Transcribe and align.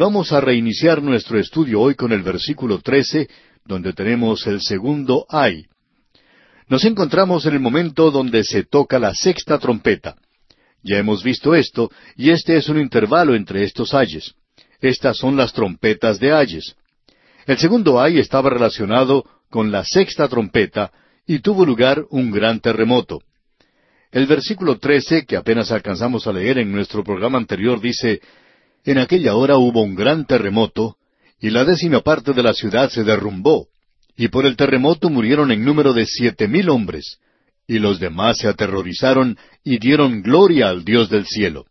Vamos 0.00 0.32
a 0.32 0.40
reiniciar 0.40 1.02
nuestro 1.02 1.38
estudio 1.38 1.78
hoy 1.78 1.94
con 1.94 2.10
el 2.10 2.22
versículo 2.22 2.78
13, 2.78 3.28
donde 3.66 3.92
tenemos 3.92 4.46
el 4.46 4.62
segundo 4.62 5.26
ay. 5.28 5.66
Nos 6.68 6.86
encontramos 6.86 7.44
en 7.44 7.52
el 7.52 7.60
momento 7.60 8.10
donde 8.10 8.42
se 8.42 8.64
toca 8.64 8.98
la 8.98 9.14
sexta 9.14 9.58
trompeta. 9.58 10.16
Ya 10.82 10.96
hemos 10.96 11.22
visto 11.22 11.54
esto, 11.54 11.90
y 12.16 12.30
este 12.30 12.56
es 12.56 12.70
un 12.70 12.80
intervalo 12.80 13.34
entre 13.34 13.62
estos 13.62 13.92
ayes. 13.92 14.32
Estas 14.80 15.18
son 15.18 15.36
las 15.36 15.52
trompetas 15.52 16.18
de 16.18 16.32
ayes. 16.32 16.76
El 17.44 17.58
segundo 17.58 18.00
ay 18.00 18.20
estaba 18.20 18.48
relacionado 18.48 19.26
con 19.50 19.70
la 19.70 19.84
sexta 19.84 20.28
trompeta, 20.28 20.92
y 21.26 21.40
tuvo 21.40 21.66
lugar 21.66 22.06
un 22.08 22.30
gran 22.30 22.60
terremoto. 22.60 23.20
El 24.10 24.26
versículo 24.26 24.78
trece, 24.78 25.26
que 25.26 25.36
apenas 25.36 25.70
alcanzamos 25.70 26.26
a 26.26 26.32
leer 26.32 26.56
en 26.56 26.72
nuestro 26.72 27.04
programa 27.04 27.36
anterior, 27.36 27.82
dice, 27.82 28.22
En 28.84 28.98
aquella 28.98 29.34
hora 29.34 29.56
hubo 29.56 29.82
un 29.82 29.94
gran 29.94 30.26
terremoto, 30.26 30.96
y 31.40 31.50
la 31.50 31.64
décima 31.64 32.00
parte 32.00 32.32
de 32.32 32.42
la 32.42 32.52
ciudad 32.52 32.90
se 32.90 33.04
derrumbó, 33.04 33.68
y 34.16 34.28
por 34.28 34.46
el 34.46 34.56
terremoto 34.56 35.10
murieron 35.10 35.50
en 35.52 35.64
número 35.64 35.92
de 35.92 36.06
siete 36.06 36.48
mil 36.48 36.68
hombres, 36.68 37.18
y 37.66 37.78
los 37.78 38.00
demás 38.00 38.38
se 38.38 38.48
aterrorizaron 38.48 39.38
y 39.64 39.78
dieron 39.78 40.22
gloria 40.22 40.68
al 40.68 40.84
Dios 40.84 41.08
del 41.08 41.26
cielo. 41.26 41.66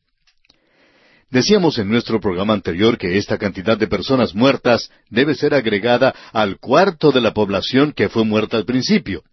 Decíamos 1.29 1.77
en 1.77 1.89
nuestro 1.89 2.19
programa 2.19 2.53
anterior 2.53 2.97
que 2.97 3.17
esta 3.17 3.37
cantidad 3.37 3.77
de 3.77 3.87
personas 3.87 4.33
muertas 4.33 4.89
debe 5.09 5.35
ser 5.35 5.53
agregada 5.53 6.15
al 6.31 6.57
cuarto 6.57 7.11
de 7.11 7.21
la 7.21 7.33
población 7.33 7.91
que 7.91 8.09
fue 8.09 8.23
muerta 8.25 8.57
al 8.57 8.65
principio 8.65 9.23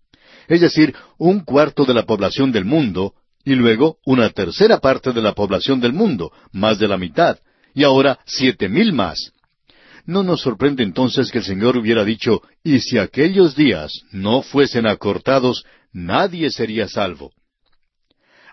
es 0.49 0.61
decir, 0.61 0.95
un 1.19 1.41
cuarto 1.41 1.85
de 1.85 1.95
la 1.95 2.05
población 2.05 2.53
del 2.53 2.65
mundo, 2.65 3.15
y 3.45 3.55
luego 3.55 3.99
una 4.05 4.31
tercera 4.31 4.79
parte 4.79 5.13
de 5.13 5.23
la 5.23 5.33
población 5.33 5.81
del 5.81 5.93
mundo, 5.93 6.33
más 6.53 6.79
de 6.79 6.89
la 6.89 6.99
mitad, 6.99 7.39
y 7.77 7.85
ahora 7.85 8.19
siete 8.25 8.71
mil 8.71 8.95
más. 8.95 9.33
No 10.07 10.23
nos 10.23 10.41
sorprende 10.41 10.83
entonces 10.83 11.31
que 11.31 11.39
el 11.39 11.45
Señor 11.45 11.77
hubiera 11.77 12.05
dicho, 12.05 12.41
y 12.65 12.81
si 12.81 12.97
aquellos 12.97 13.55
días 13.55 13.93
no 14.13 14.41
fuesen 14.41 14.87
acortados, 14.87 15.65
nadie 15.93 16.51
sería 16.51 16.89
salvo. 16.89 17.33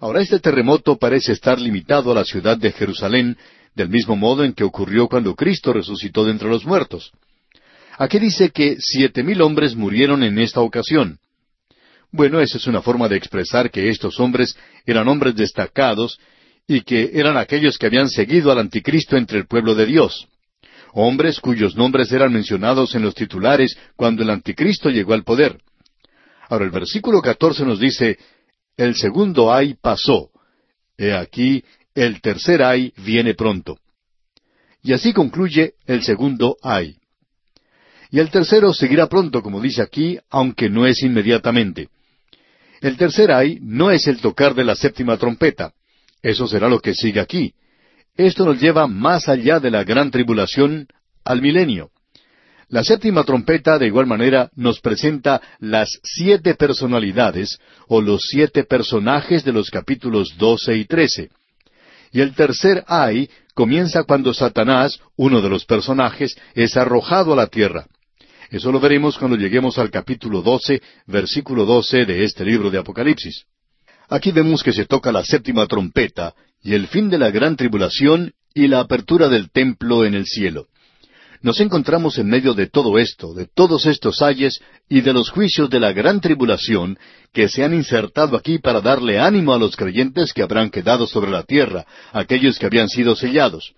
Ahora 0.02 0.20
este 0.20 0.40
terremoto 0.40 0.98
parece 0.98 1.32
estar 1.32 1.62
limitado 1.62 2.12
a 2.12 2.16
la 2.16 2.26
ciudad 2.26 2.58
de 2.58 2.74
Jerusalén, 2.74 3.38
del 3.76 3.88
mismo 3.88 4.18
modo 4.18 4.44
en 4.44 4.52
que 4.52 4.66
ocurrió 4.66 5.08
cuando 5.08 5.36
Cristo 5.36 5.72
resucitó 5.72 6.26
de 6.26 6.32
entre 6.32 6.50
los 6.50 6.66
muertos. 6.66 7.14
Aquí 7.98 8.20
dice 8.20 8.50
que 8.50 8.76
siete 8.78 9.24
mil 9.24 9.42
hombres 9.42 9.74
murieron 9.74 10.22
en 10.24 10.38
esta 10.38 10.60
ocasión. 10.60 11.20
Bueno, 12.12 12.42
esa 12.42 12.58
es 12.58 12.68
una 12.68 12.82
forma 12.82 13.08
de 13.08 13.16
expresar 13.16 13.72
que 13.72 13.90
estos 13.90 14.20
hombres 14.20 14.58
eran 14.86 15.08
hombres 15.08 15.36
destacados 15.36 16.20
y 16.68 16.82
que 16.82 17.12
eran 17.14 17.38
aquellos 17.38 17.78
que 17.78 17.88
habían 17.88 18.10
seguido 18.10 18.52
al 18.52 18.60
anticristo 18.60 19.18
entre 19.18 19.40
el 19.40 19.48
pueblo 19.48 19.76
de 19.76 19.86
Dios. 19.86 20.28
Hombres 20.94 21.40
cuyos 21.40 21.76
nombres 21.76 22.12
eran 22.12 22.32
mencionados 22.32 22.96
en 22.96 23.02
los 23.02 23.16
titulares 23.16 23.76
cuando 23.96 24.24
el 24.24 24.30
anticristo 24.30 24.90
llegó 24.90 25.14
al 25.14 25.24
poder. 25.24 25.60
Ahora 26.50 26.66
el 26.66 26.72
versículo 26.72 27.22
catorce 27.22 27.66
nos 27.66 27.80
dice, 27.80 28.18
el 28.78 28.96
segundo 28.96 29.52
ay 29.52 29.76
pasó. 29.82 30.30
He 30.98 31.14
aquí, 31.14 31.64
el 31.96 32.22
tercer 32.22 32.62
ay 32.62 32.94
viene 32.98 33.34
pronto. 33.34 33.80
Y 34.84 34.94
así 34.94 35.14
concluye 35.14 35.74
el 35.88 36.04
segundo 36.04 36.58
ay. 36.62 36.98
Y 38.12 38.20
el 38.20 38.30
tercero 38.30 38.74
seguirá 38.74 39.08
pronto, 39.08 39.42
como 39.42 39.60
dice 39.60 39.82
aquí, 39.82 40.20
aunque 40.30 40.70
no 40.70 40.86
es 40.86 41.02
inmediatamente. 41.02 41.90
El 42.82 42.98
tercer 42.98 43.32
ay 43.32 43.58
no 43.62 43.90
es 43.90 44.08
el 44.08 44.22
tocar 44.22 44.54
de 44.54 44.64
la 44.64 44.76
séptima 44.76 45.18
trompeta. 45.18 45.74
Eso 46.24 46.48
será 46.48 46.70
lo 46.70 46.80
que 46.80 46.96
sigue 46.96 47.20
aquí. 47.20 47.54
Esto 48.16 48.46
nos 48.46 48.60
lleva 48.60 48.88
más 48.88 49.28
allá 49.28 49.60
de 49.60 49.70
la 49.70 49.84
gran 49.84 50.10
tribulación 50.10 50.88
al 51.26 51.42
milenio. 51.42 51.92
La 52.70 52.84
séptima 52.84 53.24
trompeta, 53.24 53.78
de 53.78 53.88
igual 53.88 54.08
manera, 54.08 54.50
nos 54.56 54.80
presenta 54.80 55.42
las 55.60 56.00
siete 56.04 56.56
personalidades 56.56 57.60
o 57.88 58.02
los 58.02 58.24
siete 58.30 58.64
personajes 58.64 59.44
de 59.44 59.52
los 59.52 59.70
capítulos 59.70 60.36
doce 60.38 60.76
y 60.78 60.86
trece. 60.86 61.30
Y 62.12 62.22
el 62.22 62.34
tercer 62.34 62.84
ay 62.88 63.30
comienza 63.54 64.04
cuando 64.04 64.34
Satanás, 64.34 65.00
uno 65.18 65.42
de 65.42 65.50
los 65.50 65.66
personajes, 65.66 66.36
es 66.56 66.78
arrojado 66.78 67.34
a 67.34 67.36
la 67.36 67.48
tierra. 67.48 67.86
Eso 68.50 68.72
lo 68.72 68.80
veremos 68.80 69.18
cuando 69.18 69.36
lleguemos 69.36 69.78
al 69.78 69.92
capítulo 69.92 70.42
12, 70.42 70.82
versículo 71.08 71.66
12 71.66 72.06
de 72.06 72.24
este 72.24 72.46
libro 72.46 72.72
de 72.72 72.78
Apocalipsis. 72.78 73.46
Aquí 74.10 74.32
vemos 74.32 74.64
que 74.64 74.74
se 74.74 74.86
toca 74.86 75.12
la 75.12 75.24
séptima 75.24 75.66
trompeta 75.68 76.34
y 76.62 76.74
el 76.74 76.88
fin 76.88 77.10
de 77.10 77.18
la 77.18 77.32
gran 77.32 77.56
tribulación 77.56 78.34
y 78.54 78.68
la 78.68 78.80
apertura 78.80 79.30
del 79.30 79.52
templo 79.52 80.06
en 80.06 80.14
el 80.14 80.26
cielo. 80.26 80.68
Nos 81.42 81.60
encontramos 81.60 82.18
en 82.20 82.28
medio 82.28 82.54
de 82.54 82.68
todo 82.68 82.98
esto, 82.98 83.34
de 83.34 83.48
todos 83.54 83.86
estos 83.86 84.22
ayes 84.22 84.62
y 84.88 85.02
de 85.02 85.12
los 85.12 85.30
juicios 85.30 85.70
de 85.70 85.80
la 85.82 85.92
gran 85.92 86.22
tribulación 86.22 86.98
que 87.34 87.50
se 87.50 87.66
han 87.66 87.74
insertado 87.74 88.38
aquí 88.38 88.60
para 88.60 88.80
darle 88.80 89.20
ánimo 89.20 89.54
a 89.54 89.58
los 89.58 89.76
creyentes 89.76 90.32
que 90.32 90.42
habrán 90.42 90.70
quedado 90.70 91.06
sobre 91.06 91.32
la 91.32 91.44
tierra, 91.44 91.86
aquellos 92.14 92.58
que 92.58 92.66
habían 92.66 92.88
sido 92.88 93.18
sellados. 93.18 93.74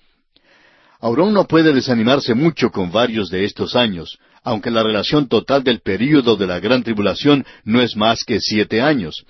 Ahora 1.00 1.24
uno 1.24 1.46
puede 1.46 1.74
desanimarse 1.74 2.36
mucho 2.36 2.70
con 2.70 2.92
varios 2.92 3.30
de 3.30 3.46
estos 3.46 3.76
años, 3.76 4.20
aunque 4.44 4.70
la 4.70 4.84
relación 4.84 5.28
total 5.28 5.64
del 5.64 5.82
período 5.82 6.36
de 6.36 6.46
la 6.46 6.60
gran 6.60 6.84
tribulación 6.84 7.46
no 7.64 7.82
es 7.82 7.96
más 7.96 8.24
que 8.24 8.40
siete 8.40 8.82
años. 8.82 9.26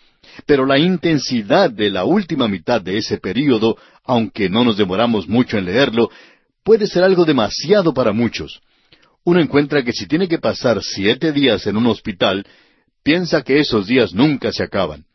Pero 0.45 0.65
la 0.65 0.77
intensidad 0.77 1.69
de 1.69 1.89
la 1.89 2.03
última 2.03 2.47
mitad 2.47 2.81
de 2.81 2.97
ese 2.97 3.17
período, 3.17 3.77
aunque 4.03 4.49
no 4.49 4.63
nos 4.63 4.77
demoramos 4.77 5.27
mucho 5.27 5.57
en 5.57 5.65
leerlo, 5.65 6.09
puede 6.63 6.87
ser 6.87 7.03
algo 7.03 7.25
demasiado 7.25 7.93
para 7.93 8.11
muchos. 8.11 8.61
Uno 9.23 9.39
encuentra 9.39 9.83
que 9.83 9.93
si 9.93 10.07
tiene 10.07 10.27
que 10.27 10.39
pasar 10.39 10.83
siete 10.83 11.31
días 11.31 11.65
en 11.67 11.77
un 11.77 11.87
hospital, 11.87 12.45
piensa 13.03 13.41
que 13.41 13.59
esos 13.59 13.87
días 13.87 14.13
nunca 14.13 14.51
se 14.51 14.63
acaban. 14.63 15.05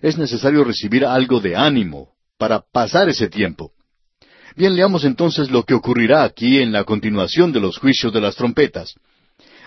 Es 0.00 0.16
necesario 0.16 0.64
recibir 0.64 1.04
algo 1.04 1.40
de 1.40 1.56
ánimo 1.56 2.10
para 2.38 2.60
pasar 2.60 3.08
ese 3.08 3.28
tiempo. 3.28 3.72
Bien, 4.56 4.74
leamos 4.74 5.04
entonces 5.04 5.50
lo 5.50 5.64
que 5.64 5.74
ocurrirá 5.74 6.24
aquí 6.24 6.58
en 6.58 6.72
la 6.72 6.84
continuación 6.84 7.52
de 7.52 7.60
los 7.60 7.78
juicios 7.78 8.12
de 8.12 8.20
las 8.20 8.34
trompetas. 8.34 8.94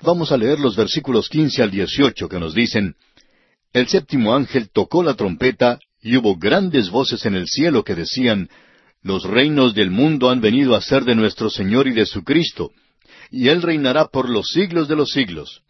Vamos 0.02 0.32
a 0.32 0.38
leer 0.38 0.60
los 0.60 0.76
versículos 0.76 1.30
quince 1.30 1.62
al 1.62 1.72
dieciocho 1.72 2.28
que 2.28 2.40
nos 2.40 2.54
dicen 2.54 2.96
El 3.74 3.88
séptimo 3.88 4.36
ángel 4.36 4.70
tocó 4.72 5.02
la 5.02 5.14
trompeta 5.14 5.80
y 6.02 6.18
hubo 6.18 6.36
grandes 6.36 6.90
voces 6.90 7.26
en 7.26 7.36
el 7.36 7.48
cielo 7.48 7.84
que 7.84 7.96
decían 7.96 8.50
Los 9.02 9.24
reinos 9.24 9.74
del 9.74 9.92
mundo 9.92 10.30
han 10.30 10.42
venido 10.42 10.76
a 10.76 10.82
ser 10.82 11.04
de 11.06 11.16
nuestro 11.16 11.50
Señor 11.50 11.88
y 11.88 11.94
de 11.94 12.06
su 12.06 12.24
Cristo, 12.24 12.72
y 13.30 13.48
Él 13.48 13.62
reinará 13.62 14.08
por 14.08 14.30
los 14.30 14.50
siglos 14.52 14.88
de 14.88 14.96
los 14.96 15.12
siglos. 15.12 15.62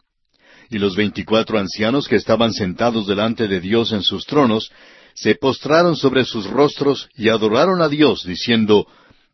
Y 0.70 0.80
los 0.80 0.96
veinticuatro 0.96 1.60
ancianos 1.60 2.08
que 2.08 2.16
estaban 2.16 2.54
sentados 2.54 3.06
delante 3.06 3.48
de 3.48 3.60
Dios 3.60 3.92
en 3.92 4.02
sus 4.02 4.26
tronos, 4.26 4.72
se 5.14 5.36
postraron 5.36 5.96
sobre 5.96 6.26
sus 6.26 6.48
rostros 6.50 7.10
y 7.16 7.30
adoraron 7.30 7.82
a 7.82 7.90
Dios, 7.90 8.24
diciendo, 8.26 8.88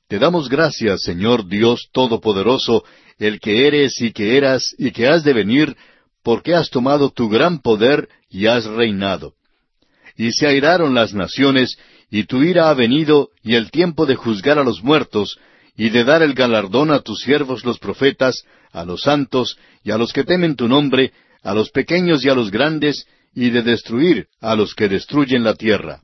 te 0.08 0.20
damos 0.20 0.50
gracias, 0.50 1.04
Señor 1.04 1.48
Dios 1.48 1.90
Todopoderoso, 1.92 2.84
el 3.20 3.40
que 3.40 3.68
eres 3.68 4.02
y 4.02 4.12
que 4.12 4.38
eras 4.38 4.74
y 4.78 4.92
que 4.92 5.08
has 5.08 5.24
de 5.24 5.34
venir, 5.34 5.78
porque 6.24 6.56
has 6.56 6.70
tomado 6.70 7.12
tu 7.12 7.30
gran 7.30 7.60
poder 7.62 8.10
y 8.30 8.48
has 8.48 8.66
reinado. 8.66 9.34
Y 10.16 10.32
se 10.32 10.48
airaron 10.48 10.94
las 10.94 11.14
naciones, 11.14 11.78
y 12.10 12.24
tu 12.24 12.42
ira 12.44 12.70
ha 12.70 12.74
venido, 12.74 13.30
y 13.44 13.56
el 13.56 13.72
tiempo 13.72 14.06
de 14.06 14.16
juzgar 14.16 14.58
a 14.58 14.64
los 14.64 14.84
muertos, 14.84 15.38
y 15.76 15.90
de 15.90 16.04
dar 16.04 16.24
el 16.24 16.34
galardón 16.34 16.92
a 16.92 17.00
tus 17.00 17.20
siervos 17.20 17.64
los 17.64 17.80
profetas, 17.80 18.44
a 18.72 18.84
los 18.84 19.02
santos, 19.02 19.58
y 19.84 19.92
a 19.92 19.98
los 19.98 20.12
que 20.14 20.24
temen 20.24 20.56
tu 20.56 20.68
nombre, 20.68 21.14
a 21.44 21.54
los 21.54 21.70
pequeños 21.70 22.26
y 22.26 22.30
a 22.30 22.34
los 22.34 22.50
grandes, 22.52 23.06
y 23.36 23.52
de 23.52 23.62
destruir 23.62 24.28
a 24.42 24.56
los 24.56 24.74
que 24.74 24.90
destruyen 24.90 25.44
la 25.44 25.54
tierra. 25.54 26.02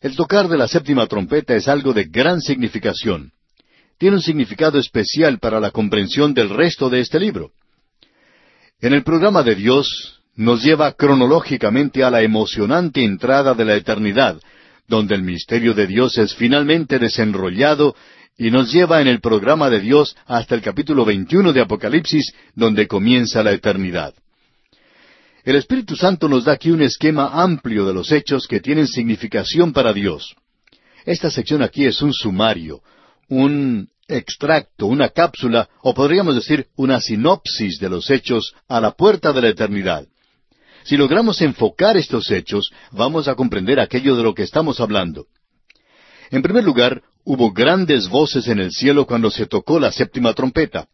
El 0.00 0.16
tocar 0.16 0.48
de 0.48 0.58
la 0.58 0.68
séptima 0.68 1.06
trompeta 1.06 1.54
es 1.54 1.68
algo 1.68 1.92
de 1.92 2.04
gran 2.04 2.40
significación. 2.40 3.32
Tiene 3.98 4.16
un 4.16 4.22
significado 4.22 4.78
especial 4.78 5.38
para 5.38 5.58
la 5.58 5.70
comprensión 5.70 6.34
del 6.34 6.50
resto 6.50 6.90
de 6.90 7.00
este 7.00 7.18
libro. 7.18 7.52
En 8.80 8.92
el 8.92 9.04
programa 9.04 9.42
de 9.42 9.54
Dios 9.54 10.15
nos 10.36 10.62
lleva 10.62 10.92
cronológicamente 10.92 12.04
a 12.04 12.10
la 12.10 12.22
emocionante 12.22 13.02
entrada 13.02 13.54
de 13.54 13.64
la 13.64 13.74
eternidad, 13.74 14.38
donde 14.86 15.14
el 15.14 15.22
misterio 15.22 15.74
de 15.74 15.86
Dios 15.86 16.18
es 16.18 16.34
finalmente 16.34 16.98
desenrollado 16.98 17.96
y 18.38 18.50
nos 18.50 18.70
lleva 18.70 19.00
en 19.00 19.08
el 19.08 19.20
programa 19.20 19.70
de 19.70 19.80
Dios 19.80 20.14
hasta 20.26 20.54
el 20.54 20.60
capítulo 20.60 21.04
21 21.06 21.52
de 21.54 21.62
Apocalipsis, 21.62 22.34
donde 22.54 22.86
comienza 22.86 23.42
la 23.42 23.52
eternidad. 23.52 24.14
El 25.42 25.56
Espíritu 25.56 25.96
Santo 25.96 26.28
nos 26.28 26.44
da 26.44 26.52
aquí 26.52 26.70
un 26.70 26.82
esquema 26.82 27.42
amplio 27.42 27.86
de 27.86 27.94
los 27.94 28.12
hechos 28.12 28.46
que 28.46 28.60
tienen 28.60 28.86
significación 28.86 29.72
para 29.72 29.92
Dios. 29.92 30.34
Esta 31.06 31.30
sección 31.30 31.62
aquí 31.62 31.86
es 31.86 32.02
un 32.02 32.12
sumario, 32.12 32.82
un 33.28 33.88
extracto, 34.08 34.86
una 34.86 35.08
cápsula, 35.08 35.68
o 35.82 35.94
podríamos 35.94 36.34
decir 36.34 36.66
una 36.76 37.00
sinopsis 37.00 37.78
de 37.78 37.88
los 37.88 38.10
hechos 38.10 38.54
a 38.68 38.80
la 38.80 38.90
puerta 38.90 39.32
de 39.32 39.40
la 39.40 39.48
eternidad. 39.48 40.06
Si 40.86 40.96
logramos 40.96 41.40
enfocar 41.40 41.96
estos 41.96 42.30
hechos, 42.30 42.70
vamos 42.92 43.26
a 43.26 43.34
comprender 43.34 43.80
aquello 43.80 44.14
de 44.14 44.22
lo 44.22 44.34
que 44.34 44.44
estamos 44.44 44.78
hablando. 44.78 45.26
En 46.30 46.42
primer 46.42 46.62
lugar, 46.62 47.02
hubo 47.24 47.52
grandes 47.52 48.08
voces 48.08 48.46
en 48.46 48.60
el 48.60 48.70
cielo 48.70 49.04
cuando 49.04 49.28
se 49.32 49.46
tocó 49.46 49.80
la 49.80 49.90
séptima 49.90 50.32
trompeta. 50.32 50.86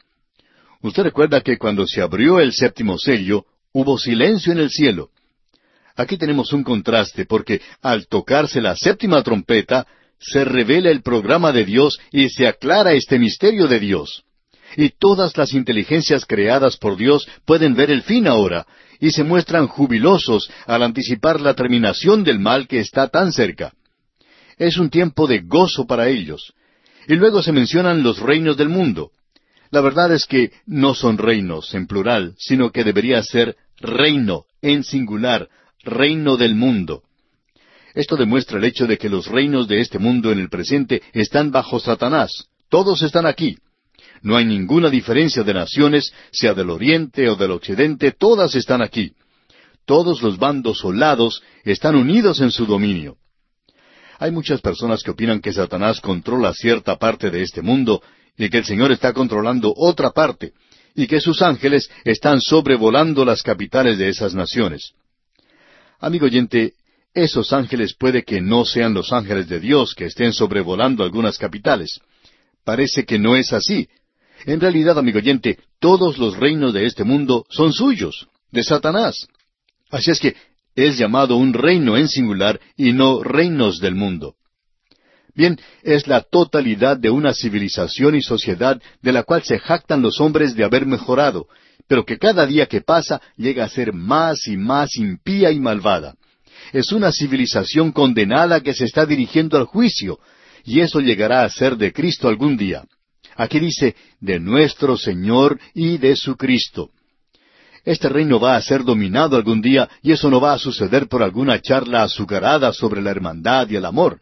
Usted 0.81 1.03
recuerda 1.03 1.43
que 1.43 1.59
cuando 1.59 1.87
se 1.87 2.01
abrió 2.01 2.41
el 2.41 2.55
séptimo 2.55 2.97
sello, 2.97 3.45
hubo 3.75 3.99
silencio 3.99 4.51
en 4.53 4.61
el 4.61 4.71
cielo. 4.71 5.11
Aquí 5.95 6.17
tenemos 6.17 6.55
un 6.55 6.65
contraste 6.65 7.27
porque 7.27 7.61
al 7.83 8.07
tocarse 8.07 8.63
la 8.63 8.75
séptima 8.75 9.23
trompeta, 9.23 9.87
se 10.19 10.43
revela 10.47 10.89
el 10.89 11.03
programa 11.03 11.53
de 11.53 11.67
Dios 11.67 11.99
y 12.11 12.31
se 12.31 12.47
aclara 12.47 12.95
este 12.95 13.19
misterio 13.19 13.69
de 13.69 13.79
Dios. 13.79 14.25
Y 14.77 14.91
todas 14.91 15.37
las 15.37 15.53
inteligencias 15.53 16.25
creadas 16.25 16.77
por 16.77 16.97
Dios 16.97 17.29
pueden 17.45 17.75
ver 17.75 17.91
el 17.91 18.03
fin 18.03 18.27
ahora, 18.27 18.67
y 19.01 19.11
se 19.11 19.25
muestran 19.25 19.67
jubilosos 19.67 20.51
al 20.67 20.83
anticipar 20.83 21.41
la 21.41 21.55
terminación 21.55 22.25
del 22.25 22.39
mal 22.39 22.69
que 22.69 22.81
está 22.81 23.09
tan 23.09 23.33
cerca. 23.33 23.73
Es 24.59 24.79
un 24.79 24.91
tiempo 24.91 25.27
de 25.27 25.41
gozo 25.41 25.87
para 25.87 26.09
ellos. 26.09 26.53
Y 27.09 27.17
luego 27.17 27.43
se 27.43 27.53
mencionan 27.53 28.03
los 28.03 28.21
reinos 28.21 28.57
del 28.57 28.69
mundo. 28.69 29.11
La 29.71 29.81
verdad 29.81 30.13
es 30.13 30.27
que 30.27 30.53
no 30.67 30.95
son 30.95 31.19
reinos 31.19 31.75
en 31.75 31.87
plural, 31.87 32.35
sino 32.39 32.71
que 32.71 32.85
debería 32.85 33.23
ser 33.23 33.57
reino 33.81 34.45
en 34.61 34.85
singular, 34.85 35.49
reino 35.83 36.37
del 36.37 36.55
mundo. 36.55 37.03
Esto 37.95 38.17
demuestra 38.17 38.59
el 38.59 38.65
hecho 38.65 38.87
de 38.87 38.99
que 38.99 39.09
los 39.09 39.27
reinos 39.27 39.69
de 39.69 39.81
este 39.81 39.99
mundo 39.99 40.31
en 40.31 40.39
el 40.39 40.49
presente 40.49 41.03
están 41.13 41.51
bajo 41.51 41.79
Satanás. 41.79 42.49
Todos 42.69 43.03
están 43.03 43.27
aquí. 43.27 43.59
No 44.23 44.37
hay 44.37 44.45
ninguna 44.45 44.89
diferencia 44.89 45.43
de 45.43 45.53
naciones, 45.53 46.13
sea 46.31 46.55
del 46.55 46.71
oriente 46.71 47.29
o 47.29 47.37
del 47.37 47.51
occidente, 47.51 48.13
todas 48.13 48.55
están 48.55 48.81
aquí. 48.81 49.13
Todos 49.85 50.23
los 50.23 50.39
bandos 50.39 50.79
solados 50.79 51.43
están 51.65 51.97
unidos 51.97 52.41
en 52.41 52.53
su 52.53 52.65
dominio. 52.65 53.17
Hay 54.21 54.31
muchas 54.31 54.61
personas 54.61 55.03
que 55.03 55.11
opinan 55.11 55.41
que 55.41 55.53
Satanás 55.53 56.01
controla 56.01 56.55
cierta 56.55 56.97
parte 56.97 57.31
de 57.31 57.43
este 57.43 57.63
mundo 57.63 58.01
y 58.39 58.49
que 58.49 58.59
el 58.59 58.65
Señor 58.65 58.93
está 58.93 59.13
controlando 59.13 59.75
otra 59.77 60.11
parte 60.13 60.53
y 60.95 61.09
que 61.09 61.21
sus 61.21 61.43
ángeles 61.43 61.91
están 62.05 62.41
sobrevolando 62.41 63.25
las 63.25 63.43
capitales 63.43 63.99
de 63.99 64.09
esas 64.09 64.35
naciones. 64.35 64.93
Amigo 65.99 66.27
oyente, 66.27 66.75
esos 67.15 67.53
ángeles 67.53 67.95
puede 67.99 68.23
que 68.23 68.41
no 68.41 68.65
sean 68.65 68.95
los 68.95 69.13
ángeles 69.13 69.49
de 69.49 69.59
Dios 69.59 69.95
que 69.95 70.07
estén 70.07 70.33
sobrevolando 70.33 71.03
algunas 71.03 71.37
capitales. 71.39 72.01
Parece 72.65 73.05
que 73.05 73.19
no 73.19 73.35
es 73.37 73.53
así, 73.53 73.89
en 74.45 74.61
realidad, 74.61 74.99
amigo 74.99 75.19
oyente, 75.19 75.59
todos 75.79 76.19
los 76.19 76.37
reinos 76.37 76.73
de 76.73 76.87
este 76.87 77.05
mundo 77.05 77.45
son 77.51 77.73
suyos, 77.73 78.29
de 78.51 78.63
Satanás. 78.63 79.29
Así 79.91 80.11
es 80.11 80.21
que 80.21 80.35
es 80.75 80.97
llamado 80.97 81.37
un 81.37 81.53
reino 81.53 81.97
en 81.97 82.09
singular 82.09 82.61
y 82.77 82.93
no 82.93 83.23
reinos 83.23 83.79
del 83.79 83.95
mundo. 83.95 84.37
Bien, 85.35 85.59
es 85.83 86.07
la 86.07 86.21
totalidad 86.21 86.99
de 86.99 87.11
una 87.11 87.33
civilización 87.33 88.15
y 88.15 88.23
sociedad 88.23 88.81
de 89.01 89.13
la 89.13 89.23
cual 89.23 89.43
se 89.43 89.59
jactan 89.59 90.03
los 90.03 90.21
hombres 90.21 90.55
de 90.55 90.65
haber 90.65 90.85
mejorado, 90.85 91.47
pero 91.89 92.05
que 92.05 92.19
cada 92.19 92.47
día 92.47 92.67
que 92.67 92.83
pasa 92.83 93.21
llega 93.37 93.65
a 93.65 93.69
ser 93.69 93.93
más 93.93 94.47
y 94.47 94.57
más 94.57 94.97
impía 94.97 95.51
y 95.51 95.59
malvada. 95.59 96.15
Es 96.73 96.93
una 96.93 97.13
civilización 97.13 97.93
condenada 97.93 98.61
que 98.61 98.75
se 98.75 98.85
está 98.85 99.07
dirigiendo 99.07 99.57
al 99.57 99.65
juicio, 99.65 100.19
y 100.65 100.81
eso 100.81 101.01
llegará 101.01 101.45
a 101.45 101.51
ser 101.51 101.77
de 101.77 101.93
Cristo 101.93 102.29
algún 102.29 102.57
día. 102.57 102.85
Aquí 103.37 103.59
dice, 103.59 103.95
de 104.21 104.41
nuestro 104.41 104.97
Señor 104.97 105.59
y 105.75 105.99
de 105.99 106.17
su 106.17 106.37
Cristo. 106.37 106.91
Este 107.85 108.09
reino 108.09 108.39
va 108.39 108.57
a 108.57 108.63
ser 108.63 108.85
dominado 108.85 109.37
algún 109.37 109.61
día 109.61 109.89
y 110.03 110.13
eso 110.13 110.31
no 110.31 110.41
va 110.41 110.53
a 110.53 110.59
suceder 110.59 111.09
por 111.09 111.23
alguna 111.23 111.61
charla 111.61 112.05
azucarada 112.05 112.73
sobre 112.73 113.03
la 113.03 113.11
hermandad 113.11 113.69
y 113.71 113.77
el 113.77 113.85
amor. 113.85 114.21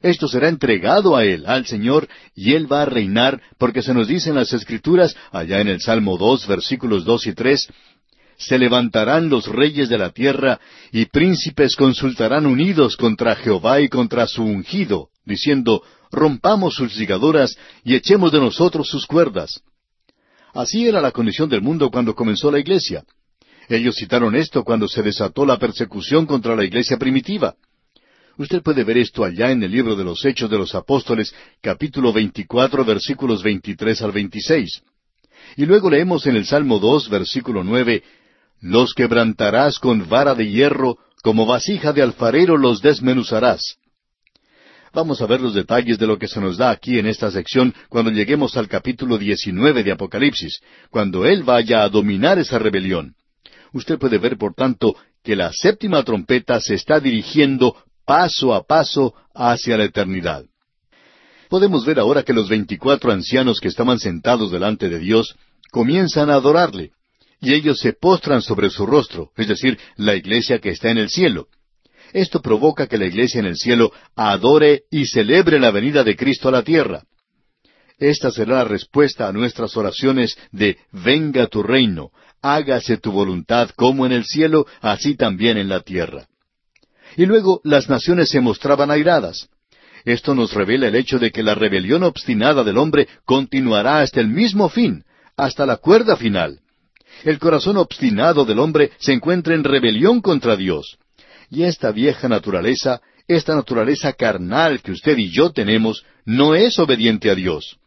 Esto 0.00 0.28
será 0.28 0.48
entregado 0.48 1.16
a 1.16 1.24
Él, 1.24 1.44
al 1.46 1.66
Señor, 1.66 2.08
y 2.34 2.54
Él 2.54 2.70
va 2.70 2.82
a 2.82 2.86
reinar, 2.86 3.40
porque 3.58 3.82
se 3.82 3.94
nos 3.94 4.06
dice 4.06 4.30
en 4.30 4.36
las 4.36 4.52
Escrituras, 4.52 5.16
allá 5.32 5.60
en 5.60 5.68
el 5.68 5.80
Salmo 5.80 6.16
dos, 6.16 6.46
versículos 6.46 7.04
dos 7.04 7.26
y 7.26 7.32
tres, 7.32 7.68
se 8.36 8.58
levantarán 8.58 9.28
los 9.28 9.48
reyes 9.48 9.88
de 9.88 9.98
la 9.98 10.10
tierra, 10.10 10.60
y 10.92 11.06
príncipes 11.06 11.74
consultarán 11.74 12.46
unidos 12.46 12.96
contra 12.96 13.34
Jehová 13.34 13.80
y 13.80 13.88
contra 13.88 14.28
su 14.28 14.44
ungido, 14.44 15.08
diciendo, 15.24 15.82
rompamos 16.10 16.74
sus 16.74 16.96
ligaduras 16.96 17.56
y 17.84 17.94
echemos 17.94 18.32
de 18.32 18.40
nosotros 18.40 18.88
sus 18.88 19.06
cuerdas. 19.06 19.62
Así 20.54 20.86
era 20.86 21.00
la 21.00 21.12
condición 21.12 21.48
del 21.48 21.62
mundo 21.62 21.90
cuando 21.90 22.14
comenzó 22.14 22.50
la 22.50 22.58
iglesia. 22.58 23.04
Ellos 23.68 23.96
citaron 23.96 24.34
esto 24.34 24.64
cuando 24.64 24.88
se 24.88 25.02
desató 25.02 25.44
la 25.44 25.58
persecución 25.58 26.26
contra 26.26 26.56
la 26.56 26.64
iglesia 26.64 26.96
primitiva. 26.96 27.54
Usted 28.38 28.62
puede 28.62 28.84
ver 28.84 28.98
esto 28.98 29.24
allá 29.24 29.50
en 29.50 29.62
el 29.62 29.70
libro 29.70 29.96
de 29.96 30.04
los 30.04 30.24
Hechos 30.24 30.48
de 30.48 30.56
los 30.56 30.74
Apóstoles, 30.74 31.34
capítulo 31.60 32.12
24, 32.12 32.84
versículos 32.84 33.42
23 33.42 34.00
al 34.02 34.12
26. 34.12 34.82
Y 35.56 35.66
luego 35.66 35.90
leemos 35.90 36.26
en 36.26 36.36
el 36.36 36.46
Salmo 36.46 36.78
2, 36.78 37.10
versículo 37.10 37.64
9, 37.64 38.02
Los 38.60 38.94
quebrantarás 38.94 39.78
con 39.78 40.08
vara 40.08 40.34
de 40.34 40.48
hierro, 40.48 40.98
como 41.22 41.46
vasija 41.46 41.92
de 41.92 42.02
alfarero 42.02 42.56
los 42.56 42.80
desmenuzarás. 42.80 43.78
Vamos 44.98 45.22
a 45.22 45.26
ver 45.26 45.40
los 45.40 45.54
detalles 45.54 45.96
de 45.96 46.08
lo 46.08 46.18
que 46.18 46.26
se 46.26 46.40
nos 46.40 46.56
da 46.56 46.70
aquí 46.70 46.98
en 46.98 47.06
esta 47.06 47.30
sección 47.30 47.72
cuando 47.88 48.10
lleguemos 48.10 48.56
al 48.56 48.66
capítulo 48.66 49.16
19 49.16 49.84
de 49.84 49.92
Apocalipsis, 49.92 50.60
cuando 50.90 51.24
Él 51.24 51.44
vaya 51.44 51.84
a 51.84 51.88
dominar 51.88 52.40
esa 52.40 52.58
rebelión. 52.58 53.14
Usted 53.72 53.96
puede 53.96 54.18
ver, 54.18 54.36
por 54.36 54.54
tanto, 54.54 54.96
que 55.22 55.36
la 55.36 55.52
séptima 55.52 56.02
trompeta 56.02 56.58
se 56.58 56.74
está 56.74 56.98
dirigiendo 56.98 57.76
paso 58.04 58.52
a 58.52 58.66
paso 58.66 59.14
hacia 59.36 59.76
la 59.76 59.84
eternidad. 59.84 60.44
Podemos 61.48 61.86
ver 61.86 62.00
ahora 62.00 62.24
que 62.24 62.32
los 62.32 62.48
veinticuatro 62.48 63.12
ancianos 63.12 63.60
que 63.60 63.68
estaban 63.68 64.00
sentados 64.00 64.50
delante 64.50 64.88
de 64.88 64.98
Dios 64.98 65.36
comienzan 65.70 66.28
a 66.28 66.34
adorarle, 66.34 66.90
y 67.40 67.54
ellos 67.54 67.78
se 67.78 67.92
postran 67.92 68.42
sobre 68.42 68.68
su 68.68 68.84
rostro, 68.84 69.30
es 69.36 69.46
decir, 69.46 69.78
la 69.94 70.16
iglesia 70.16 70.58
que 70.58 70.70
está 70.70 70.90
en 70.90 70.98
el 70.98 71.08
cielo. 71.08 71.46
Esto 72.12 72.40
provoca 72.40 72.86
que 72.86 72.98
la 72.98 73.06
iglesia 73.06 73.40
en 73.40 73.46
el 73.46 73.56
cielo 73.56 73.92
adore 74.16 74.82
y 74.90 75.06
celebre 75.06 75.58
la 75.58 75.70
venida 75.70 76.04
de 76.04 76.16
Cristo 76.16 76.48
a 76.48 76.52
la 76.52 76.62
tierra. 76.62 77.02
Esta 77.98 78.30
será 78.30 78.56
la 78.56 78.64
respuesta 78.64 79.28
a 79.28 79.32
nuestras 79.32 79.76
oraciones 79.76 80.36
de 80.52 80.78
venga 80.92 81.48
tu 81.48 81.62
reino, 81.62 82.10
hágase 82.40 82.96
tu 82.98 83.10
voluntad 83.10 83.70
como 83.70 84.06
en 84.06 84.12
el 84.12 84.24
cielo, 84.24 84.66
así 84.80 85.16
también 85.16 85.58
en 85.58 85.68
la 85.68 85.80
tierra. 85.80 86.26
Y 87.16 87.26
luego 87.26 87.60
las 87.64 87.88
naciones 87.88 88.30
se 88.30 88.40
mostraban 88.40 88.90
airadas. 88.90 89.48
Esto 90.04 90.34
nos 90.34 90.52
revela 90.54 90.86
el 90.86 90.94
hecho 90.94 91.18
de 91.18 91.32
que 91.32 91.42
la 91.42 91.54
rebelión 91.54 92.04
obstinada 92.04 92.62
del 92.62 92.78
hombre 92.78 93.08
continuará 93.24 94.00
hasta 94.00 94.20
el 94.20 94.28
mismo 94.28 94.68
fin, 94.68 95.04
hasta 95.36 95.66
la 95.66 95.76
cuerda 95.76 96.16
final. 96.16 96.60
El 97.24 97.38
corazón 97.40 97.76
obstinado 97.78 98.44
del 98.44 98.60
hombre 98.60 98.92
se 98.98 99.12
encuentra 99.12 99.54
en 99.54 99.64
rebelión 99.64 100.20
contra 100.20 100.56
Dios. 100.56 100.98
Y 101.50 101.62
esta 101.62 101.92
vieja 101.92 102.28
naturaleza, 102.28 103.00
esta 103.26 103.54
naturaleza 103.54 104.12
carnal 104.12 104.80
que 104.82 104.92
usted 104.92 105.16
y 105.18 105.30
yo 105.30 105.50
tenemos, 105.50 106.04
no 106.24 106.54
es 106.54 106.78
obediente 106.78 107.30
a 107.30 107.34
Dios. 107.34 107.78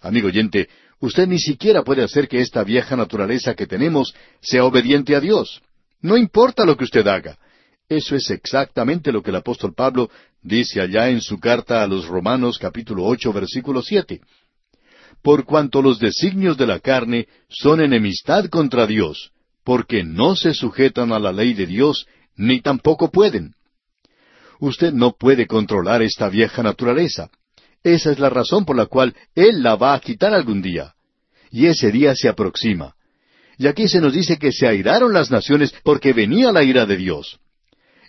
Amigo 0.00 0.28
oyente, 0.28 0.68
usted 1.00 1.26
ni 1.26 1.38
siquiera 1.38 1.82
puede 1.82 2.02
hacer 2.02 2.28
que 2.28 2.40
esta 2.40 2.64
vieja 2.64 2.96
naturaleza 2.96 3.54
que 3.54 3.66
tenemos 3.66 4.14
sea 4.40 4.64
obediente 4.64 5.16
a 5.16 5.20
Dios. 5.20 5.62
No 6.00 6.16
importa 6.16 6.64
lo 6.64 6.76
que 6.76 6.84
usted 6.84 7.06
haga. 7.06 7.38
Eso 7.88 8.14
es 8.14 8.30
exactamente 8.30 9.10
lo 9.10 9.22
que 9.22 9.30
el 9.30 9.36
apóstol 9.36 9.74
Pablo 9.74 10.10
dice 10.42 10.80
allá 10.80 11.08
en 11.08 11.22
su 11.22 11.40
carta 11.40 11.82
a 11.82 11.86
los 11.86 12.06
Romanos 12.06 12.58
capítulo 12.58 13.04
ocho 13.04 13.32
versículo 13.32 13.82
siete. 13.82 14.20
Por 15.22 15.44
cuanto 15.44 15.82
los 15.82 15.98
designios 15.98 16.56
de 16.56 16.66
la 16.66 16.80
carne 16.80 17.26
son 17.48 17.80
enemistad 17.80 18.46
contra 18.46 18.86
Dios, 18.86 19.30
porque 19.64 20.04
no 20.04 20.36
se 20.36 20.54
sujetan 20.54 21.12
a 21.12 21.18
la 21.18 21.32
ley 21.32 21.54
de 21.54 21.66
Dios, 21.66 22.06
ni 22.38 22.60
tampoco 22.60 23.10
pueden. 23.10 23.54
Usted 24.60 24.92
no 24.92 25.12
puede 25.12 25.46
controlar 25.46 26.02
esta 26.02 26.28
vieja 26.28 26.62
naturaleza. 26.62 27.30
Esa 27.84 28.10
es 28.10 28.18
la 28.18 28.30
razón 28.30 28.64
por 28.64 28.76
la 28.76 28.86
cual 28.86 29.14
Él 29.34 29.62
la 29.62 29.76
va 29.76 29.94
a 29.94 30.00
quitar 30.00 30.34
algún 30.34 30.62
día. 30.62 30.94
Y 31.50 31.66
ese 31.66 31.92
día 31.92 32.14
se 32.14 32.28
aproxima. 32.28 32.94
Y 33.56 33.66
aquí 33.66 33.88
se 33.88 34.00
nos 34.00 34.12
dice 34.12 34.38
que 34.38 34.52
se 34.52 34.66
airaron 34.66 35.12
las 35.12 35.30
naciones 35.30 35.74
porque 35.82 36.12
venía 36.12 36.52
la 36.52 36.62
ira 36.62 36.86
de 36.86 36.96
Dios. 36.96 37.38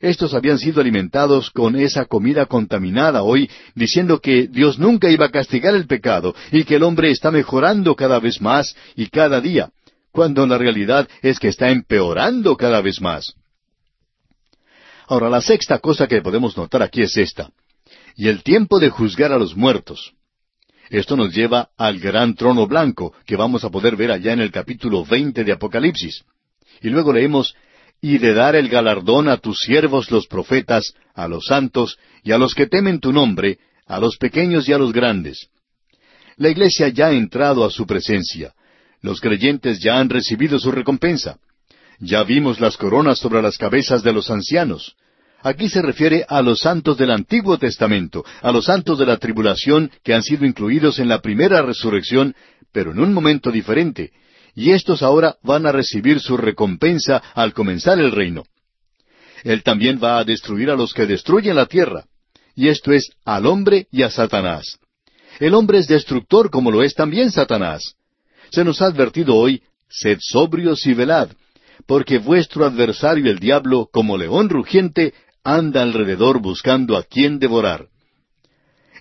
Estos 0.01 0.33
habían 0.33 0.57
sido 0.57 0.79
alimentados 0.79 1.49
con 1.49 1.75
esa 1.75 2.05
comida 2.05 2.45
contaminada 2.45 3.21
hoy, 3.23 3.49
diciendo 3.75 4.19
que 4.19 4.47
Dios 4.47 4.79
nunca 4.79 5.09
iba 5.09 5.25
a 5.25 5.31
castigar 5.31 5.75
el 5.75 5.87
pecado 5.87 6.33
y 6.51 6.63
que 6.63 6.75
el 6.75 6.83
hombre 6.83 7.11
está 7.11 7.31
mejorando 7.31 7.95
cada 7.95 8.19
vez 8.19 8.39
más 8.39 8.75
y 8.95 9.07
cada 9.07 9.41
día, 9.41 9.71
cuando 10.11 10.47
la 10.47 10.57
realidad 10.57 11.07
es 11.21 11.37
que 11.37 11.49
está 11.49 11.69
empeorando 11.69 12.55
cada 12.55 12.81
vez 12.81 13.01
más. 13.01 13.33
Ahora, 15.09 15.27
la 15.27 15.41
sexta 15.41 15.79
cosa 15.79 16.07
que 16.07 16.21
podemos 16.21 16.55
notar 16.55 16.83
aquí 16.83 17.01
es 17.01 17.17
esta. 17.17 17.49
Y 18.15 18.27
el 18.27 18.43
tiempo 18.43 18.79
de 18.79 18.91
juzgar 18.91 19.31
a 19.31 19.39
los 19.39 19.55
muertos. 19.55 20.13
Esto 20.91 21.17
nos 21.17 21.33
lleva 21.33 21.69
al 21.77 21.99
gran 21.99 22.35
trono 22.35 22.67
blanco, 22.67 23.15
que 23.25 23.35
vamos 23.35 23.63
a 23.63 23.71
poder 23.71 23.95
ver 23.95 24.11
allá 24.11 24.33
en 24.33 24.39
el 24.39 24.51
capítulo 24.51 25.03
veinte 25.03 25.43
de 25.43 25.51
Apocalipsis. 25.51 26.23
Y 26.81 26.89
luego 26.89 27.11
leemos, 27.11 27.55
y 27.99 28.19
de 28.19 28.35
dar 28.35 28.55
el 28.55 28.69
galardón 28.69 29.29
a 29.29 29.37
tus 29.37 29.57
siervos 29.61 30.11
los 30.11 30.27
profetas, 30.27 30.93
a 31.15 31.27
los 31.27 31.45
santos, 31.45 31.97
y 32.23 32.31
a 32.31 32.37
los 32.37 32.53
que 32.53 32.67
temen 32.67 32.99
tu 32.99 33.11
nombre, 33.11 33.57
a 33.87 33.99
los 33.99 34.15
pequeños 34.17 34.69
y 34.69 34.73
a 34.73 34.77
los 34.77 34.93
grandes. 34.93 35.49
La 36.37 36.49
iglesia 36.49 36.87
ya 36.89 37.07
ha 37.07 37.13
entrado 37.13 37.65
a 37.65 37.71
su 37.71 37.87
presencia. 37.87 38.53
Los 39.01 39.21
creyentes 39.21 39.79
ya 39.79 39.99
han 39.99 40.09
recibido 40.09 40.59
su 40.59 40.71
recompensa. 40.71 41.39
Ya 41.99 42.23
vimos 42.23 42.59
las 42.59 42.77
coronas 42.77 43.19
sobre 43.19 43.41
las 43.41 43.57
cabezas 43.57 44.03
de 44.03 44.13
los 44.13 44.29
ancianos. 44.29 44.95
Aquí 45.41 45.69
se 45.69 45.81
refiere 45.81 46.25
a 46.27 46.41
los 46.41 46.59
santos 46.59 46.97
del 46.97 47.11
Antiguo 47.11 47.57
Testamento, 47.57 48.25
a 48.41 48.51
los 48.51 48.65
santos 48.65 48.97
de 48.99 49.05
la 49.05 49.17
tribulación 49.17 49.91
que 50.03 50.13
han 50.13 50.23
sido 50.23 50.45
incluidos 50.45 50.99
en 50.99 51.07
la 51.07 51.21
primera 51.21 51.61
resurrección, 51.61 52.35
pero 52.71 52.91
en 52.91 52.99
un 52.99 53.13
momento 53.13 53.51
diferente, 53.51 54.11
y 54.55 54.71
estos 54.71 55.01
ahora 55.01 55.37
van 55.43 55.65
a 55.65 55.71
recibir 55.71 56.19
su 56.19 56.35
recompensa 56.35 57.21
al 57.33 57.53
comenzar 57.53 57.99
el 57.99 58.11
reino. 58.11 58.43
Él 59.43 59.63
también 59.63 59.99
va 60.03 60.19
a 60.19 60.25
destruir 60.25 60.69
a 60.69 60.75
los 60.75 60.93
que 60.93 61.05
destruyen 61.05 61.55
la 61.55 61.65
tierra, 61.65 62.05
y 62.55 62.67
esto 62.67 62.91
es 62.91 63.09
al 63.23 63.45
hombre 63.45 63.87
y 63.91 64.03
a 64.03 64.09
Satanás. 64.09 64.79
El 65.39 65.53
hombre 65.53 65.77
es 65.79 65.87
destructor 65.87 66.49
como 66.49 66.71
lo 66.71 66.83
es 66.83 66.93
también 66.93 67.31
Satanás. 67.31 67.95
Se 68.51 68.65
nos 68.65 68.81
ha 68.81 68.87
advertido 68.87 69.35
hoy, 69.35 69.63
sed 69.89 70.17
sobrios 70.19 70.85
y 70.85 70.93
velad, 70.93 71.29
porque 71.89 72.19
vuestro 72.19 72.67
adversario 72.67 73.31
el 73.31 73.39
diablo, 73.39 73.89
como 73.91 74.15
león 74.15 74.47
rugiente, 74.47 75.15
anda 75.43 75.81
alrededor 75.81 76.39
buscando 76.39 76.95
a 76.95 77.01
quien 77.01 77.39
devorar. 77.39 77.87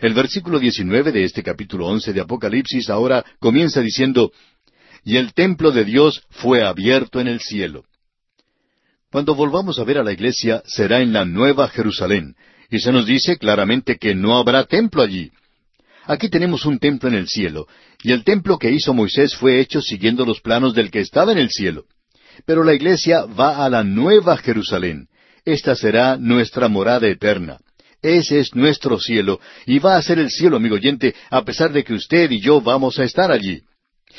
El 0.01 0.15
versículo 0.15 0.59
19 0.59 1.13
de 1.13 1.25
este 1.25 1.43
capítulo 1.43 1.87
11 1.87 2.15
de 2.15 2.23
Apocalipsis 2.23 2.89
ahora 2.89 3.27
comienza 3.41 3.83
diciendo, 3.83 4.33
Y 5.05 5.19
el 5.19 5.35
templo 5.35 5.71
de 5.71 5.85
Dios 5.85 6.23
fue 6.31 6.65
abierto 6.65 7.21
en 7.21 7.29
el 7.29 7.41
cielo. 7.41 7.85
Cuando 9.11 9.35
volvamos 9.35 9.79
a 9.79 9.85
ver 9.85 9.99
a 9.99 10.03
la 10.03 10.13
iglesia 10.13 10.63
será 10.65 11.03
en 11.03 11.13
la 11.13 11.27
Nueva 11.27 11.69
Jerusalén, 11.69 12.37
y 12.71 12.79
se 12.79 12.91
nos 12.91 13.05
dice 13.05 13.37
claramente 13.37 13.99
que 13.99 14.15
no 14.15 14.39
habrá 14.39 14.65
templo 14.65 15.03
allí. 15.03 15.31
Aquí 16.07 16.31
tenemos 16.31 16.65
un 16.65 16.79
templo 16.79 17.11
en 17.11 17.17
el 17.17 17.29
cielo, 17.29 17.67
y 18.03 18.13
el 18.13 18.25
templo 18.25 18.57
que 18.57 18.71
hizo 18.71 18.95
Moisés 18.95 19.35
fue 19.37 19.61
hecho 19.61 19.83
siguiendo 19.83 20.25
los 20.25 20.41
planos 20.41 20.73
del 20.73 20.91
que 20.91 21.01
estaba 21.01 21.33
en 21.33 21.39
el 21.39 21.51
cielo. 21.51 21.85
Pero 22.47 22.65
la 22.65 22.75
iglesia 22.75 23.25
va 23.25 23.65
a 23.65 23.69
la 23.69 23.85
Nueva 23.85 24.37
Jerusalén, 24.37 25.09
esta 25.45 25.75
será 25.75 26.17
nuestra 26.17 26.69
morada 26.69 27.09
eterna. 27.09 27.59
Ese 28.03 28.39
es 28.39 28.55
nuestro 28.55 28.99
cielo, 29.01 29.41
y 29.67 29.79
va 29.79 29.97
a 29.97 30.03
ser 30.03 30.19
el 30.19 30.31
cielo, 30.31 30.57
amigo 30.57 30.77
oyente, 30.77 31.15
a 31.31 31.43
pesar 31.45 31.73
de 31.73 31.83
que 31.83 31.95
usted 31.95 32.31
y 32.31 32.41
yo 32.41 32.61
vamos 32.61 32.99
a 32.99 33.05
estar 33.05 33.33
allí. 33.33 33.63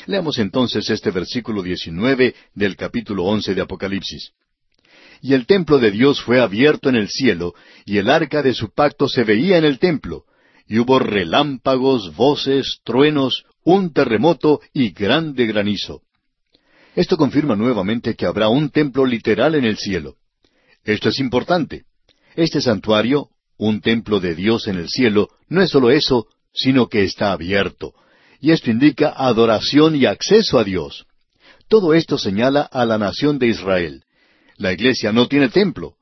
Leamos 0.06 0.38
entonces 0.38 0.88
este 0.90 1.10
versículo 1.10 1.62
19 1.62 2.34
del 2.54 2.76
capítulo 2.76 3.24
11 3.24 3.54
de 3.54 3.60
Apocalipsis. 3.62 4.32
Y 5.22 5.34
el 5.34 5.46
templo 5.46 5.78
de 5.78 5.90
Dios 5.90 6.20
fue 6.20 6.40
abierto 6.40 6.88
en 6.88 6.96
el 6.96 7.08
cielo, 7.08 7.54
y 7.84 7.98
el 7.98 8.10
arca 8.10 8.42
de 8.42 8.52
su 8.52 8.72
pacto 8.72 9.08
se 9.08 9.24
veía 9.24 9.56
en 9.56 9.64
el 9.64 9.78
templo, 9.78 10.24
y 10.66 10.78
hubo 10.78 10.98
relámpagos, 10.98 12.14
voces, 12.16 12.80
truenos, 12.84 13.44
un 13.64 13.92
terremoto 13.92 14.60
y 14.72 14.90
grande 14.90 15.46
granizo. 15.46 16.02
Esto 16.94 17.16
confirma 17.16 17.56
nuevamente 17.56 18.14
que 18.14 18.26
habrá 18.26 18.48
un 18.48 18.70
templo 18.70 19.06
literal 19.06 19.54
en 19.54 19.64
el 19.64 19.78
cielo. 19.78 20.16
Esto 20.84 21.08
es 21.08 21.20
importante. 21.20 21.84
Este 22.34 22.60
santuario, 22.60 23.28
un 23.56 23.80
templo 23.80 24.20
de 24.20 24.34
Dios 24.34 24.66
en 24.66 24.76
el 24.76 24.88
cielo, 24.88 25.28
no 25.48 25.62
es 25.62 25.70
solo 25.70 25.90
eso, 25.90 26.26
sino 26.52 26.88
que 26.88 27.04
está 27.04 27.32
abierto. 27.32 27.92
Y 28.40 28.52
esto 28.52 28.70
indica 28.70 29.10
adoración 29.10 29.94
y 29.94 30.06
acceso 30.06 30.58
a 30.58 30.64
Dios. 30.64 31.06
Todo 31.68 31.94
esto 31.94 32.18
señala 32.18 32.62
a 32.62 32.84
la 32.84 32.98
nación 32.98 33.38
de 33.38 33.48
Israel. 33.48 34.02
La 34.56 34.72
iglesia 34.72 35.12
no 35.12 35.28
tiene 35.28 35.48
templo. 35.48 35.94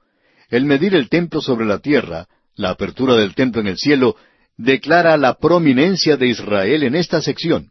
El 0.48 0.64
medir 0.64 0.94
el 0.94 1.08
templo 1.08 1.42
sobre 1.42 1.66
la 1.66 1.80
tierra, 1.80 2.26
la 2.54 2.70
apertura 2.70 3.14
del 3.16 3.34
templo 3.34 3.60
en 3.60 3.66
el 3.66 3.76
cielo, 3.76 4.16
declara 4.56 5.16
la 5.16 5.34
prominencia 5.34 6.16
de 6.16 6.28
Israel 6.28 6.82
en 6.84 6.94
esta 6.94 7.20
sección. 7.20 7.70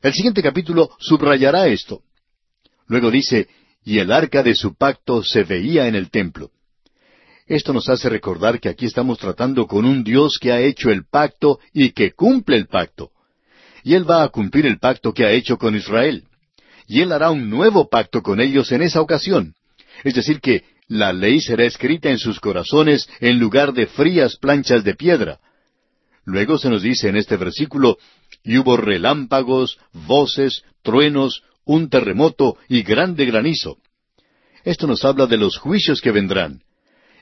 El 0.00 0.12
siguiente 0.12 0.42
capítulo 0.42 0.90
subrayará 1.00 1.66
esto. 1.66 2.02
Luego 2.88 3.10
dice, 3.10 3.48
y 3.84 3.98
el 3.98 4.10
arca 4.10 4.42
de 4.42 4.54
su 4.54 4.74
pacto 4.74 5.22
se 5.22 5.44
veía 5.44 5.86
en 5.86 5.94
el 5.94 6.10
templo. 6.10 6.50
Esto 7.46 7.72
nos 7.72 7.88
hace 7.88 8.08
recordar 8.10 8.60
que 8.60 8.68
aquí 8.68 8.84
estamos 8.84 9.18
tratando 9.18 9.66
con 9.66 9.86
un 9.86 10.04
Dios 10.04 10.38
que 10.40 10.52
ha 10.52 10.60
hecho 10.60 10.90
el 10.90 11.06
pacto 11.06 11.60
y 11.72 11.92
que 11.92 12.12
cumple 12.12 12.56
el 12.56 12.66
pacto. 12.66 13.10
Y 13.84 13.94
Él 13.94 14.08
va 14.08 14.22
a 14.22 14.28
cumplir 14.28 14.66
el 14.66 14.78
pacto 14.78 15.14
que 15.14 15.24
ha 15.24 15.30
hecho 15.30 15.56
con 15.56 15.74
Israel. 15.74 16.24
Y 16.86 17.00
Él 17.00 17.12
hará 17.12 17.30
un 17.30 17.48
nuevo 17.48 17.88
pacto 17.88 18.22
con 18.22 18.40
ellos 18.40 18.70
en 18.72 18.82
esa 18.82 19.00
ocasión. 19.00 19.54
Es 20.04 20.14
decir, 20.14 20.40
que 20.40 20.64
la 20.88 21.12
ley 21.12 21.40
será 21.40 21.64
escrita 21.64 22.10
en 22.10 22.18
sus 22.18 22.40
corazones 22.40 23.08
en 23.20 23.38
lugar 23.38 23.72
de 23.72 23.86
frías 23.86 24.36
planchas 24.36 24.84
de 24.84 24.94
piedra. 24.94 25.38
Luego 26.24 26.58
se 26.58 26.68
nos 26.68 26.82
dice 26.82 27.08
en 27.08 27.16
este 27.16 27.36
versículo, 27.36 27.96
y 28.44 28.58
hubo 28.58 28.76
relámpagos, 28.76 29.78
voces, 29.92 30.62
truenos, 30.82 31.42
un 31.68 31.90
terremoto 31.90 32.56
y 32.68 32.82
grande 32.82 33.26
granizo. 33.26 33.76
Esto 34.64 34.86
nos 34.86 35.04
habla 35.04 35.26
de 35.26 35.36
los 35.36 35.58
juicios 35.58 36.00
que 36.00 36.10
vendrán. 36.10 36.62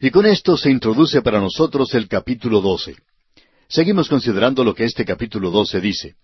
Y 0.00 0.10
con 0.10 0.24
esto 0.24 0.56
se 0.56 0.70
introduce 0.70 1.20
para 1.20 1.40
nosotros 1.40 1.92
el 1.94 2.06
capítulo 2.06 2.60
12. 2.60 2.94
Seguimos 3.68 4.08
considerando 4.08 4.62
lo 4.62 4.72
que 4.72 4.84
este 4.84 5.04
capítulo 5.04 5.50
12 5.50 5.80
dice. 5.80 6.14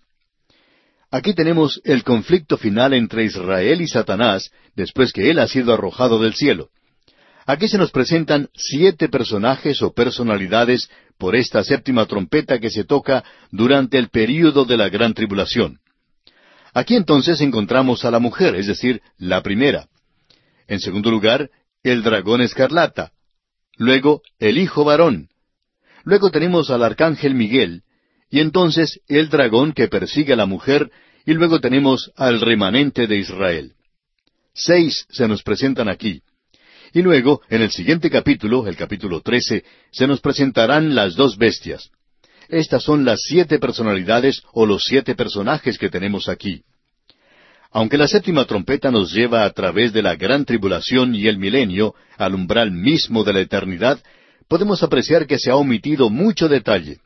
Aquí 1.11 1.33
tenemos 1.33 1.81
el 1.83 2.03
conflicto 2.03 2.57
final 2.57 2.93
entre 2.93 3.25
Israel 3.25 3.81
y 3.81 3.87
Satanás 3.87 4.51
después 4.73 5.11
que 5.11 5.29
él 5.29 5.37
ha 5.39 5.47
sido 5.47 5.73
arrojado 5.73 6.17
del 6.17 6.33
cielo. 6.33 6.69
Aquí 7.45 7.67
se 7.67 7.77
nos 7.77 7.91
presentan 7.91 8.47
siete 8.55 9.09
personajes 9.09 9.81
o 9.81 9.91
personalidades 9.91 10.89
por 11.17 11.35
esta 11.35 11.61
séptima 11.61 12.05
trompeta 12.05 12.57
que 12.59 12.69
se 12.69 12.85
toca 12.85 13.25
durante 13.51 13.97
el 13.97 14.07
período 14.07 14.63
de 14.63 14.77
la 14.77 14.87
gran 14.87 15.13
tribulación. 15.13 15.82
Aquí 16.73 16.95
entonces 16.95 17.39
encontramos 17.41 18.03
a 18.03 18.11
la 18.11 18.19
mujer, 18.19 18.55
es 18.55 18.67
decir, 18.67 19.01
la 19.17 19.41
primera. 19.43 19.87
En 20.67 20.79
segundo 20.79 21.11
lugar, 21.11 21.49
el 21.83 22.01
dragón 22.03 22.41
escarlata. 22.41 23.11
Luego, 23.77 24.21
el 24.39 24.57
hijo 24.57 24.83
varón. 24.83 25.29
Luego 26.03 26.31
tenemos 26.31 26.69
al 26.69 26.83
arcángel 26.83 27.35
Miguel, 27.35 27.83
y 28.29 28.39
entonces 28.39 28.99
el 29.07 29.29
dragón 29.29 29.73
que 29.73 29.87
persigue 29.87 30.33
a 30.33 30.37
la 30.37 30.45
mujer, 30.45 30.91
y 31.25 31.33
luego 31.33 31.59
tenemos 31.59 32.11
al 32.15 32.41
remanente 32.41 33.07
de 33.07 33.17
Israel. 33.17 33.73
Seis 34.53 35.05
se 35.09 35.27
nos 35.27 35.43
presentan 35.43 35.87
aquí. 35.87 36.21
Y 36.93 37.01
luego, 37.01 37.41
en 37.49 37.61
el 37.61 37.71
siguiente 37.71 38.09
capítulo, 38.09 38.67
el 38.67 38.75
capítulo 38.75 39.21
trece, 39.21 39.63
se 39.91 40.07
nos 40.07 40.21
presentarán 40.21 40.93
las 40.93 41.15
dos 41.15 41.37
bestias. 41.37 41.89
Estas 42.49 42.83
son 42.83 43.05
las 43.05 43.21
siete 43.21 43.59
personalidades 43.59 44.43
o 44.53 44.65
los 44.65 44.83
siete 44.83 45.15
personajes 45.15 45.77
que 45.77 45.89
tenemos 45.89 46.29
aquí. 46.29 46.63
Aunque 47.71 47.97
la 47.97 48.07
séptima 48.07 48.45
trompeta 48.45 48.91
nos 48.91 49.11
lleva 49.11 49.45
a 49.45 49.49
través 49.49 49.93
de 49.93 50.03
la 50.03 50.15
gran 50.15 50.45
tribulación 50.45 51.15
y 51.15 51.27
el 51.27 51.39
milenio 51.39 51.95
al 52.17 52.35
umbral 52.35 52.71
mismo 52.71 53.23
de 53.23 53.33
la 53.33 53.39
eternidad, 53.39 53.99
podemos 54.47 54.83
apreciar 54.83 55.25
que 55.25 55.39
se 55.39 55.49
ha 55.49 55.55
omitido 55.55 56.09
mucho 56.09 56.47
detalle. 56.47 56.99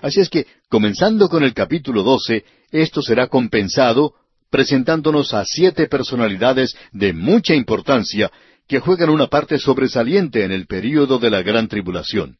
Así 0.00 0.20
es 0.20 0.30
que, 0.30 0.46
comenzando 0.68 1.28
con 1.28 1.42
el 1.42 1.52
capítulo 1.52 2.02
doce, 2.02 2.44
esto 2.70 3.02
será 3.02 3.28
compensado 3.28 4.14
presentándonos 4.50 5.34
a 5.34 5.44
siete 5.44 5.86
personalidades 5.86 6.76
de 6.92 7.12
mucha 7.12 7.54
importancia 7.54 8.30
que 8.66 8.80
juegan 8.80 9.10
una 9.10 9.26
parte 9.26 9.58
sobresaliente 9.58 10.44
en 10.44 10.52
el 10.52 10.66
período 10.66 11.18
de 11.18 11.30
la 11.30 11.42
gran 11.42 11.68
tribulación. 11.68 12.38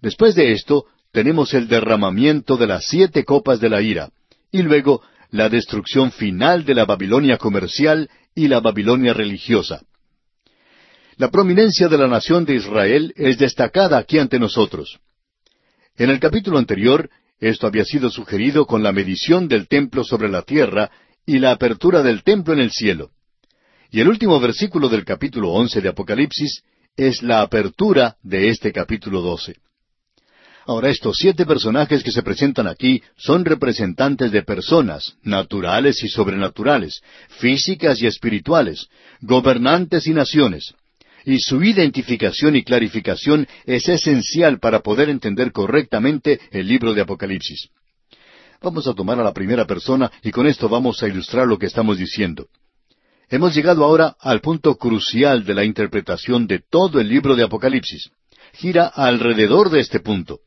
Después 0.00 0.34
de 0.34 0.52
esto, 0.52 0.86
tenemos 1.12 1.54
el 1.54 1.68
derramamiento 1.68 2.56
de 2.56 2.66
las 2.66 2.86
siete 2.86 3.24
copas 3.24 3.60
de 3.60 3.68
la 3.68 3.82
ira, 3.82 4.10
y 4.52 4.62
luego 4.62 5.02
la 5.30 5.48
destrucción 5.48 6.12
final 6.12 6.64
de 6.64 6.74
la 6.74 6.84
Babilonia 6.84 7.36
comercial 7.36 8.10
y 8.34 8.48
la 8.48 8.60
Babilonia 8.60 9.12
religiosa. 9.12 9.82
La 11.16 11.30
prominencia 11.30 11.88
de 11.88 11.98
la 11.98 12.08
nación 12.08 12.44
de 12.44 12.54
Israel 12.54 13.12
es 13.16 13.38
destacada 13.38 13.98
aquí 13.98 14.18
ante 14.18 14.38
nosotros. 14.38 14.98
En 15.96 16.10
el 16.10 16.18
capítulo 16.18 16.58
anterior, 16.58 17.10
esto 17.38 17.66
había 17.66 17.84
sido 17.84 18.10
sugerido 18.10 18.66
con 18.66 18.82
la 18.82 18.92
medición 18.92 19.48
del 19.48 19.68
templo 19.68 20.04
sobre 20.04 20.28
la 20.28 20.42
tierra 20.42 20.90
y 21.26 21.38
la 21.38 21.52
apertura 21.52 22.02
del 22.02 22.22
templo 22.22 22.54
en 22.54 22.60
el 22.60 22.70
cielo. 22.70 23.10
Y 23.90 24.00
el 24.00 24.08
último 24.08 24.38
versículo 24.40 24.88
del 24.88 25.04
capítulo 25.04 25.50
once 25.50 25.80
de 25.80 25.88
Apocalipsis 25.88 26.62
es 26.96 27.22
la 27.22 27.42
apertura 27.42 28.16
de 28.22 28.48
este 28.48 28.72
capítulo 28.72 29.20
doce. 29.20 29.56
Ahora 30.66 30.90
estos 30.90 31.16
siete 31.16 31.46
personajes 31.46 32.02
que 32.02 32.12
se 32.12 32.22
presentan 32.22 32.66
aquí 32.66 33.02
son 33.16 33.44
representantes 33.44 34.30
de 34.30 34.42
personas, 34.42 35.16
naturales 35.22 36.02
y 36.04 36.08
sobrenaturales, 36.08 37.00
físicas 37.28 38.00
y 38.02 38.06
espirituales, 38.06 38.88
gobernantes 39.20 40.06
y 40.06 40.12
naciones. 40.12 40.74
Y 41.24 41.38
su 41.40 41.62
identificación 41.62 42.56
y 42.56 42.64
clarificación 42.64 43.46
es 43.66 43.88
esencial 43.88 44.58
para 44.58 44.80
poder 44.80 45.08
entender 45.08 45.52
correctamente 45.52 46.40
el 46.50 46.68
libro 46.68 46.94
de 46.94 47.02
Apocalipsis. 47.02 47.68
Vamos 48.62 48.86
a 48.86 48.94
tomar 48.94 49.18
a 49.18 49.24
la 49.24 49.32
primera 49.32 49.66
persona 49.66 50.10
y 50.22 50.30
con 50.30 50.46
esto 50.46 50.68
vamos 50.68 51.02
a 51.02 51.08
ilustrar 51.08 51.46
lo 51.46 51.58
que 51.58 51.66
estamos 51.66 51.98
diciendo. 51.98 52.48
Hemos 53.30 53.54
llegado 53.54 53.84
ahora 53.84 54.16
al 54.20 54.40
punto 54.40 54.76
crucial 54.76 55.44
de 55.44 55.54
la 55.54 55.64
interpretación 55.64 56.46
de 56.46 56.60
todo 56.68 57.00
el 57.00 57.08
libro 57.08 57.36
de 57.36 57.44
Apocalipsis. 57.44 58.10
Gira 58.52 58.86
alrededor 58.86 59.70
de 59.70 59.80
este 59.80 60.00
punto. 60.00 60.40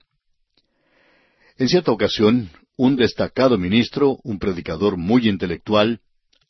En 1.57 1.69
cierta 1.69 1.91
ocasión, 1.91 2.49
un 2.77 2.95
destacado 2.95 3.57
ministro, 3.57 4.19
un 4.23 4.39
predicador 4.39 4.97
muy 4.97 5.29
intelectual, 5.29 5.99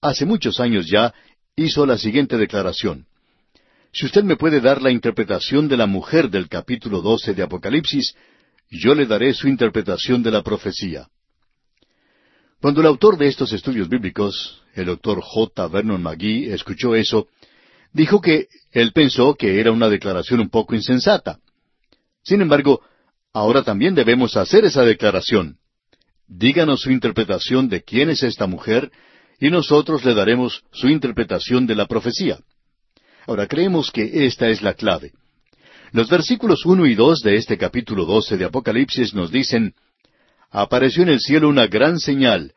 hace 0.01 0.25
muchos 0.25 0.59
años 0.59 0.87
ya, 0.89 1.13
hizo 1.55 1.85
la 1.85 1.97
siguiente 1.97 2.37
declaración. 2.37 3.05
Si 3.91 4.05
usted 4.05 4.23
me 4.23 4.37
puede 4.37 4.61
dar 4.61 4.81
la 4.81 4.91
interpretación 4.91 5.67
de 5.67 5.77
la 5.77 5.87
mujer 5.87 6.29
del 6.29 6.47
capítulo 6.47 7.01
12 7.01 7.33
de 7.33 7.43
Apocalipsis, 7.43 8.15
yo 8.71 8.95
le 8.95 9.05
daré 9.05 9.33
su 9.33 9.47
interpretación 9.47 10.23
de 10.23 10.31
la 10.31 10.41
profecía. 10.41 11.09
Cuando 12.61 12.79
el 12.79 12.87
autor 12.87 13.17
de 13.17 13.27
estos 13.27 13.51
estudios 13.51 13.89
bíblicos, 13.89 14.63
el 14.73 14.85
doctor 14.85 15.19
J. 15.21 15.67
Vernon 15.67 16.01
McGee, 16.01 16.53
escuchó 16.53 16.95
eso, 16.95 17.27
dijo 17.91 18.21
que 18.21 18.47
él 18.71 18.93
pensó 18.93 19.35
que 19.35 19.59
era 19.59 19.71
una 19.71 19.89
declaración 19.89 20.39
un 20.39 20.49
poco 20.49 20.73
insensata. 20.73 21.39
Sin 22.23 22.41
embargo, 22.41 22.81
ahora 23.33 23.63
también 23.63 23.95
debemos 23.95 24.37
hacer 24.37 24.63
esa 24.63 24.83
declaración. 24.83 25.57
Díganos 26.27 26.81
su 26.81 26.91
interpretación 26.91 27.67
de 27.67 27.83
quién 27.83 28.09
es 28.09 28.23
esta 28.23 28.47
mujer, 28.47 28.91
y 29.39 29.49
nosotros 29.49 30.05
le 30.05 30.13
daremos 30.13 30.63
su 30.71 30.87
interpretación 30.87 31.65
de 31.65 31.75
la 31.75 31.87
profecía. 31.87 32.39
Ahora 33.25 33.47
creemos 33.47 33.91
que 33.91 34.25
esta 34.25 34.47
es 34.49 34.61
la 34.61 34.73
clave. 34.75 35.11
Los 35.91 36.09
versículos 36.09 36.65
uno 36.65 36.85
y 36.85 36.95
dos 36.95 37.21
de 37.21 37.35
este 37.35 37.57
capítulo 37.57 38.05
doce 38.05 38.37
de 38.37 38.45
Apocalipsis 38.45 39.13
nos 39.13 39.31
dicen 39.31 39.73
Apareció 40.49 41.03
en 41.03 41.09
el 41.09 41.19
cielo 41.19 41.49
una 41.49 41.67
gran 41.67 41.99
señal, 41.99 42.53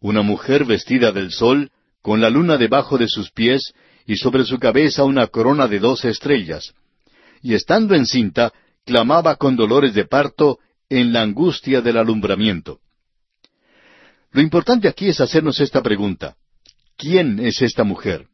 una 0.00 0.22
mujer 0.22 0.64
vestida 0.64 1.12
del 1.12 1.30
sol, 1.30 1.70
con 2.02 2.20
la 2.20 2.30
luna 2.30 2.56
debajo 2.56 2.98
de 2.98 3.08
sus 3.08 3.30
pies, 3.30 3.74
y 4.06 4.16
sobre 4.16 4.44
su 4.44 4.58
cabeza 4.58 5.04
una 5.04 5.26
corona 5.26 5.68
de 5.68 5.78
doce 5.78 6.08
estrellas. 6.08 6.74
Y 7.42 7.54
estando 7.54 7.94
encinta, 7.94 8.52
clamaba 8.84 9.36
con 9.36 9.56
dolores 9.56 9.94
de 9.94 10.04
parto 10.04 10.58
en 10.88 11.12
la 11.12 11.22
angustia 11.22 11.80
del 11.80 11.96
alumbramiento. 11.96 12.80
Lo 14.32 14.42
importante 14.42 14.88
aquí 14.88 15.08
es 15.08 15.20
hacernos 15.20 15.60
esta 15.60 15.82
pregunta. 15.82 16.36
¿Quién 16.96 17.40
es 17.40 17.62
esta 17.62 17.84
mujer? 17.84 18.26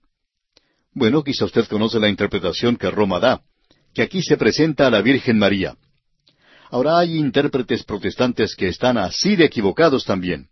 Bueno, 0.92 1.22
quizá 1.22 1.44
usted 1.44 1.66
conoce 1.66 2.00
la 2.00 2.08
interpretación 2.08 2.76
que 2.76 2.90
Roma 2.90 3.20
da, 3.20 3.42
que 3.94 4.02
aquí 4.02 4.22
se 4.22 4.36
presenta 4.36 4.86
a 4.86 4.90
la 4.90 5.02
Virgen 5.02 5.38
María. 5.38 5.76
Ahora 6.70 6.98
hay 6.98 7.16
intérpretes 7.16 7.84
protestantes 7.84 8.54
que 8.54 8.68
están 8.68 8.98
así 8.98 9.36
de 9.36 9.44
equivocados 9.44 10.04
también. 10.04 10.48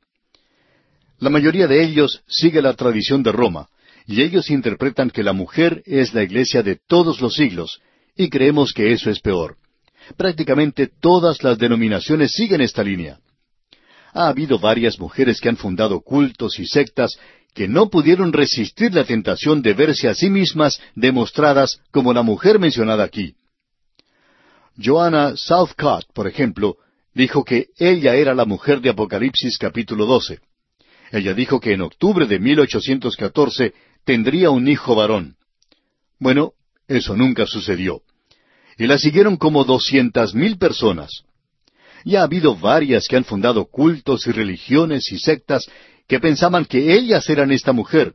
La 1.19 1.31
mayoría 1.31 1.67
de 1.67 1.83
ellos 1.83 2.23
sigue 2.28 2.62
la 2.62 2.75
tradición 2.75 3.23
de 3.23 3.33
Roma, 3.33 3.69
y 4.07 4.23
ellos 4.23 4.50
interpretan 4.50 5.11
que 5.11 5.23
la 5.23 5.33
mujer 5.33 5.83
es 5.85 6.14
la 6.14 6.23
iglesia 6.23 6.62
de 6.62 6.78
todos 6.87 7.21
los 7.21 7.35
siglos, 7.35 7.81
y 8.17 8.31
creemos 8.31 8.73
que 8.73 8.93
eso 8.93 9.11
es 9.11 9.21
peor. 9.21 9.57
Prácticamente 10.17 10.88
todas 11.00 11.43
las 11.43 11.59
denominaciones 11.59 12.33
siguen 12.33 12.61
esta 12.61 12.83
línea. 12.83 13.19
Ha 14.12 14.29
habido 14.29 14.59
varias 14.59 14.99
mujeres 14.99 15.41
que 15.41 15.49
han 15.49 15.57
fundado 15.57 16.00
cultos 16.00 16.59
y 16.59 16.67
sectas 16.67 17.19
que 17.55 17.69
no 17.69 17.88
pudieron 17.91 18.33
resistir 18.33 18.95
la 18.95 19.05
tentación 19.05 19.62
de 19.62 19.75
verse 19.75 20.09
a 20.09 20.15
sí 20.15 20.31
mismas 20.31 20.81
demostradas 20.95 21.81
como 21.91 22.12
la 22.12 22.23
mujer 22.23 22.59
mencionada 22.59 23.05
aquí. 23.05 23.35
Joanna 24.77 25.37
Southcott, 25.37 26.07
por 26.12 26.29
ejemplo, 26.29 26.77
dijo 27.15 27.45
que 27.45 27.67
ella 27.79 28.15
era 28.15 28.35
la 28.35 28.45
mujer 28.45 28.81
de 28.81 28.91
Apocalipsis 28.91 29.59
capítulo 29.59 30.07
12. 30.07 30.38
Ella 31.11 31.35
dijo 31.35 31.59
que 31.59 31.73
en 31.73 31.81
octubre 31.81 32.27
de 32.27 32.38
1814 32.38 33.75
tendría 34.05 34.50
un 34.50 34.69
hijo 34.69 34.95
varón. 34.95 35.37
Bueno, 36.19 36.53
eso 36.87 37.17
nunca 37.17 37.47
sucedió. 37.47 38.03
Y 38.78 38.87
la 38.87 38.97
siguieron 38.97 39.37
como 39.37 39.64
doscientas 39.64 40.35
mil 40.35 40.56
personas. 40.56 41.25
Y 42.04 42.16
ha 42.16 42.23
habido 42.23 42.54
varias 42.54 43.06
que 43.08 43.16
han 43.16 43.25
fundado 43.25 43.66
cultos 43.66 44.26
y 44.26 44.30
religiones 44.30 45.11
y 45.11 45.18
sectas 45.18 45.68
que 46.06 46.20
pensaban 46.20 46.64
que 46.64 46.94
ellas 46.94 47.28
eran 47.28 47.50
esta 47.50 47.73
mujer, 47.73 48.14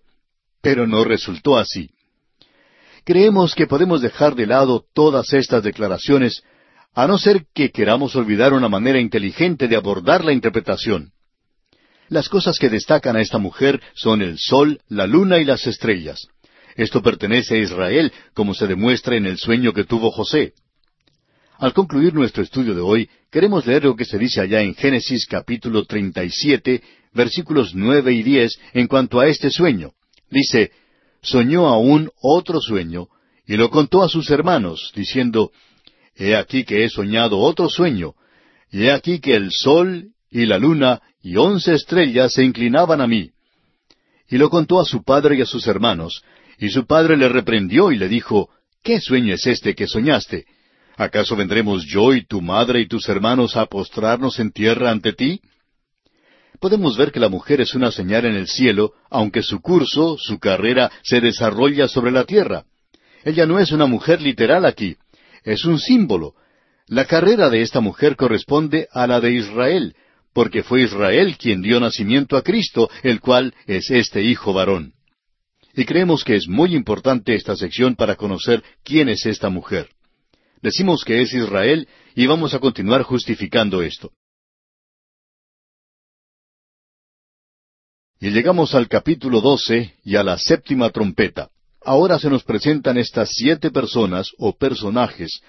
pero 0.62 0.88
no 0.88 1.03
resultó 1.03 1.57
así. 1.57 1.92
Creemos 3.03 3.53
que 3.53 3.68
podemos 3.68 4.01
dejar 4.01 4.35
de 4.35 4.48
lado 4.48 4.85
todas 4.94 5.33
estas 5.33 5.61
declaraciones, 5.61 6.42
a 6.96 7.07
no 7.07 7.18
ser 7.18 7.46
que 7.53 7.72
queramos 7.72 8.16
olvidar 8.16 8.53
una 8.53 8.70
manera 8.70 9.00
inteligente 9.00 9.68
de 9.68 9.75
abordar 9.75 10.24
la 10.24 10.31
interpretación. 10.31 11.11
Las 12.07 12.29
cosas 12.29 12.57
que 12.57 12.70
destacan 12.70 13.16
a 13.18 13.22
esta 13.22 13.38
mujer 13.38 13.81
son 13.94 14.22
el 14.22 14.38
sol, 14.38 14.79
la 14.88 15.07
luna 15.07 15.40
y 15.40 15.46
las 15.46 15.68
estrellas. 15.68 16.27
Esto 16.75 17.01
pertenece 17.01 17.55
a 17.55 17.59
Israel, 17.59 18.12
como 18.33 18.53
se 18.53 18.68
demuestra 18.68 19.16
en 19.16 19.25
el 19.25 19.38
sueño 19.38 19.74
que 19.74 19.83
tuvo 19.83 20.12
José. 20.12 20.53
Al 21.59 21.74
concluir 21.74 22.14
nuestro 22.14 22.44
estudio 22.44 22.74
de 22.74 22.81
hoy, 22.81 23.09
queremos 23.31 23.66
leer 23.66 23.83
lo 23.83 23.96
que 23.96 24.05
se 24.05 24.18
dice 24.18 24.42
allá 24.42 24.62
en 24.62 24.75
Génesis 24.75 25.27
capítulo 25.27 25.86
37, 25.86 26.81
versículos 27.14 27.74
nueve 27.75 28.14
y 28.14 28.24
diez, 28.24 28.59
en 28.74 28.88
cuanto 28.88 29.20
a 29.20 29.27
este 29.27 29.50
sueño. 29.50 29.92
Dice, 30.29 30.72
soñó 31.22 31.68
aún 31.68 32.09
otro 32.22 32.59
sueño, 32.59 33.07
y 33.46 33.55
lo 33.55 33.70
contó 33.70 34.03
a 34.03 34.09
sus 34.09 34.29
hermanos, 34.31 34.92
diciendo, 34.96 35.51
He 36.16 36.36
aquí 36.36 36.64
que 36.64 36.83
he 36.83 36.90
soñado 36.90 37.40
otro 37.40 37.70
sueño, 37.70 38.14
y 38.72 38.86
he 38.86 38.92
aquí 38.92 39.20
que 39.20 39.36
el 39.36 39.51
sol 39.51 40.09
y 40.29 40.46
la 40.46 40.57
luna 40.57 41.01
y 41.22 41.38
once 41.38 41.74
estrellas 41.74 42.33
se 42.33 42.44
inclinaban 42.44 43.00
a 43.00 43.07
mí. 43.07 43.31
Y 44.27 44.38
lo 44.38 44.50
contó 44.50 44.79
a 44.79 44.86
su 44.86 45.03
padre 45.03 45.38
y 45.38 45.42
a 45.42 45.46
sus 45.46 45.68
hermanos, 45.68 46.24
y 46.59 46.70
su 46.70 46.85
padre 46.85 47.18
le 47.18 47.29
reprendió 47.29 47.92
y 47.92 47.98
le 47.98 48.07
dijo, 48.07 48.50
¿Qué 48.83 49.00
sueño 49.00 49.35
es 49.35 49.46
este 49.48 49.75
que 49.75 49.87
soñaste? 49.87 50.46
¿Acaso 50.98 51.35
vendremos 51.35 51.85
yo 51.85 52.13
y 52.13 52.25
tu 52.25 52.42
madre 52.42 52.81
y 52.81 52.87
tus 52.87 53.07
hermanos 53.09 53.55
a 53.55 53.66
postrarnos 53.66 54.39
en 54.39 54.51
tierra 54.51 54.92
ante 54.92 55.13
ti? 55.13 55.42
podemos 56.63 56.96
ver 56.96 57.11
que 57.11 57.20
la 57.20 57.27
mujer 57.27 57.59
es 57.59 57.75
una 57.75 57.92
señal 57.92 58.24
en 58.24 58.35
el 58.35 58.48
cielo, 58.48 58.94
aunque 59.09 59.44
su 59.44 59.59
curso, 59.59 60.16
su 60.18 60.39
carrera, 60.39 60.89
se 61.03 61.20
desarrolla 61.20 61.89
sobre 61.89 62.09
la 62.09 62.24
tierra. 62.24 62.63
Ella 63.25 63.46
no 63.46 63.59
es 63.59 63.74
una 63.74 63.85
mujer 63.85 64.22
literal 64.22 64.63
aquí, 64.63 64.96
es 65.44 65.66
un 65.66 65.77
símbolo. 65.77 66.35
La 66.87 67.03
carrera 67.03 67.50
de 67.50 67.63
esta 67.63 67.81
mujer 67.81 68.16
corresponde 68.16 68.87
a 68.94 69.07
la 69.07 69.20
de 69.20 69.33
Israel, 69.33 69.94
porque 70.33 70.63
fue 70.63 70.83
Israel 70.83 71.35
quien 71.37 71.61
dio 71.61 71.81
nacimiento 71.81 72.37
a 72.37 72.44
Cristo, 72.44 72.89
el 73.03 73.20
cual 73.20 73.53
es 73.68 73.92
este 73.92 74.24
Hijo 74.24 74.53
varón. 74.53 74.94
Y 75.74 75.86
creemos 75.86 76.24
que 76.24 76.36
es 76.36 76.48
muy 76.48 76.75
importante 76.75 77.33
esta 77.33 77.55
sección 77.55 77.96
para 77.96 78.16
conocer 78.16 78.64
quién 78.83 79.09
es 79.09 79.25
esta 79.25 79.50
mujer. 79.50 79.90
Decimos 80.62 81.03
que 81.03 81.22
es 81.22 81.33
Israel 81.33 81.88
y 82.16 82.27
vamos 82.27 82.53
a 82.53 82.59
continuar 82.59 83.01
justificando 83.01 83.81
esto. 83.81 84.12
Y 88.20 88.29
llegamos 88.29 88.74
al 88.74 88.88
capítulo 88.88 89.42
doce 89.42 89.96
y 90.05 90.16
a 90.16 90.24
la 90.24 90.38
séptima 90.38 90.90
trompeta. 90.92 91.50
Ahora 91.83 92.20
se 92.20 92.29
nos 92.29 92.44
presentan 92.44 92.98
estas 92.98 93.31
siete 93.33 93.70
personas 93.70 94.31
o 94.38 94.55
personajes, 94.55 95.42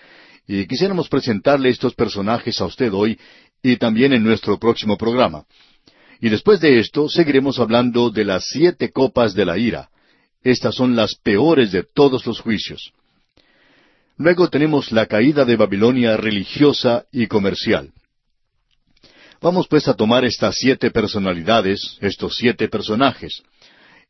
y 0.49 0.67
quisiéramos 0.67 1.09
presentarle 1.09 1.69
estos 1.69 1.95
personajes 1.95 2.61
a 2.61 2.65
usted 2.65 2.93
hoy 2.93 3.19
y 3.63 3.77
también 3.77 4.13
en 4.13 4.25
nuestro 4.25 4.59
próximo 4.59 4.99
programa. 4.99 5.45
Y 6.21 6.29
después 6.29 6.61
de 6.61 6.81
esto 6.81 7.09
seguiremos 7.09 7.61
hablando 7.61 8.11
de 8.11 8.25
las 8.25 8.47
siete 8.49 8.91
copas 8.91 9.35
de 9.35 9.45
la 9.45 9.57
ira. 9.57 9.91
Estas 10.45 10.75
son 10.75 10.95
las 10.95 11.15
peores 11.17 11.73
de 11.73 11.83
todos 11.83 12.27
los 12.27 12.41
juicios. 12.41 12.93
Luego 14.19 14.49
tenemos 14.49 14.93
la 14.93 15.07
caída 15.07 15.45
de 15.45 15.57
Babilonia 15.57 16.17
religiosa 16.19 17.07
y 17.11 17.27
comercial. 17.27 17.93
Vamos 19.41 19.67
pues 19.67 19.89
a 19.89 19.95
tomar 19.95 20.25
estas 20.25 20.57
siete 20.57 20.91
personalidades, 20.91 21.99
estos 22.01 22.37
siete 22.37 22.69
personajes. 22.69 23.43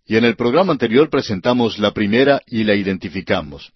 Y 0.07 0.17
en 0.17 0.25
el 0.25 0.37
programa 0.37 0.73
anterior 0.73 1.09
presentamos 1.09 1.79
la 1.79 1.93
primera 1.93 2.43
y 2.47 2.65
la 2.65 2.75
identificamos. 2.75 3.73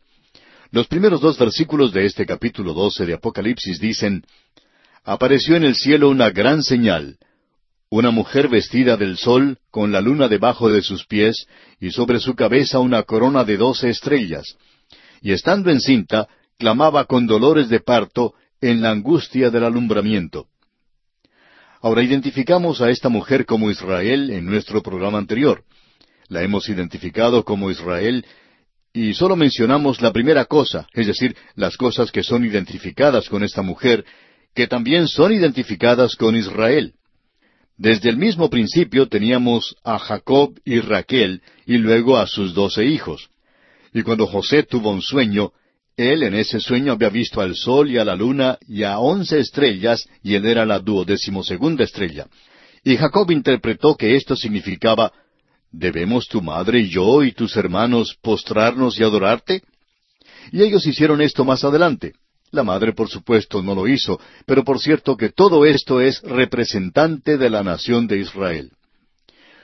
Los 0.70 0.86
primeros 0.88 1.20
dos 1.20 1.38
versículos 1.38 1.92
de 1.92 2.04
este 2.04 2.26
capítulo 2.26 2.74
doce 2.74 3.06
de 3.06 3.14
Apocalipsis 3.14 3.80
dicen, 3.80 4.24
Apareció 5.04 5.56
en 5.56 5.64
el 5.64 5.74
cielo 5.74 6.10
una 6.10 6.28
gran 6.30 6.62
señal, 6.62 7.16
una 7.90 8.10
mujer 8.10 8.48
vestida 8.48 8.96
del 8.96 9.16
sol, 9.16 9.58
con 9.70 9.92
la 9.92 10.00
luna 10.00 10.28
debajo 10.28 10.70
de 10.70 10.82
sus 10.82 11.06
pies, 11.06 11.46
y 11.80 11.90
sobre 11.90 12.20
su 12.20 12.34
cabeza 12.34 12.80
una 12.80 13.02
corona 13.02 13.44
de 13.44 13.56
doce 13.56 13.88
estrellas. 13.88 14.56
Y 15.22 15.32
estando 15.32 15.70
encinta, 15.70 16.28
clamaba 16.58 17.04
con 17.04 17.26
dolores 17.26 17.68
de 17.68 17.80
parto 17.80 18.34
en 18.60 18.82
la 18.82 18.90
angustia 18.90 19.50
del 19.50 19.64
alumbramiento. 19.64 20.46
Ahora 21.80 22.02
identificamos 22.02 22.80
a 22.80 22.90
esta 22.90 23.08
mujer 23.08 23.46
como 23.46 23.70
Israel 23.70 24.30
en 24.30 24.44
nuestro 24.46 24.82
programa 24.82 25.18
anterior. 25.18 25.62
La 26.28 26.42
hemos 26.42 26.68
identificado 26.68 27.44
como 27.44 27.70
Israel 27.70 28.26
y 28.92 29.14
solo 29.14 29.36
mencionamos 29.36 30.00
la 30.02 30.12
primera 30.12 30.44
cosa, 30.46 30.88
es 30.92 31.06
decir, 31.06 31.36
las 31.54 31.76
cosas 31.76 32.10
que 32.10 32.24
son 32.24 32.44
identificadas 32.44 33.28
con 33.28 33.44
esta 33.44 33.62
mujer, 33.62 34.04
que 34.54 34.66
también 34.66 35.06
son 35.06 35.32
identificadas 35.32 36.16
con 36.16 36.36
Israel. 36.36 36.94
Desde 37.78 38.10
el 38.10 38.16
mismo 38.16 38.50
principio 38.50 39.06
teníamos 39.06 39.76
a 39.84 40.00
Jacob 40.00 40.58
y 40.64 40.80
Raquel 40.80 41.42
y 41.64 41.78
luego 41.78 42.18
a 42.18 42.26
sus 42.26 42.52
doce 42.52 42.84
hijos. 42.84 43.30
Y 43.94 44.02
cuando 44.02 44.26
José 44.26 44.64
tuvo 44.64 44.90
un 44.90 45.00
sueño, 45.00 45.52
Él 45.96 46.24
en 46.24 46.34
ese 46.34 46.58
sueño 46.58 46.92
había 46.92 47.08
visto 47.08 47.40
al 47.40 47.54
sol 47.54 47.88
y 47.88 47.98
a 47.98 48.04
la 48.04 48.16
luna 48.16 48.58
y 48.66 48.82
a 48.82 48.98
once 48.98 49.38
estrellas, 49.38 50.08
y 50.24 50.34
él 50.34 50.46
era 50.46 50.66
la 50.66 50.80
duodecimosegunda 50.80 51.84
estrella. 51.84 52.26
Y 52.82 52.96
Jacob 52.96 53.30
interpretó 53.30 53.96
que 53.96 54.16
esto 54.16 54.34
significaba, 54.34 55.12
¿Debemos 55.70 56.26
tu 56.26 56.42
madre 56.42 56.80
y 56.80 56.88
yo 56.88 57.22
y 57.22 57.32
tus 57.32 57.56
hermanos 57.56 58.16
postrarnos 58.22 58.98
y 58.98 59.04
adorarte? 59.04 59.62
Y 60.50 60.62
ellos 60.62 60.84
hicieron 60.86 61.20
esto 61.20 61.44
más 61.44 61.62
adelante. 61.62 62.14
La 62.50 62.64
madre, 62.64 62.92
por 62.94 63.08
supuesto, 63.08 63.62
no 63.62 63.74
lo 63.74 63.86
hizo, 63.86 64.18
pero 64.46 64.64
por 64.64 64.78
cierto 64.78 65.16
que 65.16 65.28
todo 65.30 65.66
esto 65.66 66.00
es 66.00 66.22
representante 66.22 67.36
de 67.36 67.50
la 67.50 67.62
nación 67.62 68.06
de 68.06 68.18
Israel. 68.18 68.70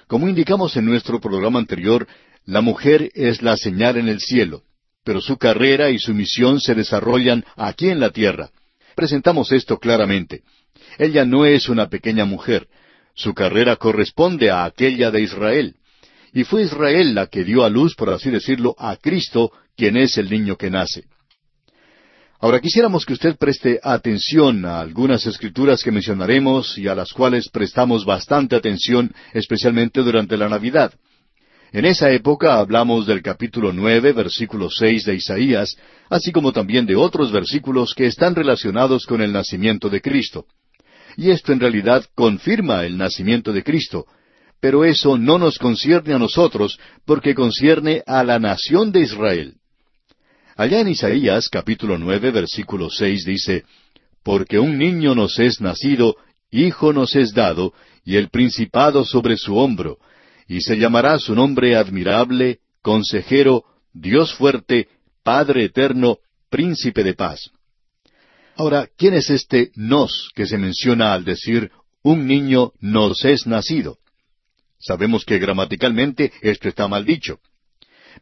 Como 0.06 0.28
indicamos 0.28 0.76
en 0.76 0.84
nuestro 0.84 1.20
programa 1.20 1.58
anterior, 1.58 2.06
la 2.44 2.60
mujer 2.60 3.10
es 3.14 3.40
la 3.40 3.56
señal 3.56 3.96
en 3.96 4.08
el 4.08 4.20
cielo, 4.20 4.62
pero 5.02 5.22
su 5.22 5.38
carrera 5.38 5.90
y 5.90 5.98
su 5.98 6.12
misión 6.12 6.60
se 6.60 6.74
desarrollan 6.74 7.44
aquí 7.56 7.88
en 7.88 8.00
la 8.00 8.10
tierra. 8.10 8.50
Presentamos 8.94 9.50
esto 9.52 9.78
claramente. 9.78 10.42
Ella 10.98 11.24
no 11.24 11.46
es 11.46 11.68
una 11.70 11.88
pequeña 11.88 12.26
mujer. 12.26 12.68
Su 13.14 13.32
carrera 13.32 13.76
corresponde 13.76 14.50
a 14.50 14.64
aquella 14.64 15.10
de 15.10 15.22
Israel. 15.22 15.76
Y 16.34 16.44
fue 16.44 16.62
Israel 16.62 17.14
la 17.14 17.28
que 17.28 17.44
dio 17.44 17.64
a 17.64 17.70
luz, 17.70 17.94
por 17.94 18.10
así 18.10 18.30
decirlo, 18.30 18.74
a 18.78 18.96
Cristo, 18.96 19.52
quien 19.76 19.96
es 19.96 20.18
el 20.18 20.28
niño 20.28 20.56
que 20.56 20.70
nace. 20.70 21.04
Ahora 22.40 22.60
quisiéramos 22.60 23.06
que 23.06 23.14
usted 23.14 23.36
preste 23.36 23.80
atención 23.82 24.64
a 24.66 24.80
algunas 24.80 25.24
escrituras 25.26 25.82
que 25.82 25.92
mencionaremos 25.92 26.76
y 26.76 26.88
a 26.88 26.94
las 26.94 27.12
cuales 27.12 27.48
prestamos 27.48 28.04
bastante 28.04 28.56
atención, 28.56 29.14
especialmente 29.32 30.02
durante 30.02 30.36
la 30.36 30.48
Navidad. 30.48 30.92
En 31.72 31.86
esa 31.86 32.10
época 32.10 32.58
hablamos 32.58 33.06
del 33.06 33.22
capítulo 33.22 33.72
nueve, 33.72 34.12
versículo 34.12 34.68
seis 34.70 35.04
de 35.04 35.14
Isaías, 35.14 35.76
así 36.08 36.32
como 36.32 36.52
también 36.52 36.86
de 36.86 36.96
otros 36.96 37.32
versículos 37.32 37.94
que 37.94 38.06
están 38.06 38.34
relacionados 38.34 39.06
con 39.06 39.22
el 39.22 39.32
nacimiento 39.32 39.88
de 39.88 40.00
Cristo. 40.00 40.44
Y 41.16 41.30
esto 41.30 41.52
en 41.52 41.60
realidad 41.60 42.04
confirma 42.14 42.84
el 42.84 42.98
nacimiento 42.98 43.52
de 43.52 43.62
Cristo, 43.64 44.06
pero 44.60 44.84
eso 44.84 45.18
no 45.18 45.38
nos 45.38 45.58
concierne 45.58 46.14
a 46.14 46.18
nosotros, 46.18 46.78
porque 47.04 47.34
concierne 47.34 48.02
a 48.06 48.22
la 48.22 48.38
nación 48.38 48.92
de 48.92 49.00
Israel. 49.00 49.54
Allá 50.56 50.80
en 50.80 50.88
Isaías 50.88 51.48
capítulo 51.48 51.98
nueve 51.98 52.30
versículo 52.30 52.88
seis 52.88 53.24
dice, 53.24 53.64
Porque 54.22 54.60
un 54.60 54.78
niño 54.78 55.16
nos 55.16 55.40
es 55.40 55.60
nacido, 55.60 56.16
hijo 56.52 56.92
nos 56.92 57.16
es 57.16 57.34
dado, 57.34 57.74
y 58.04 58.16
el 58.16 58.28
principado 58.28 59.04
sobre 59.04 59.36
su 59.36 59.56
hombro, 59.56 59.98
y 60.46 60.60
se 60.60 60.76
llamará 60.78 61.18
su 61.18 61.34
nombre 61.34 61.74
admirable, 61.74 62.60
consejero, 62.82 63.64
Dios 63.92 64.32
fuerte, 64.34 64.86
Padre 65.24 65.64
eterno, 65.64 66.18
príncipe 66.50 67.02
de 67.02 67.14
paz. 67.14 67.50
Ahora, 68.54 68.88
¿quién 68.96 69.14
es 69.14 69.30
este 69.30 69.72
nos 69.74 70.30
que 70.36 70.46
se 70.46 70.56
menciona 70.56 71.14
al 71.14 71.24
decir 71.24 71.72
un 72.04 72.28
niño 72.28 72.72
nos 72.78 73.24
es 73.24 73.48
nacido? 73.48 73.98
Sabemos 74.78 75.24
que 75.24 75.40
gramaticalmente 75.40 76.30
esto 76.42 76.68
está 76.68 76.86
mal 76.86 77.04
dicho. 77.04 77.40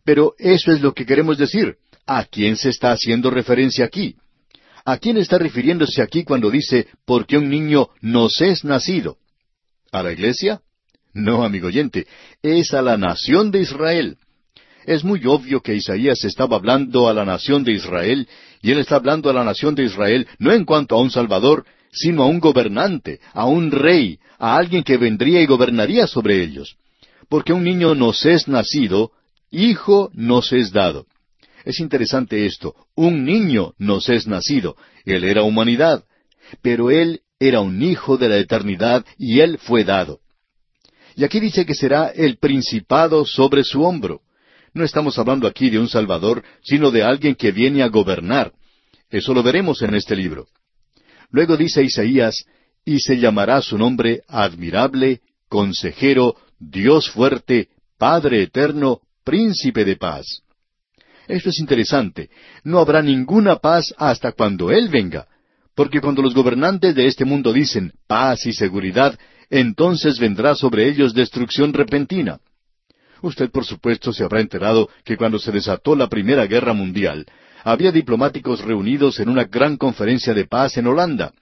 Pero 0.03 0.35
eso 0.39 0.73
es 0.73 0.81
lo 0.81 0.95
que 0.95 1.05
queremos 1.05 1.37
decir. 1.37 1.77
¿A 2.07 2.25
quién 2.25 2.57
se 2.57 2.71
está 2.71 2.93
haciendo 2.93 3.31
referencia 3.31 3.85
aquí? 3.85 4.17
¿A 4.85 4.99
quién 4.99 5.17
está 5.17 5.39
refiriéndose 5.39 6.03
aquí 6.03 6.25
cuando 6.25 6.51
dice, 6.51 6.89
porque 7.05 7.39
un 7.39 7.49
niño 7.49 7.89
nos 8.01 8.41
es 8.41 8.65
nacido? 8.65 9.19
¿A 9.93 10.03
la 10.03 10.13
iglesia? 10.13 10.61
No, 11.15 11.45
amigo 11.45 11.69
oyente, 11.69 12.07
es 12.43 12.75
a 12.75 12.83
la 12.83 12.97
nación 12.97 13.51
de 13.51 13.61
Israel. 13.61 14.17
Es 14.85 15.05
muy 15.05 15.25
obvio 15.27 15.61
que 15.61 15.77
Isaías 15.77 16.25
estaba 16.25 16.57
hablando 16.57 17.09
a 17.09 17.15
la 17.15 17.25
nación 17.25 17.63
de 17.63 17.73
Israel, 17.73 18.29
y 18.61 18.73
él 18.73 18.79
está 18.79 18.97
hablando 18.97 19.31
a 19.31 19.33
la 19.33 19.45
nación 19.45 19.77
de 19.77 19.85
Israel 19.85 20.27
no 20.39 20.53
en 20.53 20.65
cuanto 20.65 20.97
a 20.97 21.01
un 21.01 21.11
Salvador, 21.11 21.65
sino 21.93 22.25
a 22.25 22.27
un 22.27 22.41
gobernante, 22.41 23.21
a 23.33 23.47
un 23.47 23.71
rey, 23.71 24.19
a 24.39 24.57
alguien 24.57 24.83
que 24.83 24.97
vendría 24.97 25.41
y 25.41 25.47
gobernaría 25.47 26.07
sobre 26.09 26.43
ellos. 26.43 26.77
Porque 27.29 27.53
un 27.53 27.63
niño 27.63 27.95
nos 27.95 28.25
es 28.27 28.49
nacido, 28.49 29.13
hijo 29.51 30.11
nos 30.15 30.53
es 30.53 30.73
dado. 30.73 31.07
Es 31.65 31.81
interesante 31.81 32.47
esto. 32.47 32.75
Un 32.95 33.25
niño 33.25 33.73
nos 33.79 34.09
es 34.09 34.27
nacido. 34.27 34.77
Él 35.05 35.25
era 35.25 35.43
humanidad. 35.43 36.05
Pero 36.61 36.91
él 36.91 37.21
era 37.39 37.61
un 37.61 37.83
hijo 37.83 38.17
de 38.17 38.29
la 38.29 38.39
eternidad 38.39 39.05
y 39.19 39.41
él 39.41 39.59
fue 39.59 39.85
dado. 39.85 40.21
Y 41.17 41.25
aquí 41.25 41.41
dice 41.41 41.67
que 41.67 41.75
será 41.75 42.09
el 42.09 42.39
principado 42.39 43.25
sobre 43.25 43.65
su 43.65 43.83
hombro. 43.83 44.23
No 44.75 44.85
estamos 44.85 45.19
hablando 45.19 45.47
aquí 45.47 45.69
de 45.69 45.79
un 45.79 45.89
Salvador, 45.89 46.43
sino 46.63 46.91
de 46.91 47.03
alguien 47.03 47.35
que 47.35 47.53
viene 47.53 47.83
a 47.83 47.89
gobernar. 47.89 48.53
Eso 49.11 49.35
lo 49.35 49.43
veremos 49.43 49.83
en 49.83 49.95
este 49.95 50.17
libro. 50.17 50.47
Luego 51.31 51.57
dice 51.57 51.83
Isaías, 51.83 52.47
y 52.85 53.01
se 53.01 53.19
llamará 53.19 53.61
su 53.61 53.77
nombre 53.77 54.23
admirable, 54.29 55.21
consejero, 55.49 56.37
Dios 56.59 57.11
fuerte, 57.11 57.69
Padre 57.99 58.43
eterno, 58.43 59.01
príncipe 59.25 59.85
de 59.85 59.97
paz. 59.97 60.43
Esto 61.29 61.51
es 61.51 61.59
interesante. 61.61 62.31
No 62.65 62.79
habrá 62.79 63.03
ninguna 63.03 63.57
paz 63.57 63.95
hasta 63.97 64.33
cuando 64.33 64.71
Él 64.71 64.89
venga. 64.89 65.27
Porque 65.75 66.01
cuando 66.01 66.23
los 66.23 66.35
gobernantes 66.35 66.95
de 66.95 67.07
este 67.07 67.25
mundo 67.25 67.53
dicen 67.53 67.93
paz 68.07 68.47
y 68.47 68.53
seguridad, 68.53 69.19
entonces 69.49 70.19
vendrá 70.19 70.55
sobre 70.55 70.89
ellos 70.89 71.15
destrucción 71.15 71.73
repentina. 71.73 72.41
Usted, 73.23 73.51
por 73.51 73.65
supuesto, 73.65 74.13
se 74.13 74.25
habrá 74.25 74.41
enterado 74.41 74.89
que 75.05 75.17
cuando 75.17 75.39
se 75.39 75.53
desató 75.53 75.95
la 75.95 76.09
Primera 76.09 76.47
Guerra 76.47 76.73
Mundial, 76.73 77.27
había 77.65 77.93
diplomáticos 77.93 78.61
reunidos 78.61 79.21
en 79.21 79.29
una 79.29 79.45
gran 79.45 79.77
conferencia 79.77 80.35
de 80.35 80.47
paz 80.47 80.77
en 80.77 80.89
Holanda, 80.89 81.33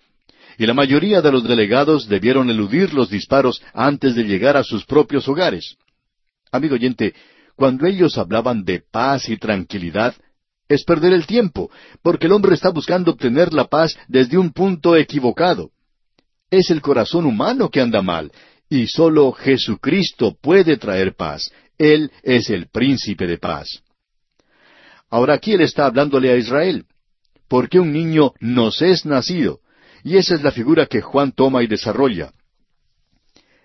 y 0.58 0.66
la 0.66 0.74
mayoría 0.74 1.22
de 1.22 1.32
los 1.32 1.44
delegados 1.44 2.06
debieron 2.06 2.50
eludir 2.50 2.92
los 2.92 3.08
disparos 3.08 3.62
antes 3.72 4.14
de 4.14 4.24
llegar 4.24 4.58
a 4.58 4.62
sus 4.62 4.84
propios 4.84 5.26
hogares. 5.26 5.76
Amigo 6.52 6.74
oyente, 6.74 7.14
cuando 7.60 7.86
ellos 7.86 8.16
hablaban 8.16 8.64
de 8.64 8.80
paz 8.90 9.28
y 9.28 9.36
tranquilidad, 9.36 10.14
es 10.66 10.82
perder 10.82 11.12
el 11.12 11.26
tiempo, 11.26 11.70
porque 12.02 12.26
el 12.26 12.32
hombre 12.32 12.54
está 12.54 12.70
buscando 12.70 13.10
obtener 13.10 13.52
la 13.52 13.66
paz 13.66 13.98
desde 14.08 14.38
un 14.38 14.50
punto 14.50 14.96
equivocado. 14.96 15.70
Es 16.50 16.70
el 16.70 16.80
corazón 16.80 17.26
humano 17.26 17.68
que 17.68 17.82
anda 17.82 18.00
mal, 18.00 18.32
y 18.70 18.86
sólo 18.86 19.30
Jesucristo 19.32 20.38
puede 20.40 20.78
traer 20.78 21.14
paz. 21.14 21.52
Él 21.76 22.10
es 22.22 22.48
el 22.48 22.68
príncipe 22.70 23.26
de 23.26 23.36
paz. 23.36 23.82
Ahora 25.10 25.34
aquí 25.34 25.52
él 25.52 25.60
está 25.60 25.84
hablándole 25.84 26.30
a 26.30 26.38
Israel, 26.38 26.86
porque 27.46 27.78
un 27.78 27.92
niño 27.92 28.32
nos 28.40 28.80
es 28.80 29.04
nacido, 29.04 29.60
y 30.02 30.16
esa 30.16 30.34
es 30.34 30.42
la 30.42 30.50
figura 30.50 30.86
que 30.86 31.02
Juan 31.02 31.32
toma 31.32 31.62
y 31.62 31.66
desarrolla. 31.66 32.32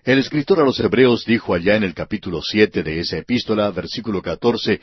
El 0.06 0.20
escritor 0.20 0.60
a 0.60 0.64
los 0.64 0.80
Hebreos 0.80 1.26
dijo 1.26 1.56
allá 1.56 1.76
en 1.76 1.84
el 1.84 1.96
capítulo 1.96 2.40
siete 2.44 2.84
de 2.84 3.00
esa 3.00 3.18
epístola, 3.18 3.72
versículo 3.72 4.22
catorce, 4.22 4.80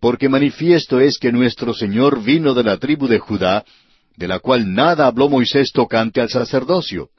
porque 0.00 0.30
manifiesto 0.30 1.00
es 1.00 1.18
que 1.18 1.30
nuestro 1.30 1.74
Señor 1.74 2.24
vino 2.24 2.54
de 2.54 2.64
la 2.64 2.78
tribu 2.78 3.06
de 3.06 3.18
Judá, 3.18 3.62
de 4.16 4.26
la 4.26 4.38
cual 4.38 4.72
nada 4.72 5.06
habló 5.06 5.28
Moisés 5.28 5.70
tocante 5.70 6.22
al 6.22 6.30
sacerdocio. 6.30 7.10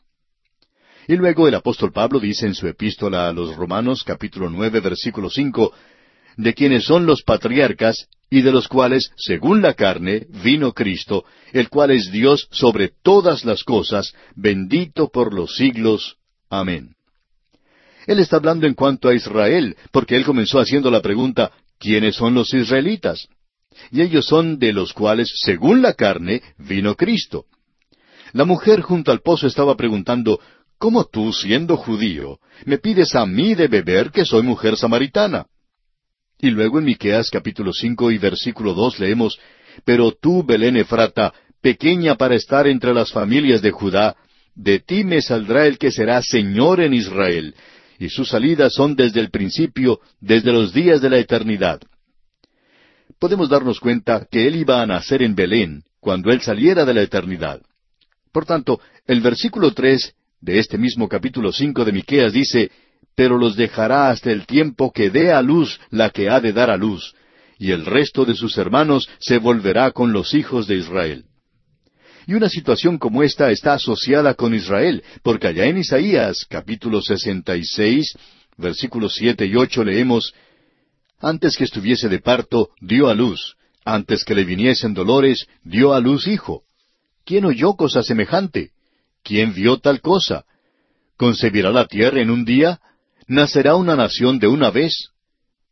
Y 1.07 1.17
luego 1.17 1.47
el 1.47 1.53
apóstol 1.53 1.91
Pablo 1.91 2.19
dice 2.19 2.47
en 2.47 2.55
su 2.55 2.67
epístola 2.67 3.29
a 3.29 3.31
los 3.31 3.55
Romanos, 3.55 4.03
capítulo 4.03 4.49
nueve, 4.49 4.79
versículo 4.79 5.29
cinco, 5.29 5.71
de 6.37 6.55
quienes 6.55 6.85
son 6.85 7.05
los 7.05 7.21
patriarcas, 7.21 8.07
y 8.27 8.41
de 8.41 8.51
los 8.51 8.67
cuales, 8.67 9.11
según 9.17 9.61
la 9.61 9.75
carne, 9.75 10.25
vino 10.43 10.73
Cristo, 10.73 11.25
el 11.53 11.69
cual 11.69 11.91
es 11.91 12.11
Dios 12.11 12.47
sobre 12.49 12.89
todas 13.03 13.45
las 13.45 13.63
cosas, 13.63 14.15
bendito 14.35 15.09
por 15.09 15.31
los 15.31 15.55
siglos. 15.55 16.17
Amén. 16.49 16.95
Él 18.05 18.19
está 18.19 18.37
hablando 18.37 18.67
en 18.67 18.73
cuanto 18.73 19.09
a 19.09 19.13
Israel, 19.13 19.75
porque 19.91 20.15
él 20.15 20.25
comenzó 20.25 20.59
haciendo 20.59 20.91
la 20.91 21.01
pregunta, 21.01 21.51
¿quiénes 21.79 22.15
son 22.15 22.33
los 22.33 22.53
israelitas? 22.53 23.27
Y 23.91 24.01
ellos 24.01 24.25
son 24.25 24.59
de 24.59 24.73
los 24.73 24.93
cuales, 24.93 25.31
según 25.35 25.81
la 25.81 25.93
carne, 25.93 26.41
vino 26.57 26.95
Cristo. 26.95 27.45
La 28.33 28.45
mujer 28.45 28.81
junto 28.81 29.11
al 29.11 29.21
pozo 29.21 29.47
estaba 29.47 29.75
preguntando, 29.75 30.39
¿cómo 30.77 31.05
tú, 31.05 31.33
siendo 31.33 31.77
judío, 31.77 32.39
me 32.65 32.77
pides 32.77 33.15
a 33.15 33.25
mí 33.25 33.55
de 33.55 33.67
beber 33.67 34.11
que 34.11 34.25
soy 34.25 34.43
mujer 34.43 34.77
samaritana? 34.77 35.47
Y 36.39 36.49
luego 36.49 36.79
en 36.79 36.85
Miqueas 36.85 37.29
capítulo 37.29 37.71
cinco 37.73 38.11
y 38.11 38.17
versículo 38.17 38.73
dos 38.73 38.99
leemos, 38.99 39.39
Pero 39.83 40.11
tú, 40.11 40.43
Belén 40.43 40.77
Efrata, 40.77 41.33
pequeña 41.61 42.15
para 42.15 42.35
estar 42.35 42.67
entre 42.67 42.93
las 42.93 43.11
familias 43.11 43.61
de 43.61 43.71
Judá, 43.71 44.15
de 44.53 44.79
ti 44.79 45.03
me 45.03 45.21
saldrá 45.21 45.65
el 45.65 45.77
que 45.77 45.91
será 45.91 46.21
Señor 46.21 46.79
en 46.81 46.93
Israel, 46.93 47.55
y 47.99 48.09
sus 48.09 48.29
salidas 48.29 48.73
son 48.73 48.95
desde 48.95 49.19
el 49.19 49.29
principio, 49.29 49.99
desde 50.19 50.51
los 50.51 50.73
días 50.73 51.01
de 51.01 51.09
la 51.09 51.19
eternidad. 51.19 51.81
Podemos 53.19 53.49
darnos 53.49 53.79
cuenta 53.79 54.27
que 54.29 54.47
Él 54.47 54.57
iba 54.57 54.81
a 54.81 54.85
nacer 54.85 55.21
en 55.21 55.35
Belén 55.35 55.83
cuando 55.99 56.31
Él 56.31 56.41
saliera 56.41 56.85
de 56.85 56.93
la 56.93 57.01
eternidad. 57.01 57.61
Por 58.31 58.45
tanto, 58.45 58.79
el 59.07 59.21
versículo 59.21 59.71
tres 59.71 60.13
de 60.41 60.59
este 60.59 60.77
mismo 60.77 61.07
capítulo 61.07 61.51
cinco 61.51 61.85
de 61.85 61.91
Miqueas 61.91 62.33
dice, 62.33 62.71
pero 63.15 63.37
los 63.37 63.55
dejará 63.55 64.09
hasta 64.09 64.31
el 64.31 64.45
tiempo 64.45 64.91
que 64.91 65.09
dé 65.09 65.31
a 65.31 65.41
luz 65.41 65.79
la 65.89 66.09
que 66.09 66.29
ha 66.29 66.41
de 66.41 66.51
dar 66.51 66.69
a 66.69 66.77
luz, 66.77 67.15
y 67.57 67.71
el 67.71 67.85
resto 67.85 68.25
de 68.25 68.35
sus 68.35 68.57
hermanos 68.57 69.09
se 69.19 69.37
volverá 69.37 69.91
con 69.91 70.11
los 70.11 70.33
hijos 70.33 70.67
de 70.67 70.75
Israel. 70.75 71.25
Y 72.27 72.33
una 72.33 72.49
situación 72.49 72.97
como 72.97 73.21
esta 73.21 73.51
está 73.51 73.73
asociada 73.73 74.33
con 74.33 74.53
Israel, 74.55 75.03
porque 75.21 75.47
allá 75.47 75.65
en 75.65 75.77
Isaías 75.77 76.45
capítulo 76.49 77.01
66, 77.01 78.17
versículos 78.57 79.13
siete 79.15 79.45
y 79.45 79.55
ocho 79.55 79.83
leemos, 79.83 80.33
Antes 81.19 81.55
que 81.55 81.63
estuviese 81.63 82.09
de 82.09 82.19
parto, 82.19 82.69
dio 82.81 83.09
a 83.09 83.13
luz, 83.13 83.55
antes 83.85 84.25
que 84.25 84.35
le 84.35 84.43
viniesen 84.43 84.93
dolores, 84.93 85.47
dio 85.63 85.93
a 85.93 85.99
luz 85.99 86.27
hijo. 86.27 86.63
¿Quién 87.25 87.45
oyó 87.45 87.75
cosa 87.75 88.03
semejante? 88.03 88.71
¿Quién 89.23 89.53
vio 89.53 89.77
tal 89.77 90.01
cosa? 90.01 90.45
¿Concebirá 91.17 91.71
la 91.71 91.87
tierra 91.87 92.21
en 92.21 92.29
un 92.29 92.43
día? 92.43 92.79
¿Nacerá 93.27 93.75
una 93.75 93.95
nación 93.95 94.39
de 94.39 94.47
una 94.47 94.69
vez? 94.71 95.09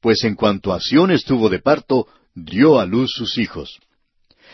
Pues 0.01 0.23
en 0.23 0.35
cuanto 0.35 0.73
a 0.73 0.79
Sión 0.79 1.11
estuvo 1.11 1.49
de 1.49 1.59
parto, 1.59 2.07
dio 2.33 2.79
a 2.79 2.85
luz 2.85 3.11
sus 3.13 3.37
hijos. 3.37 3.79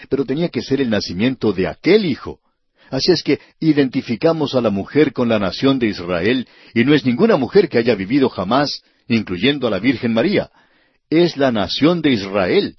Pero 0.08 0.26
tenía 0.26 0.50
que 0.50 0.62
ser 0.62 0.82
el 0.82 0.90
nacimiento 0.90 1.52
de 1.52 1.68
aquel 1.68 2.06
hijo. 2.06 2.40
Así 2.90 3.12
es 3.12 3.22
que 3.22 3.40
identificamos 3.60 4.56
a 4.56 4.62
la 4.62 4.70
mujer 4.70 5.14
con 5.14 5.30
la 5.30 5.40
nación 5.40 5.78
de 5.80 5.88
Israel, 5.88 6.48
y 6.74 6.84
no 6.84 6.94
es 6.94 7.06
ninguna 7.06 7.38
mujer 7.38 7.70
que 7.70 7.78
haya 7.78 7.96
vivido 7.96 8.30
jamás, 8.30 8.82
incluyendo 9.08 9.68
a 9.68 9.70
la 9.70 9.80
Virgen 9.80 10.14
María. 10.14 10.50
Es 11.10 11.38
la 11.38 11.52
nación 11.52 12.02
de 12.02 12.12
Israel. 12.12 12.76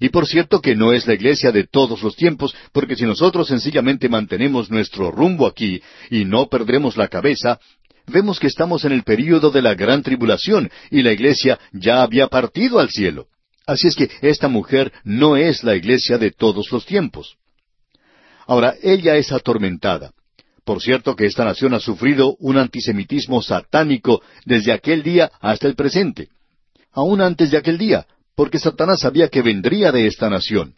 Y 0.00 0.08
por 0.08 0.26
cierto 0.26 0.60
que 0.60 0.74
no 0.74 0.92
es 0.92 1.06
la 1.06 1.14
iglesia 1.14 1.52
de 1.52 1.66
todos 1.66 2.02
los 2.02 2.16
tiempos, 2.16 2.54
porque 2.72 2.96
si 2.96 3.04
nosotros 3.04 3.48
sencillamente 3.48 4.08
mantenemos 4.08 4.70
nuestro 4.70 5.10
rumbo 5.10 5.46
aquí 5.46 5.80
y 6.10 6.24
no 6.24 6.48
perdremos 6.48 6.96
la 6.96 7.08
cabeza, 7.08 7.58
vemos 8.06 8.40
que 8.40 8.48
estamos 8.48 8.84
en 8.84 8.92
el 8.92 9.02
período 9.02 9.50
de 9.50 9.62
la 9.62 9.74
gran 9.74 10.02
tribulación 10.02 10.70
y 10.90 11.02
la 11.02 11.12
iglesia 11.12 11.58
ya 11.72 12.02
había 12.02 12.26
partido 12.26 12.80
al 12.80 12.90
cielo. 12.90 13.28
Así 13.66 13.88
es 13.88 13.96
que 13.96 14.10
esta 14.20 14.48
mujer 14.48 14.92
no 15.04 15.36
es 15.36 15.64
la 15.64 15.74
iglesia 15.74 16.18
de 16.18 16.30
todos 16.30 16.70
los 16.70 16.84
tiempos. 16.84 17.36
Ahora, 18.46 18.74
ella 18.82 19.16
es 19.16 19.32
atormentada. 19.32 20.12
Por 20.64 20.80
cierto 20.82 21.14
que 21.14 21.26
esta 21.26 21.44
nación 21.44 21.74
ha 21.74 21.80
sufrido 21.80 22.36
un 22.38 22.56
antisemitismo 22.56 23.42
satánico 23.42 24.22
desde 24.44 24.72
aquel 24.72 25.02
día 25.02 25.30
hasta 25.40 25.66
el 25.66 25.74
presente. 25.74 26.28
Aún 26.92 27.20
antes 27.20 27.50
de 27.50 27.58
aquel 27.58 27.76
día, 27.76 28.06
porque 28.34 28.58
Satanás 28.58 29.00
sabía 29.00 29.28
que 29.28 29.42
vendría 29.42 29.92
de 29.92 30.06
esta 30.06 30.30
nación. 30.30 30.74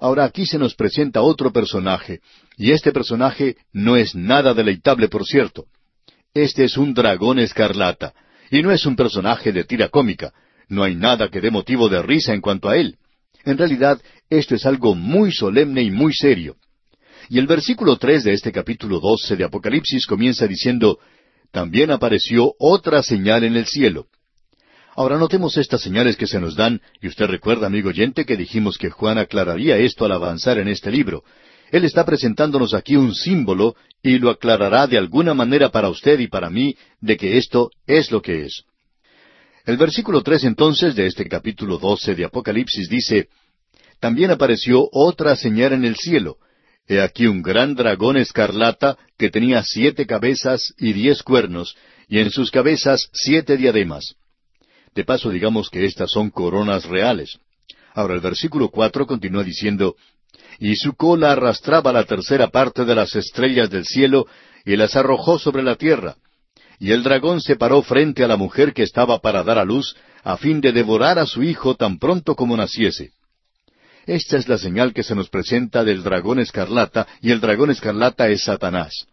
Ahora 0.00 0.24
aquí 0.24 0.44
se 0.44 0.58
nos 0.58 0.74
presenta 0.74 1.22
otro 1.22 1.52
personaje, 1.52 2.20
y 2.56 2.72
este 2.72 2.92
personaje 2.92 3.56
no 3.72 3.96
es 3.96 4.14
nada 4.14 4.52
deleitable, 4.52 5.08
por 5.08 5.24
cierto. 5.24 5.66
Este 6.34 6.64
es 6.64 6.76
un 6.76 6.92
dragón 6.92 7.38
escarlata, 7.38 8.12
y 8.50 8.62
no 8.62 8.70
es 8.70 8.84
un 8.84 8.96
personaje 8.96 9.52
de 9.52 9.64
tira 9.64 9.88
cómica. 9.88 10.34
No 10.68 10.82
hay 10.82 10.94
nada 10.94 11.28
que 11.28 11.40
dé 11.40 11.50
motivo 11.50 11.88
de 11.88 12.02
risa 12.02 12.34
en 12.34 12.40
cuanto 12.40 12.68
a 12.68 12.76
él. 12.76 12.96
En 13.44 13.58
realidad, 13.58 14.00
esto 14.28 14.54
es 14.54 14.66
algo 14.66 14.94
muy 14.94 15.32
solemne 15.32 15.82
y 15.82 15.90
muy 15.90 16.12
serio. 16.12 16.56
Y 17.28 17.38
el 17.38 17.46
versículo 17.46 17.96
tres 17.96 18.24
de 18.24 18.32
este 18.32 18.52
capítulo 18.52 19.00
doce 19.00 19.36
de 19.36 19.44
Apocalipsis 19.44 20.06
comienza 20.06 20.46
diciendo, 20.46 20.98
También 21.52 21.90
apareció 21.90 22.54
otra 22.58 23.02
señal 23.02 23.44
en 23.44 23.56
el 23.56 23.66
cielo. 23.66 24.06
Ahora 24.96 25.18
notemos 25.18 25.56
estas 25.58 25.82
señales 25.82 26.16
que 26.16 26.26
se 26.26 26.40
nos 26.40 26.56
dan, 26.56 26.80
y 27.02 27.08
usted 27.08 27.26
recuerda, 27.26 27.66
amigo 27.66 27.90
oyente, 27.90 28.24
que 28.24 28.36
dijimos 28.36 28.78
que 28.78 28.90
Juan 28.90 29.18
aclararía 29.18 29.76
esto 29.76 30.04
al 30.04 30.12
avanzar 30.12 30.58
en 30.58 30.68
este 30.68 30.90
libro. 30.90 31.22
Él 31.70 31.84
está 31.84 32.04
presentándonos 32.04 32.74
aquí 32.74 32.96
un 32.96 33.14
símbolo 33.14 33.76
y 34.02 34.18
lo 34.18 34.30
aclarará 34.30 34.86
de 34.86 34.98
alguna 34.98 35.34
manera 35.34 35.70
para 35.70 35.88
usted 35.88 36.18
y 36.20 36.28
para 36.28 36.48
mí 36.48 36.76
de 37.00 37.16
que 37.16 37.36
esto 37.36 37.70
es 37.86 38.10
lo 38.10 38.22
que 38.22 38.46
es. 38.46 38.64
El 39.66 39.78
versículo 39.78 40.22
tres 40.22 40.44
entonces 40.44 40.94
de 40.94 41.08
este 41.08 41.28
capítulo 41.28 41.78
doce 41.78 42.14
de 42.14 42.24
Apocalipsis 42.24 42.88
dice 42.88 43.28
También 43.98 44.30
apareció 44.30 44.88
otra 44.92 45.34
señal 45.34 45.72
en 45.72 45.84
el 45.84 45.96
cielo. 45.96 46.36
He 46.86 47.00
aquí 47.00 47.26
un 47.26 47.42
gran 47.42 47.74
dragón 47.74 48.16
escarlata 48.16 48.96
que 49.18 49.28
tenía 49.28 49.64
siete 49.64 50.06
cabezas 50.06 50.72
y 50.78 50.92
diez 50.92 51.24
cuernos, 51.24 51.76
y 52.06 52.20
en 52.20 52.30
sus 52.30 52.52
cabezas 52.52 53.10
siete 53.12 53.56
diademas. 53.56 54.14
De 54.94 55.04
paso 55.04 55.30
digamos 55.30 55.68
que 55.68 55.84
estas 55.84 56.12
son 56.12 56.30
coronas 56.30 56.84
reales. 56.84 57.36
Ahora 57.92 58.14
el 58.14 58.20
versículo 58.20 58.68
cuatro 58.68 59.04
continúa 59.04 59.42
diciendo 59.42 59.96
y 60.60 60.76
su 60.76 60.94
cola 60.94 61.32
arrastraba 61.32 61.92
la 61.92 62.04
tercera 62.04 62.50
parte 62.50 62.84
de 62.84 62.94
las 62.94 63.16
estrellas 63.16 63.68
del 63.68 63.84
cielo 63.84 64.28
y 64.64 64.76
las 64.76 64.94
arrojó 64.94 65.40
sobre 65.40 65.64
la 65.64 65.74
tierra. 65.74 66.16
Y 66.78 66.92
el 66.92 67.02
dragón 67.02 67.40
se 67.40 67.56
paró 67.56 67.82
frente 67.82 68.24
a 68.24 68.28
la 68.28 68.36
mujer 68.36 68.72
que 68.72 68.82
estaba 68.82 69.18
para 69.20 69.42
dar 69.42 69.58
a 69.58 69.64
luz, 69.64 69.96
a 70.22 70.36
fin 70.36 70.60
de 70.60 70.72
devorar 70.72 71.18
a 71.18 71.26
su 71.26 71.42
hijo 71.42 71.74
tan 71.74 71.98
pronto 71.98 72.34
como 72.34 72.56
naciese. 72.56 73.12
Esta 74.06 74.36
es 74.36 74.48
la 74.48 74.58
señal 74.58 74.92
que 74.92 75.02
se 75.02 75.14
nos 75.14 75.28
presenta 75.28 75.82
del 75.82 76.02
dragón 76.02 76.38
escarlata, 76.38 77.06
y 77.20 77.32
el 77.32 77.40
dragón 77.40 77.70
escarlata 77.70 78.28
es 78.28 78.44
Satanás. 78.44 79.06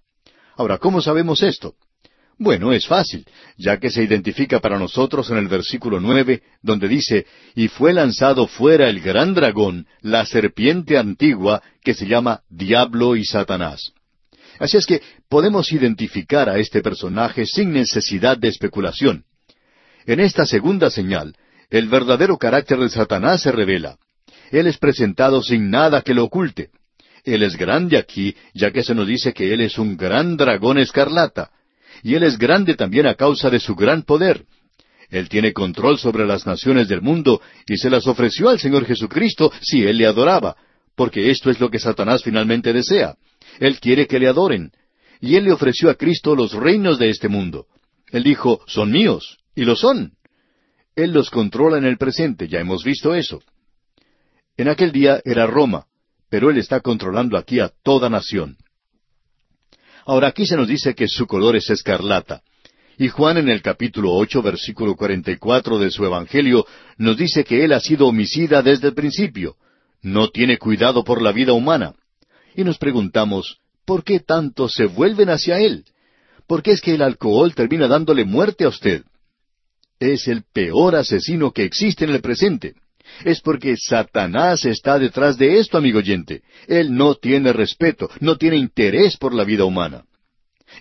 Ahora, 0.56 0.78
¿cómo 0.78 1.02
sabemos 1.02 1.42
esto? 1.42 1.74
Bueno, 2.38 2.74
es 2.74 2.88
fácil, 2.88 3.26
ya 3.58 3.78
que 3.78 3.90
se 3.90 4.04
identifica 4.04 4.60
para 4.60 4.78
nosotros 4.78 5.30
en 5.30 5.38
el 5.38 5.48
versículo 5.48 6.00
nueve, 6.00 6.44
donde 6.62 6.88
dice, 6.88 7.26
y 7.56 7.68
fue 7.68 7.94
lanzado 7.94 8.48
fuera 8.48 8.90
el 8.90 9.02
gran 9.02 9.34
dragón, 9.34 9.88
la 10.02 10.26
serpiente 10.26 10.98
antigua, 10.98 11.62
que 11.84 11.94
se 11.94 12.08
llama 12.08 12.42
Diablo 12.50 13.16
y 13.16 13.24
Satanás. 13.24 13.94
Así 14.64 14.78
es 14.78 14.86
que 14.86 15.02
podemos 15.28 15.74
identificar 15.74 16.48
a 16.48 16.58
este 16.58 16.82
personaje 16.82 17.46
sin 17.46 17.74
necesidad 17.74 18.38
de 18.38 18.48
especulación. 18.48 19.26
En 20.06 20.22
esta 20.22 20.46
segunda 20.46 20.90
señal, 20.90 21.36
el 21.70 21.90
verdadero 21.90 22.38
carácter 22.38 22.80
de 22.80 22.88
Satanás 22.88 23.42
se 23.42 23.52
revela. 23.52 23.98
Él 24.52 24.68
es 24.68 24.78
presentado 24.78 25.44
sin 25.44 25.70
nada 25.70 26.02
que 26.02 26.14
lo 26.14 26.24
oculte. 26.24 26.70
Él 27.26 27.44
es 27.44 27.58
grande 27.58 27.98
aquí, 27.98 28.38
ya 28.54 28.72
que 28.72 28.84
se 28.84 28.96
nos 28.96 29.06
dice 29.06 29.34
que 29.34 29.54
Él 29.54 29.60
es 29.60 29.78
un 29.78 29.98
gran 29.98 30.38
dragón 30.38 30.78
escarlata 30.78 31.52
y 32.02 32.16
Él 32.16 32.24
es 32.24 32.38
grande 32.38 32.76
también 32.76 33.06
a 33.06 33.16
causa 33.16 33.50
de 33.50 33.60
su 33.60 33.76
gran 33.76 34.04
poder. 34.04 34.46
Él 35.10 35.28
tiene 35.28 35.52
control 35.52 35.98
sobre 36.00 36.26
las 36.26 36.46
naciones 36.46 36.88
del 36.88 37.02
mundo 37.02 37.42
y 37.68 37.76
se 37.76 37.90
las 37.90 38.08
ofreció 38.08 38.48
al 38.48 38.60
Señor 38.60 38.86
Jesucristo 38.86 39.52
si 39.60 39.84
Él 39.84 39.98
le 39.98 40.06
adoraba, 40.06 40.56
porque 40.96 41.32
esto 41.32 41.50
es 41.50 41.60
lo 41.60 41.70
que 41.70 41.80
Satanás 41.80 42.24
finalmente 42.24 42.72
desea. 42.72 43.18
Él 43.60 43.80
quiere 43.80 44.08
que 44.08 44.20
le 44.20 44.28
adoren. 44.28 44.72
Y 45.22 45.36
Él 45.36 45.46
le 45.46 45.52
ofreció 45.52 45.90
a 45.90 45.96
Cristo 45.96 46.36
los 46.36 46.54
reinos 46.54 47.00
de 47.00 47.10
este 47.10 47.28
mundo. 47.30 47.68
Él 48.12 48.24
dijo, 48.24 48.62
son 48.68 48.92
míos, 48.92 49.38
y 49.56 49.64
lo 49.64 49.76
son. 49.76 50.14
Él 50.96 51.12
los 51.12 51.30
controla 51.30 51.78
en 51.78 51.86
el 51.86 51.98
presente, 51.98 52.48
ya 52.48 52.60
hemos 52.60 52.84
visto 52.84 53.16
eso. 53.16 53.42
En 54.58 54.68
aquel 54.68 54.92
día 54.92 55.22
era 55.26 55.48
Roma, 55.48 55.88
pero 56.30 56.52
Él 56.52 56.58
está 56.58 56.82
controlando 56.82 57.38
aquí 57.38 57.60
a 57.60 57.72
toda 57.84 58.10
nación. 58.10 58.58
Ahora 60.06 60.28
aquí 60.28 60.46
se 60.46 60.58
nos 60.58 60.68
dice 60.68 60.94
que 60.94 61.08
su 61.08 61.26
color 61.26 61.56
es 61.56 61.70
escarlata. 61.70 62.44
Y 62.98 63.08
Juan 63.08 63.38
en 63.38 63.50
el 63.50 63.62
capítulo 63.62 64.12
ocho, 64.14 64.42
versículo 64.42 64.96
cuarenta 64.96 65.32
y 65.32 65.38
cuatro 65.38 65.80
de 65.80 65.90
su 65.90 66.06
Evangelio, 66.06 66.68
nos 66.98 67.18
dice 67.18 67.44
que 67.44 67.64
él 67.64 67.74
ha 67.74 67.80
sido 67.80 68.08
homicida 68.08 68.62
desde 68.62 68.90
el 68.90 68.94
principio. 68.94 69.56
No 70.02 70.30
tiene 70.30 70.58
cuidado 70.58 71.04
por 71.04 71.22
la 71.22 71.32
vida 71.32 71.54
humana. 71.54 71.96
Y 72.56 72.64
nos 72.64 72.78
preguntamos, 72.78 73.60
¿por 73.86 74.04
qué 74.04 74.20
tanto 74.20 74.70
se 74.70 74.86
vuelven 74.86 75.30
hacia 75.30 75.60
él? 75.60 75.86
¿Por 76.48 76.62
qué 76.62 76.72
es 76.72 76.82
que 76.82 76.96
el 76.96 77.02
alcohol 77.02 77.56
termina 77.56 77.88
dándole 77.88 78.26
muerte 78.26 78.66
a 78.66 78.70
usted? 78.70 79.04
Es 80.00 80.28
el 80.28 80.44
peor 80.44 80.96
asesino 80.96 81.52
que 81.52 81.64
existe 81.64 82.06
en 82.06 82.12
el 82.12 82.22
presente 82.22 82.76
es 83.24 83.42
porque 83.42 83.76
Satanás 83.78 84.66
está 84.66 85.00
detrás 85.00 85.38
de 85.38 85.60
esto, 85.60 85.78
amigo 85.78 86.00
oyente. 86.00 86.42
Él 86.68 86.94
no 86.96 87.16
tiene 87.16 87.54
respeto, 87.54 88.10
no 88.20 88.38
tiene 88.38 88.58
interés 88.58 89.18
por 89.18 89.34
la 89.34 89.44
vida 89.44 89.66
humana. 89.66 90.04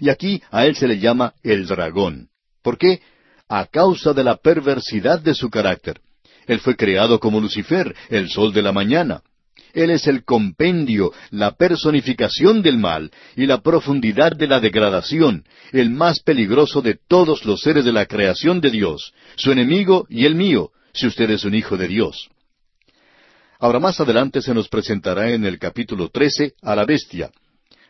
Y 0.00 0.08
aquí 0.08 0.42
a 0.50 0.66
él 0.66 0.76
se 0.76 0.88
le 0.88 0.98
llama 0.98 1.35
el 1.42 1.66
dragón. 1.66 2.28
¿Por 2.62 2.78
qué? 2.78 3.00
A 3.48 3.66
causa 3.66 4.12
de 4.12 4.24
la 4.24 4.37
perversidad 4.37 5.20
de 5.20 5.35
su 5.35 5.50
carácter. 5.50 6.00
Él 6.46 6.61
fue 6.61 6.76
creado 6.76 7.20
como 7.20 7.40
Lucifer, 7.40 7.94
el 8.08 8.28
sol 8.30 8.52
de 8.52 8.62
la 8.62 8.72
mañana. 8.72 9.22
Él 9.74 9.90
es 9.90 10.06
el 10.06 10.24
compendio, 10.24 11.12
la 11.30 11.52
personificación 11.52 12.62
del 12.62 12.78
mal 12.78 13.11
y 13.37 13.46
la 13.46 13.62
profundidad 13.62 14.32
de 14.32 14.46
la 14.46 14.61
degradación, 14.61 15.44
el 15.72 15.90
más 15.90 16.20
peligroso 16.20 16.82
de 16.82 16.98
todos 17.08 17.44
los 17.44 17.62
seres 17.62 17.85
de 17.85 17.92
la 17.92 18.06
creación 18.06 18.61
de 18.61 18.70
Dios, 18.70 19.12
su 19.37 19.50
enemigo 19.52 20.06
y 20.08 20.26
el 20.26 20.35
mío, 20.35 20.70
si 20.92 21.06
usted 21.06 21.30
es 21.30 21.44
un 21.44 21.54
hijo 21.54 21.76
de 21.76 21.88
Dios. 21.88 22.28
Ahora 23.58 23.78
más 23.78 24.00
adelante 24.00 24.42
se 24.42 24.54
nos 24.54 24.68
presentará 24.68 25.30
en 25.30 25.46
el 25.46 25.58
capítulo 25.58 26.08
13 26.08 26.54
a 26.62 26.74
la 26.74 26.85
bestia. 26.85 27.30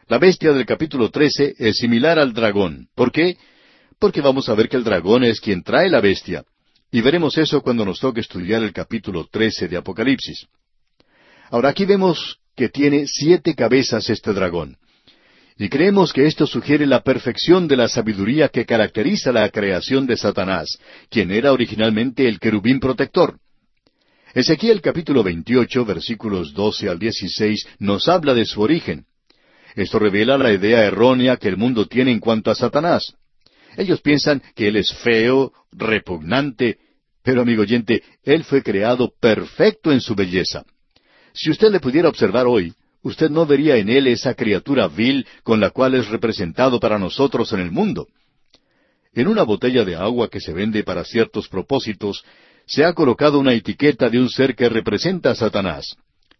La 0.08 0.18
bestia 0.18 0.52
del 0.52 0.66
capítulo 0.66 1.10
13 1.10 1.54
es 1.58 1.78
similar 1.78 2.18
al 2.18 2.34
dragón. 2.34 2.88
¿Por 2.94 3.10
qué? 3.10 3.38
Porque 3.98 4.20
vamos 4.20 4.48
a 4.48 4.54
ver 4.54 4.68
que 4.68 4.76
el 4.76 4.84
dragón 4.84 5.24
es 5.24 5.40
quien 5.40 5.62
trae 5.62 5.88
la 5.88 6.00
bestia. 6.00 6.44
Y 6.90 7.00
veremos 7.00 7.38
eso 7.38 7.62
cuando 7.62 7.86
nos 7.86 8.00
toque 8.00 8.20
estudiar 8.20 8.62
el 8.62 8.74
capítulo 8.74 9.26
13 9.30 9.68
de 9.68 9.78
Apocalipsis. 9.78 10.46
Ahora 11.52 11.68
aquí 11.68 11.84
vemos 11.84 12.38
que 12.56 12.70
tiene 12.70 13.04
siete 13.06 13.54
cabezas 13.54 14.08
este 14.08 14.32
dragón. 14.32 14.78
Y 15.58 15.68
creemos 15.68 16.10
que 16.14 16.26
esto 16.26 16.46
sugiere 16.46 16.86
la 16.86 17.02
perfección 17.02 17.68
de 17.68 17.76
la 17.76 17.88
sabiduría 17.88 18.48
que 18.48 18.64
caracteriza 18.64 19.32
la 19.32 19.50
creación 19.50 20.06
de 20.06 20.16
Satanás, 20.16 20.78
quien 21.10 21.30
era 21.30 21.52
originalmente 21.52 22.26
el 22.26 22.40
querubín 22.40 22.80
protector. 22.80 23.38
Ezequiel 24.32 24.80
capítulo 24.80 25.22
28 25.22 25.84
versículos 25.84 26.54
12 26.54 26.88
al 26.88 26.98
16 26.98 27.66
nos 27.80 28.08
habla 28.08 28.32
de 28.32 28.46
su 28.46 28.62
origen. 28.62 29.04
Esto 29.74 29.98
revela 29.98 30.38
la 30.38 30.54
idea 30.54 30.86
errónea 30.86 31.36
que 31.36 31.48
el 31.48 31.58
mundo 31.58 31.84
tiene 31.86 32.12
en 32.12 32.20
cuanto 32.20 32.50
a 32.50 32.54
Satanás. 32.54 33.14
Ellos 33.76 34.00
piensan 34.00 34.42
que 34.54 34.68
él 34.68 34.76
es 34.76 34.90
feo, 34.90 35.52
repugnante, 35.70 36.78
pero 37.22 37.42
amigo 37.42 37.60
oyente, 37.60 38.02
él 38.22 38.42
fue 38.42 38.62
creado 38.62 39.12
perfecto 39.20 39.92
en 39.92 40.00
su 40.00 40.14
belleza. 40.14 40.64
Si 41.34 41.50
usted 41.50 41.70
le 41.70 41.80
pudiera 41.80 42.08
observar 42.08 42.46
hoy, 42.46 42.74
usted 43.02 43.30
no 43.30 43.46
vería 43.46 43.76
en 43.76 43.88
él 43.88 44.06
esa 44.06 44.34
criatura 44.34 44.88
vil 44.88 45.26
con 45.42 45.60
la 45.60 45.70
cual 45.70 45.94
es 45.94 46.08
representado 46.08 46.78
para 46.78 46.98
nosotros 46.98 47.52
en 47.52 47.60
el 47.60 47.70
mundo. 47.70 48.06
En 49.14 49.28
una 49.28 49.42
botella 49.42 49.84
de 49.84 49.96
agua 49.96 50.28
que 50.28 50.40
se 50.40 50.52
vende 50.52 50.84
para 50.84 51.04
ciertos 51.04 51.48
propósitos, 51.48 52.24
se 52.66 52.84
ha 52.84 52.92
colocado 52.94 53.38
una 53.38 53.52
etiqueta 53.52 54.08
de 54.08 54.18
un 54.18 54.30
ser 54.30 54.54
que 54.54 54.68
representa 54.68 55.30
a 55.30 55.34
Satanás. 55.34 55.96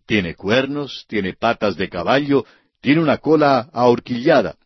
Tiene 0.06 0.34
cuernos, 0.34 1.04
tiene 1.08 1.34
patas 1.34 1.76
de 1.76 1.88
caballo, 1.88 2.44
tiene 2.80 3.00
una 3.00 3.18
cola 3.18 3.68
ahorquillada. 3.72 4.56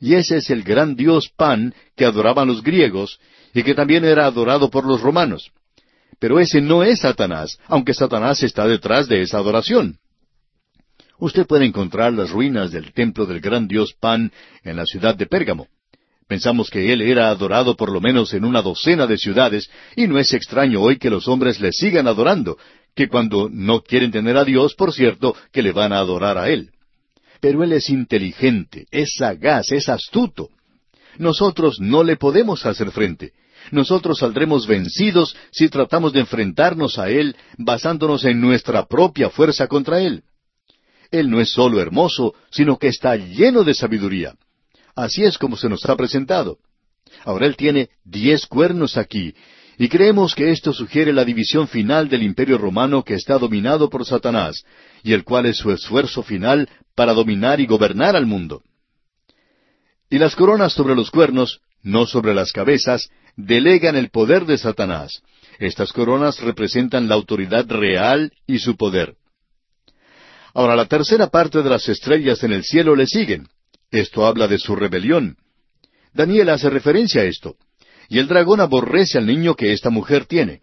Y 0.00 0.14
ese 0.14 0.38
es 0.38 0.50
el 0.50 0.62
gran 0.62 0.94
dios 0.94 1.30
Pan 1.34 1.74
que 1.96 2.04
adoraban 2.04 2.48
los 2.48 2.62
griegos 2.62 3.18
y 3.54 3.62
que 3.62 3.74
también 3.74 4.04
era 4.04 4.26
adorado 4.26 4.68
por 4.70 4.84
los 4.84 5.00
romanos. 5.00 5.50
Pero 6.18 6.40
ese 6.40 6.60
no 6.60 6.82
es 6.82 7.00
Satanás, 7.00 7.58
aunque 7.66 7.94
Satanás 7.94 8.42
está 8.42 8.66
detrás 8.66 9.08
de 9.08 9.22
esa 9.22 9.38
adoración. 9.38 9.98
Usted 11.18 11.46
puede 11.46 11.64
encontrar 11.64 12.12
las 12.12 12.30
ruinas 12.30 12.70
del 12.72 12.92
templo 12.92 13.26
del 13.26 13.40
gran 13.40 13.68
dios 13.68 13.94
Pan 13.98 14.32
en 14.62 14.76
la 14.76 14.84
ciudad 14.84 15.14
de 15.14 15.26
Pérgamo. 15.26 15.68
Pensamos 16.28 16.70
que 16.70 16.92
él 16.92 17.02
era 17.02 17.28
adorado 17.30 17.76
por 17.76 17.90
lo 17.90 18.00
menos 18.00 18.34
en 18.34 18.44
una 18.44 18.60
docena 18.60 19.06
de 19.06 19.16
ciudades, 19.16 19.70
y 19.94 20.08
no 20.08 20.18
es 20.18 20.32
extraño 20.34 20.82
hoy 20.82 20.98
que 20.98 21.10
los 21.10 21.28
hombres 21.28 21.60
le 21.60 21.72
sigan 21.72 22.08
adorando, 22.08 22.58
que 22.94 23.08
cuando 23.08 23.48
no 23.50 23.82
quieren 23.82 24.10
tener 24.10 24.36
a 24.36 24.44
Dios, 24.44 24.74
por 24.74 24.92
cierto, 24.92 25.36
que 25.52 25.62
le 25.62 25.72
van 25.72 25.92
a 25.92 25.98
adorar 25.98 26.36
a 26.36 26.48
él. 26.48 26.70
Pero 27.40 27.62
él 27.62 27.72
es 27.72 27.90
inteligente, 27.90 28.86
es 28.90 29.14
sagaz, 29.18 29.70
es 29.70 29.88
astuto. 29.88 30.48
Nosotros 31.18 31.78
no 31.80 32.02
le 32.02 32.16
podemos 32.16 32.66
hacer 32.66 32.90
frente. 32.90 33.32
Nosotros 33.70 34.18
saldremos 34.18 34.66
vencidos 34.66 35.36
si 35.50 35.68
tratamos 35.68 36.12
de 36.12 36.20
enfrentarnos 36.20 36.98
a 36.98 37.08
Él 37.08 37.36
basándonos 37.58 38.24
en 38.24 38.40
nuestra 38.40 38.86
propia 38.86 39.30
fuerza 39.30 39.66
contra 39.66 40.00
Él. 40.00 40.22
Él 41.10 41.30
no 41.30 41.40
es 41.40 41.50
solo 41.50 41.80
hermoso, 41.80 42.34
sino 42.50 42.78
que 42.78 42.88
está 42.88 43.16
lleno 43.16 43.64
de 43.64 43.74
sabiduría. 43.74 44.34
Así 44.94 45.24
es 45.24 45.38
como 45.38 45.56
se 45.56 45.68
nos 45.68 45.84
ha 45.86 45.96
presentado. 45.96 46.58
Ahora 47.24 47.46
Él 47.46 47.56
tiene 47.56 47.90
diez 48.04 48.46
cuernos 48.46 48.96
aquí, 48.96 49.34
y 49.78 49.88
creemos 49.88 50.34
que 50.34 50.50
esto 50.50 50.72
sugiere 50.72 51.12
la 51.12 51.24
división 51.24 51.68
final 51.68 52.08
del 52.08 52.22
imperio 52.22 52.56
romano 52.56 53.04
que 53.04 53.14
está 53.14 53.38
dominado 53.38 53.90
por 53.90 54.06
Satanás, 54.06 54.64
y 55.02 55.12
el 55.12 55.22
cual 55.22 55.46
es 55.46 55.58
su 55.58 55.70
esfuerzo 55.70 56.22
final 56.22 56.68
para 56.94 57.12
dominar 57.12 57.60
y 57.60 57.66
gobernar 57.66 58.16
al 58.16 58.26
mundo. 58.26 58.62
Y 60.08 60.18
las 60.18 60.34
coronas 60.34 60.72
sobre 60.72 60.94
los 60.94 61.10
cuernos, 61.10 61.60
no 61.82 62.06
sobre 62.06 62.32
las 62.32 62.52
cabezas, 62.52 63.10
delegan 63.36 63.96
el 63.96 64.10
poder 64.10 64.46
de 64.46 64.58
Satanás. 64.58 65.22
Estas 65.58 65.92
coronas 65.92 66.40
representan 66.40 67.08
la 67.08 67.14
autoridad 67.14 67.66
real 67.68 68.32
y 68.46 68.58
su 68.58 68.76
poder. 68.76 69.14
Ahora, 70.54 70.74
la 70.74 70.86
tercera 70.86 71.28
parte 71.28 71.62
de 71.62 71.68
las 71.68 71.88
estrellas 71.88 72.42
en 72.42 72.52
el 72.52 72.64
cielo 72.64 72.96
le 72.96 73.06
siguen. 73.06 73.46
Esto 73.90 74.26
habla 74.26 74.48
de 74.48 74.58
su 74.58 74.74
rebelión. 74.74 75.36
Daniel 76.12 76.48
hace 76.48 76.70
referencia 76.70 77.20
a 77.20 77.24
esto. 77.24 77.56
Y 78.08 78.18
el 78.18 78.26
dragón 78.26 78.60
aborrece 78.60 79.18
al 79.18 79.26
niño 79.26 79.54
que 79.54 79.72
esta 79.72 79.90
mujer 79.90 80.26
tiene. 80.26 80.60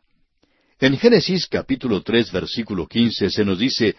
En 0.80 0.98
Génesis 0.98 1.48
capítulo 1.48 2.02
tres 2.02 2.32
versículo 2.32 2.88
quince 2.88 3.30
se 3.30 3.46
nos 3.46 3.60
dice, 3.60 3.96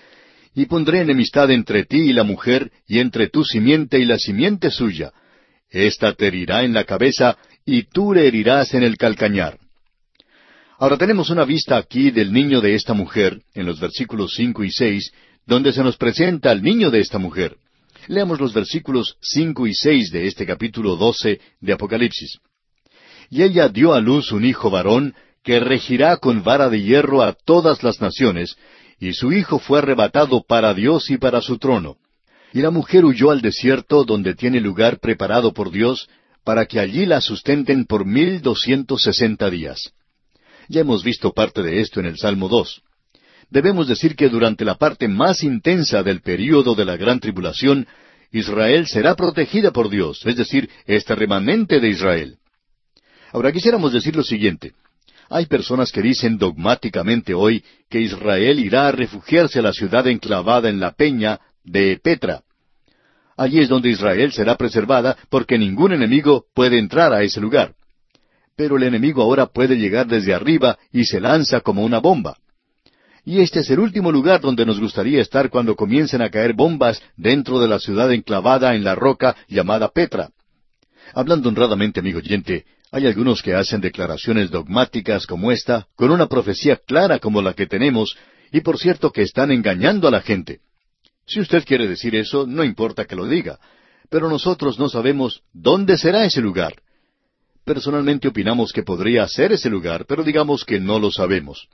Y 0.54 0.66
pondré 0.66 1.00
enemistad 1.00 1.50
entre 1.50 1.84
ti 1.84 1.98
y 1.98 2.12
la 2.12 2.24
mujer, 2.24 2.70
y 2.86 2.98
entre 2.98 3.28
tu 3.28 3.44
simiente 3.44 3.98
y 3.98 4.04
la 4.04 4.18
simiente 4.18 4.70
suya. 4.70 5.12
Esta 5.70 6.12
te 6.12 6.26
herirá 6.26 6.62
en 6.62 6.72
la 6.72 6.84
cabeza, 6.84 7.36
y 7.66 7.84
tú 7.84 8.12
le 8.12 8.26
herirás 8.26 8.74
en 8.74 8.82
el 8.82 8.96
calcañar. 8.96 9.58
Ahora 10.78 10.98
tenemos 10.98 11.30
una 11.30 11.44
vista 11.44 11.76
aquí 11.76 12.10
del 12.10 12.32
niño 12.32 12.60
de 12.60 12.74
esta 12.74 12.94
mujer, 12.94 13.40
en 13.54 13.66
los 13.66 13.80
versículos 13.80 14.34
cinco 14.34 14.64
y 14.64 14.70
seis, 14.70 15.12
donde 15.46 15.72
se 15.72 15.82
nos 15.82 15.96
presenta 15.96 16.50
al 16.50 16.62
niño 16.62 16.90
de 16.90 17.00
esta 17.00 17.18
mujer. 17.18 17.56
Leamos 18.08 18.40
los 18.40 18.52
versículos 18.52 19.16
cinco 19.20 19.66
y 19.66 19.74
seis 19.74 20.10
de 20.10 20.26
este 20.26 20.44
capítulo 20.44 20.96
doce 20.96 21.40
de 21.60 21.72
Apocalipsis. 21.72 22.38
Y 23.30 23.42
ella 23.42 23.68
dio 23.68 23.94
a 23.94 24.00
luz 24.00 24.32
un 24.32 24.44
hijo 24.44 24.70
varón, 24.70 25.14
que 25.42 25.60
regirá 25.60 26.16
con 26.16 26.42
vara 26.42 26.68
de 26.68 26.82
hierro 26.82 27.22
a 27.22 27.32
todas 27.32 27.82
las 27.82 28.00
naciones, 28.00 28.56
y 28.98 29.12
su 29.12 29.32
hijo 29.32 29.58
fue 29.58 29.78
arrebatado 29.78 30.42
para 30.46 30.74
Dios 30.74 31.10
y 31.10 31.18
para 31.18 31.40
su 31.40 31.58
trono. 31.58 31.96
Y 32.52 32.60
la 32.60 32.70
mujer 32.70 33.04
huyó 33.04 33.30
al 33.30 33.40
desierto 33.40 34.04
donde 34.04 34.34
tiene 34.34 34.60
lugar 34.60 34.98
preparado 35.00 35.52
por 35.52 35.70
Dios, 35.70 36.08
para 36.44 36.66
que 36.66 36.78
allí 36.78 37.06
la 37.06 37.20
sustenten 37.20 37.86
por 37.86 38.04
mil 38.04 38.42
doscientos 38.42 39.02
sesenta 39.02 39.50
días. 39.50 39.92
Ya 40.68 40.82
hemos 40.82 41.02
visto 41.02 41.32
parte 41.32 41.62
de 41.62 41.80
esto 41.80 42.00
en 42.00 42.06
el 42.06 42.18
Salmo 42.18 42.48
dos 42.48 42.82
debemos 43.50 43.86
decir 43.86 44.16
que 44.16 44.28
durante 44.28 44.64
la 44.64 44.74
parte 44.74 45.08
más 45.08 45.42
intensa 45.42 46.02
del 46.02 46.20
período 46.20 46.74
de 46.74 46.84
la 46.84 46.96
gran 46.96 47.20
tribulación, 47.20 47.86
Israel 48.32 48.86
será 48.88 49.14
protegida 49.14 49.70
por 49.70 49.88
Dios, 49.88 50.22
es 50.26 50.36
decir, 50.36 50.68
este 50.86 51.14
remanente 51.14 51.78
de 51.78 51.88
Israel. 51.88 52.38
Ahora 53.32 53.52
quisiéramos 53.52 53.92
decir 53.92 54.16
lo 54.16 54.24
siguiente. 54.24 54.72
Hay 55.30 55.46
personas 55.46 55.90
que 55.90 56.02
dicen 56.02 56.36
dogmáticamente 56.36 57.32
hoy 57.32 57.64
que 57.88 58.00
Israel 58.00 58.58
irá 58.58 58.88
a 58.88 58.92
refugiarse 58.92 59.60
a 59.60 59.62
la 59.62 59.72
ciudad 59.72 60.06
enclavada 60.08 60.68
en 60.68 60.80
la 60.80 60.92
peña 60.92 61.40
de 61.62 61.98
Petra. 62.02 62.42
Allí 63.36 63.60
es 63.60 63.68
donde 63.68 63.90
Israel 63.90 64.32
será 64.32 64.56
preservada 64.56 65.16
porque 65.28 65.58
ningún 65.58 65.92
enemigo 65.92 66.44
puede 66.54 66.78
entrar 66.78 67.12
a 67.12 67.22
ese 67.22 67.40
lugar. 67.40 67.74
Pero 68.56 68.76
el 68.76 68.84
enemigo 68.84 69.22
ahora 69.22 69.46
puede 69.46 69.76
llegar 69.76 70.06
desde 70.06 70.32
arriba 70.32 70.78
y 70.92 71.04
se 71.04 71.20
lanza 71.20 71.60
como 71.60 71.84
una 71.84 71.98
bomba 71.98 72.36
y 73.24 73.40
este 73.40 73.60
es 73.60 73.70
el 73.70 73.80
último 73.80 74.12
lugar 74.12 74.40
donde 74.40 74.66
nos 74.66 74.78
gustaría 74.78 75.20
estar 75.20 75.48
cuando 75.48 75.76
comiencen 75.76 76.20
a 76.20 76.28
caer 76.28 76.52
bombas 76.52 77.02
dentro 77.16 77.58
de 77.58 77.68
la 77.68 77.78
ciudad 77.78 78.12
enclavada 78.12 78.74
en 78.74 78.84
la 78.84 78.94
roca 78.94 79.34
llamada 79.48 79.88
Petra. 79.88 80.30
Hablando 81.14 81.48
honradamente, 81.48 82.00
amigo 82.00 82.18
oyente, 82.18 82.66
hay 82.90 83.06
algunos 83.06 83.42
que 83.42 83.54
hacen 83.54 83.80
declaraciones 83.80 84.50
dogmáticas 84.50 85.26
como 85.26 85.50
esta, 85.50 85.86
con 85.96 86.10
una 86.10 86.26
profecía 86.26 86.76
clara 86.76 87.18
como 87.18 87.40
la 87.40 87.54
que 87.54 87.66
tenemos, 87.66 88.16
y 88.52 88.60
por 88.60 88.78
cierto 88.78 89.10
que 89.10 89.22
están 89.22 89.50
engañando 89.50 90.06
a 90.06 90.10
la 90.10 90.20
gente. 90.20 90.60
Si 91.26 91.40
usted 91.40 91.64
quiere 91.64 91.88
decir 91.88 92.14
eso, 92.14 92.46
no 92.46 92.64
importa 92.64 93.04
que 93.06 93.16
lo 93.16 93.26
diga, 93.26 93.58
pero 94.10 94.28
nosotros 94.28 94.78
no 94.78 94.88
sabemos 94.88 95.42
dónde 95.52 95.96
será 95.96 96.24
ese 96.24 96.40
lugar. 96.40 96.74
Personalmente 97.64 98.28
opinamos 98.28 98.72
que 98.72 98.82
podría 98.82 99.26
ser 99.26 99.52
ese 99.52 99.70
lugar, 99.70 100.04
pero 100.06 100.22
digamos 100.22 100.64
que 100.64 100.78
no 100.78 100.98
lo 100.98 101.10
sabemos. 101.10 101.68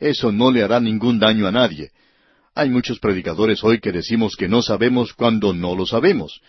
Eso 0.00 0.32
no 0.32 0.50
le 0.50 0.62
hará 0.62 0.80
ningún 0.80 1.18
daño 1.18 1.46
a 1.46 1.52
nadie. 1.52 1.90
Hay 2.54 2.70
muchos 2.70 2.98
predicadores 2.98 3.62
hoy 3.62 3.78
que 3.78 3.92
decimos 3.92 4.36
que 4.36 4.48
no 4.48 4.62
sabemos 4.62 5.12
cuando 5.12 5.52
no 5.52 5.74
lo 5.74 5.86
sabemos. 5.86 6.40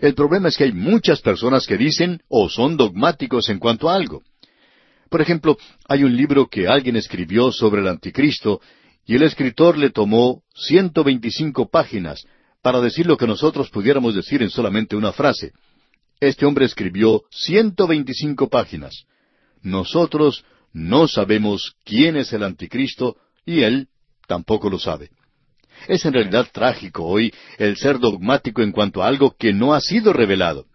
El 0.00 0.14
problema 0.14 0.48
es 0.48 0.56
que 0.56 0.64
hay 0.64 0.72
muchas 0.72 1.20
personas 1.20 1.66
que 1.66 1.76
dicen 1.76 2.22
o 2.28 2.48
son 2.48 2.76
dogmáticos 2.76 3.48
en 3.50 3.58
cuanto 3.58 3.88
a 3.88 3.94
algo. 3.94 4.22
Por 5.10 5.20
ejemplo, 5.20 5.58
hay 5.86 6.04
un 6.04 6.16
libro 6.16 6.48
que 6.48 6.66
alguien 6.66 6.96
escribió 6.96 7.52
sobre 7.52 7.82
el 7.82 7.88
anticristo 7.88 8.60
y 9.10 9.16
el 9.16 9.24
escritor 9.24 9.76
le 9.76 9.90
tomó 9.90 10.44
125 10.54 11.68
páginas 11.68 12.24
para 12.62 12.80
decir 12.80 13.06
lo 13.06 13.16
que 13.16 13.26
nosotros 13.26 13.68
pudiéramos 13.68 14.14
decir 14.14 14.40
en 14.40 14.50
solamente 14.50 14.94
una 14.94 15.10
frase. 15.10 15.50
Este 16.20 16.46
hombre 16.46 16.64
escribió 16.66 17.24
125 17.32 18.48
páginas. 18.48 19.06
Nosotros 19.62 20.44
no 20.72 21.08
sabemos 21.08 21.74
quién 21.84 22.14
es 22.14 22.32
el 22.32 22.44
anticristo 22.44 23.16
y 23.44 23.62
él 23.62 23.88
tampoco 24.28 24.70
lo 24.70 24.78
sabe. 24.78 25.10
Es 25.88 26.04
en 26.04 26.12
realidad 26.12 26.46
trágico 26.52 27.04
hoy 27.04 27.34
el 27.58 27.78
ser 27.78 27.98
dogmático 27.98 28.62
en 28.62 28.70
cuanto 28.70 29.02
a 29.02 29.08
algo 29.08 29.34
que 29.36 29.52
no 29.52 29.74
ha 29.74 29.80
sido 29.80 30.12
revelado. 30.12 30.66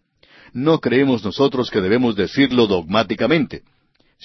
No 0.51 0.81
creemos 0.81 1.23
nosotros 1.23 1.71
que 1.71 1.79
debemos 1.79 2.17
decirlo 2.17 2.67
dogmáticamente. 2.67 3.63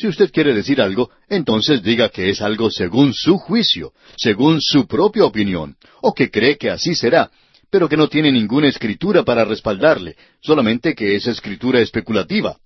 Si 0.00 0.08
usted 0.08 0.32
quiere 0.32 0.54
decir 0.54 0.80
algo, 0.80 1.10
entonces 1.28 1.82
diga 1.82 2.08
que 2.08 2.30
es 2.30 2.40
algo 2.40 2.70
según 2.70 3.12
su 3.12 3.36
juicio, 3.36 3.92
según 4.16 4.58
su 4.62 4.86
propia 4.86 5.26
opinión, 5.26 5.76
o 6.00 6.14
que 6.14 6.30
cree 6.30 6.56
que 6.56 6.70
así 6.70 6.94
será, 6.94 7.30
pero 7.68 7.86
que 7.86 7.98
no 7.98 8.08
tiene 8.08 8.32
ninguna 8.32 8.68
escritura 8.68 9.24
para 9.24 9.44
respaldarle, 9.44 10.16
solamente 10.40 10.94
que 10.94 11.16
es 11.16 11.26
escritura 11.26 11.80
especulativa. 11.80 12.56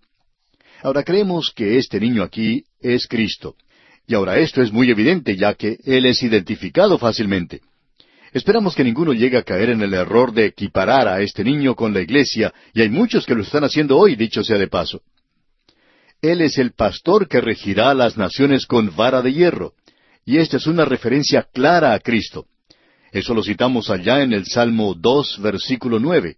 Ahora 0.81 1.03
creemos 1.03 1.51
que 1.53 1.77
este 1.77 1.99
niño 1.99 2.23
aquí 2.23 2.67
es 2.81 3.09
Cristo. 3.09 3.57
Y 4.07 4.15
ahora 4.15 4.39
esto 4.39 4.63
es 4.63 4.71
muy 4.71 4.89
evidente 4.89 5.37
ya 5.37 5.55
que 5.55 5.79
Él 5.85 6.07
es 6.07 6.23
identificado 6.23 6.99
fácilmente. 6.99 7.63
Esperamos 8.33 8.77
que 8.77 8.85
ninguno 8.85 9.13
llegue 9.13 9.39
a 9.39 9.43
caer 9.43 9.71
en 9.71 9.83
el 9.83 9.93
error 9.93 10.33
de 10.33 10.47
equiparar 10.47 11.09
a 11.09 11.21
este 11.21 11.43
niño 11.43 11.75
con 11.75 11.93
la 11.93 12.01
iglesia, 12.01 12.55
y 12.73 12.83
hay 12.83 12.91
muchos 12.91 13.27
que 13.27 13.35
lo 13.35 13.43
están 13.43 13.65
haciendo 13.65 13.99
hoy, 13.99 14.15
dicho 14.15 14.45
sea 14.45 14.57
de 14.57 14.69
paso. 14.69 15.03
Él 16.25 16.41
es 16.41 16.57
el 16.57 16.73
pastor 16.73 17.29
que 17.29 17.43
regirá 17.43 17.91
a 17.91 17.95
las 17.95 18.17
naciones 18.17 18.65
con 18.65 18.97
vara 18.97 19.21
de 19.21 19.35
hierro. 19.35 19.75
y 20.25 20.39
esta 20.39 20.57
es 20.57 20.67
una 20.67 20.87
referencia 20.87 21.47
clara 21.53 21.93
a 21.93 22.01
Cristo. 22.01 22.47
Eso 23.13 23.35
lo 23.35 23.43
citamos 23.43 23.91
allá 23.91 24.23
en 24.23 24.33
el 24.33 24.47
Salmo 24.47 24.95
2, 24.95 25.43
versículo 25.43 25.99
9. 26.01 26.37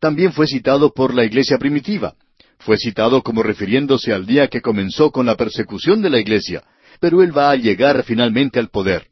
También 0.00 0.32
fue 0.32 0.48
citado 0.48 0.92
por 0.92 1.14
la 1.14 1.24
iglesia 1.24 1.56
primitiva. 1.56 2.16
Fue 2.58 2.76
citado 2.76 3.22
como 3.22 3.44
refiriéndose 3.44 4.12
al 4.12 4.26
día 4.26 4.48
que 4.48 4.60
comenzó 4.60 5.12
con 5.12 5.24
la 5.24 5.36
persecución 5.36 6.02
de 6.02 6.10
la 6.10 6.18
iglesia, 6.18 6.64
pero 6.98 7.22
él 7.22 7.30
va 7.30 7.52
a 7.52 7.56
llegar 7.56 8.02
finalmente 8.02 8.58
al 8.58 8.70
poder. 8.70 9.06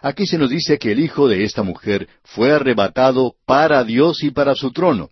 Aquí 0.00 0.28
se 0.28 0.38
nos 0.38 0.48
dice 0.48 0.78
que 0.78 0.92
el 0.92 1.00
hijo 1.00 1.26
de 1.26 1.42
esta 1.42 1.64
mujer 1.64 2.06
fue 2.22 2.52
arrebatado 2.52 3.34
para 3.46 3.82
Dios 3.82 4.22
y 4.22 4.30
para 4.30 4.54
su 4.54 4.70
trono. 4.70 5.10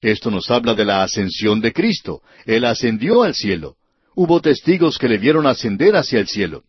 Esto 0.00 0.30
nos 0.30 0.50
habla 0.50 0.74
de 0.74 0.84
la 0.84 1.02
ascensión 1.02 1.60
de 1.60 1.72
Cristo. 1.72 2.22
Él 2.46 2.64
ascendió 2.64 3.22
al 3.22 3.34
cielo. 3.34 3.76
Hubo 4.14 4.40
testigos 4.40 4.98
que 4.98 5.08
le 5.08 5.18
vieron 5.18 5.46
ascender 5.46 5.94
hacia 5.94 6.20
el 6.20 6.26
cielo. 6.26 6.64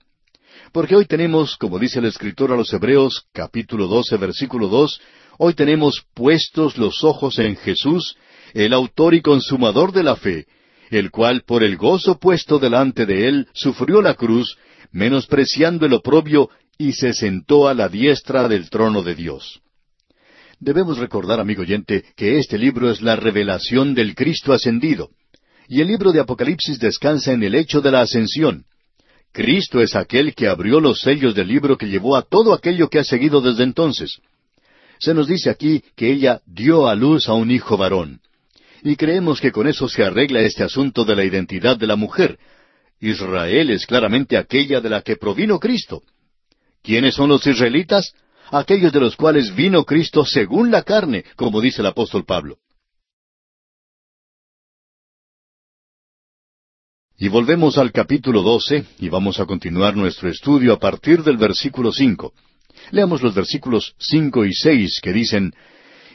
Porque 0.74 0.96
hoy 0.96 1.06
tenemos, 1.06 1.58
como 1.58 1.80
dice 1.80 2.00
el 2.00 2.06
escritor 2.06 2.52
a 2.52 2.56
los 2.56 2.72
Hebreos, 2.74 3.26
capítulo 3.34 3.88
12, 3.88 4.18
versículo 4.18 4.68
2, 4.68 5.02
hoy 5.38 5.54
tenemos 5.54 6.06
puestos 6.14 6.78
los 6.78 7.04
ojos 7.04 7.40
en 7.40 7.56
Jesús, 7.56 8.16
el 8.54 8.74
autor 8.74 9.14
y 9.14 9.22
consumador 9.22 9.92
de 9.92 10.04
la 10.04 10.16
fe, 10.16 10.46
el 10.90 11.10
cual 11.10 11.44
por 11.46 11.64
el 11.64 11.78
gozo 11.78 12.20
puesto 12.20 12.60
delante 12.60 13.06
de 13.06 13.28
él 13.28 13.48
sufrió 13.54 14.02
la 14.02 14.14
cruz, 14.14 14.58
menospreciando 14.92 15.86
el 15.86 15.94
oprobio, 15.94 16.50
y 16.78 16.94
se 16.94 17.14
sentó 17.14 17.68
a 17.68 17.74
la 17.74 17.90
diestra 17.90 18.48
del 18.48 18.70
trono 18.70 19.04
de 19.04 19.16
Dios. 19.16 19.62
Debemos 20.62 21.00
recordar, 21.00 21.40
amigo 21.40 21.64
oyente, 21.64 22.06
que 22.16 22.38
este 22.38 22.60
libro 22.60 22.92
es 22.92 23.02
la 23.02 23.16
revelación 23.16 23.96
del 23.96 24.14
Cristo 24.14 24.54
ascendido, 24.54 25.10
y 25.68 25.82
el 25.82 25.88
libro 25.88 26.12
de 26.12 26.20
Apocalipsis 26.20 26.78
descansa 26.78 27.34
en 27.34 27.42
el 27.42 27.56
hecho 27.56 27.82
de 27.82 27.90
la 27.90 28.02
ascensión. 28.02 28.66
Cristo 29.32 29.82
es 29.82 29.96
aquel 29.96 30.36
que 30.36 30.48
abrió 30.48 30.80
los 30.80 31.02
sellos 31.02 31.34
del 31.34 31.48
libro 31.48 31.80
que 31.80 31.88
llevó 31.88 32.16
a 32.16 32.22
todo 32.22 32.54
aquello 32.54 32.90
que 32.90 33.00
ha 33.00 33.04
seguido 33.04 33.42
desde 33.42 33.64
entonces. 33.64 34.20
Se 35.00 35.16
nos 35.16 35.28
dice 35.28 35.50
aquí 35.50 35.84
que 35.96 36.12
ella 36.12 36.42
dio 36.46 36.88
a 36.88 36.94
luz 36.94 37.28
a 37.28 37.34
un 37.34 37.50
hijo 37.50 37.76
varón. 37.76 38.22
Y 38.84 38.98
creemos 38.98 39.42
que 39.42 39.52
con 39.52 39.68
eso 39.68 39.90
se 39.90 40.04
arregla 40.04 40.42
este 40.42 40.64
asunto 40.64 41.06
de 41.06 41.16
la 41.16 41.24
identidad 41.24 41.76
de 41.76 41.88
la 41.88 41.96
mujer. 41.96 42.38
Israel 43.00 43.72
es 43.72 43.88
claramente 43.88 44.38
aquella 44.38 44.80
de 44.80 44.90
la 44.90 45.02
que 45.02 45.16
provino 45.16 45.60
Cristo. 45.60 46.04
¿Quiénes 46.84 47.16
son 47.16 47.30
los 47.30 47.48
israelitas? 47.48 48.14
Aquellos 48.52 48.92
de 48.92 49.00
los 49.00 49.16
cuales 49.16 49.56
vino 49.56 49.86
Cristo 49.86 50.26
según 50.26 50.72
la 50.72 50.84
carne, 50.84 51.24
como 51.38 51.62
dice 51.62 51.82
el 51.82 51.88
apóstol 51.88 52.26
Pablo. 52.26 52.58
Y 57.18 57.30
volvemos 57.30 57.78
al 57.78 57.94
capítulo 57.94 58.42
12 58.42 58.84
y 59.00 59.08
vamos 59.08 59.40
a 59.40 59.46
continuar 59.46 59.96
nuestro 59.96 60.28
estudio 60.28 60.74
a 60.74 60.80
partir 60.80 61.24
del 61.24 61.38
versículo 61.38 61.94
5. 61.94 62.34
Leamos 62.92 63.22
los 63.22 63.34
versículos 63.34 63.94
5 64.00 64.44
y 64.44 64.54
6 64.54 65.00
que 65.02 65.14
dicen, 65.14 65.54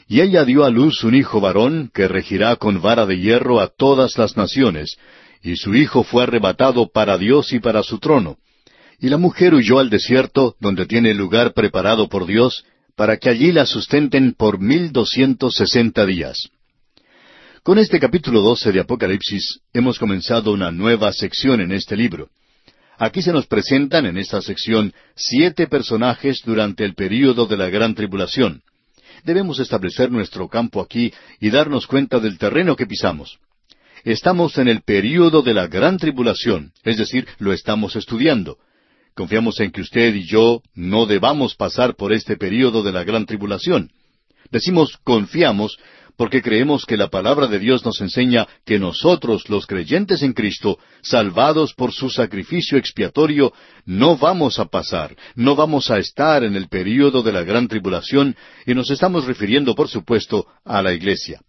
Y 0.07 0.21
ella 0.21 0.45
dio 0.45 0.63
a 0.63 0.69
luz 0.69 1.03
un 1.03 1.15
hijo 1.15 1.41
varón 1.41 1.89
que 1.91 2.07
regirá 2.07 2.55
con 2.57 2.81
vara 2.81 3.07
de 3.07 3.19
hierro 3.19 3.59
a 3.59 3.67
todas 3.67 4.15
las 4.17 4.37
naciones, 4.37 4.97
y 5.41 5.55
su 5.55 5.73
hijo 5.73 6.03
fue 6.03 6.23
arrebatado 6.23 6.91
para 6.91 7.17
Dios 7.17 7.51
y 7.53 7.59
para 7.59 7.81
su 7.81 7.97
trono. 7.97 8.37
Y 8.99 9.09
la 9.09 9.17
mujer 9.17 9.53
huyó 9.53 9.77
al 9.77 9.91
desierto, 9.91 10.55
donde 10.59 10.87
tiene 10.87 11.13
lugar 11.13 11.53
preparado 11.53 12.09
por 12.09 12.25
Dios, 12.25 12.65
para 12.95 13.17
que 13.17 13.29
allí 13.29 13.51
la 13.51 13.67
sustenten 13.67 14.33
por 14.33 14.59
mil 14.59 14.91
doscientos 14.91 15.53
sesenta 15.55 16.03
días. 16.03 16.49
Con 17.61 17.77
este 17.77 17.99
capítulo 17.99 18.41
12 18.41 18.71
de 18.71 18.79
Apocalipsis 18.79 19.59
hemos 19.71 19.99
comenzado 19.99 20.51
una 20.51 20.71
nueva 20.71 21.13
sección 21.13 21.61
en 21.61 21.73
este 21.73 21.95
libro. 21.95 22.29
Aquí 22.97 23.21
se 23.21 23.31
nos 23.31 23.45
presentan 23.45 24.07
en 24.07 24.17
esta 24.17 24.41
sección 24.41 24.91
siete 25.15 25.67
personajes 25.67 26.41
durante 26.43 26.83
el 26.83 26.95
período 26.95 27.45
de 27.45 27.57
la 27.57 27.69
gran 27.69 27.93
tribulación. 27.93 28.63
Debemos 29.23 29.59
establecer 29.59 30.09
nuestro 30.09 30.47
campo 30.47 30.81
aquí 30.81 31.13
y 31.39 31.51
darnos 31.51 31.85
cuenta 31.85 32.19
del 32.19 32.39
terreno 32.39 32.75
que 32.75 32.87
pisamos. 32.87 33.37
Estamos 34.03 34.57
en 34.57 34.69
el 34.69 34.81
período 34.81 35.43
de 35.43 35.53
la 35.53 35.67
gran 35.67 35.97
tribulación, 35.97 36.71
es 36.83 36.97
decir, 36.97 37.27
lo 37.37 37.53
estamos 37.53 37.95
estudiando. 37.95 38.57
Confiamos 39.17 39.59
en 39.61 39.71
que 39.71 39.81
usted 39.81 40.13
y 40.13 40.27
yo 40.27 40.61
no 40.75 41.07
debamos 41.07 41.55
pasar 41.55 41.95
por 41.95 42.13
este 42.13 42.37
período 42.37 42.83
de 42.83 42.91
la 42.91 43.03
gran 43.03 43.25
tribulación. 43.25 43.89
Decimos 44.51 44.99
confiamos 45.03 45.79
porque 46.15 46.43
creemos 46.43 46.85
que 46.85 46.97
la 46.97 47.07
palabra 47.07 47.47
de 47.47 47.57
Dios 47.57 47.83
nos 47.83 47.99
enseña 47.99 48.47
que 48.63 48.77
nosotros, 48.77 49.49
los 49.49 49.65
creyentes 49.65 50.21
en 50.21 50.33
Cristo, 50.33 50.77
salvados 51.01 51.73
por 51.73 51.93
su 51.93 52.11
sacrificio 52.11 52.77
expiatorio, 52.77 53.53
no 53.85 54.17
vamos 54.17 54.59
a 54.59 54.65
pasar, 54.65 55.15
no 55.33 55.55
vamos 55.55 55.89
a 55.89 55.97
estar 55.97 56.43
en 56.43 56.55
el 56.55 56.67
período 56.67 57.23
de 57.23 57.31
la 57.31 57.41
gran 57.41 57.67
tribulación, 57.67 58.35
y 58.67 58.75
nos 58.75 58.91
estamos 58.91 59.25
refiriendo, 59.25 59.73
por 59.73 59.89
supuesto, 59.89 60.45
a 60.63 60.83
la 60.83 60.93
iglesia. 60.93 61.41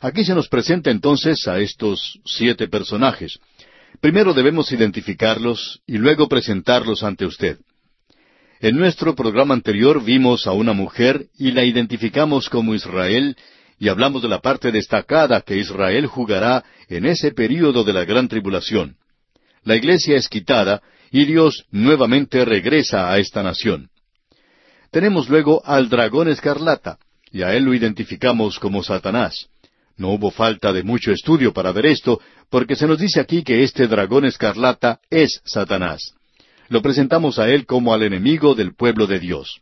Aquí 0.00 0.24
se 0.24 0.34
nos 0.34 0.48
presenta 0.48 0.90
entonces 0.90 1.46
a 1.46 1.60
estos 1.60 2.18
siete 2.24 2.66
personajes. 2.66 3.38
Primero 4.02 4.34
debemos 4.34 4.72
identificarlos 4.72 5.80
y 5.86 5.96
luego 5.96 6.28
presentarlos 6.28 7.04
ante 7.04 7.24
usted. 7.24 7.58
En 8.58 8.76
nuestro 8.76 9.14
programa 9.14 9.54
anterior 9.54 10.02
vimos 10.02 10.48
a 10.48 10.52
una 10.52 10.72
mujer 10.72 11.26
y 11.38 11.52
la 11.52 11.62
identificamos 11.62 12.48
como 12.48 12.74
Israel 12.74 13.36
y 13.78 13.88
hablamos 13.88 14.20
de 14.20 14.28
la 14.28 14.40
parte 14.40 14.72
destacada 14.72 15.42
que 15.42 15.56
Israel 15.56 16.06
jugará 16.06 16.64
en 16.88 17.06
ese 17.06 17.30
período 17.30 17.84
de 17.84 17.92
la 17.92 18.04
gran 18.04 18.26
tribulación. 18.26 18.96
La 19.62 19.76
iglesia 19.76 20.16
es 20.16 20.28
quitada 20.28 20.82
y 21.12 21.24
Dios 21.24 21.64
nuevamente 21.70 22.44
regresa 22.44 23.08
a 23.08 23.20
esta 23.20 23.44
nación. 23.44 23.88
Tenemos 24.90 25.28
luego 25.28 25.64
al 25.64 25.88
dragón 25.88 26.26
escarlata, 26.26 26.98
y 27.30 27.42
a 27.42 27.54
él 27.54 27.62
lo 27.62 27.72
identificamos 27.72 28.58
como 28.58 28.82
Satanás. 28.82 29.46
No 29.96 30.10
hubo 30.10 30.30
falta 30.30 30.72
de 30.72 30.82
mucho 30.82 31.12
estudio 31.12 31.52
para 31.52 31.72
ver 31.72 31.86
esto, 31.86 32.20
porque 32.50 32.76
se 32.76 32.86
nos 32.86 32.98
dice 32.98 33.20
aquí 33.20 33.42
que 33.42 33.62
este 33.62 33.86
dragón 33.86 34.24
escarlata 34.24 35.00
es 35.10 35.40
Satanás. 35.44 36.14
Lo 36.68 36.82
presentamos 36.82 37.38
a 37.38 37.50
él 37.50 37.66
como 37.66 37.92
al 37.92 38.02
enemigo 38.02 38.54
del 38.54 38.74
pueblo 38.74 39.06
de 39.06 39.20
Dios. 39.20 39.60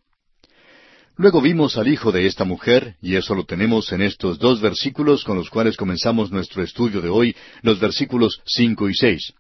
Luego 1.17 1.41
vimos 1.41 1.77
al 1.77 1.89
hijo 1.89 2.13
de 2.13 2.27
esta 2.27 2.45
mujer, 2.45 2.97
y 3.03 3.17
eso 3.17 3.35
lo 3.35 3.45
tenemos 3.45 3.93
en 3.93 4.01
estos 4.01 4.39
dos 4.39 4.61
versículos 4.61 5.23
con 5.25 5.37
los 5.37 5.51
cuales 5.51 5.77
comenzamos 5.77 6.31
nuestro 6.31 6.63
estudio 6.63 7.01
de 7.01 7.11
hoy, 7.11 7.37
los 7.63 7.79
versículos 7.79 8.41
cinco 8.47 8.89
y 8.89 8.95
seis. 8.95 9.35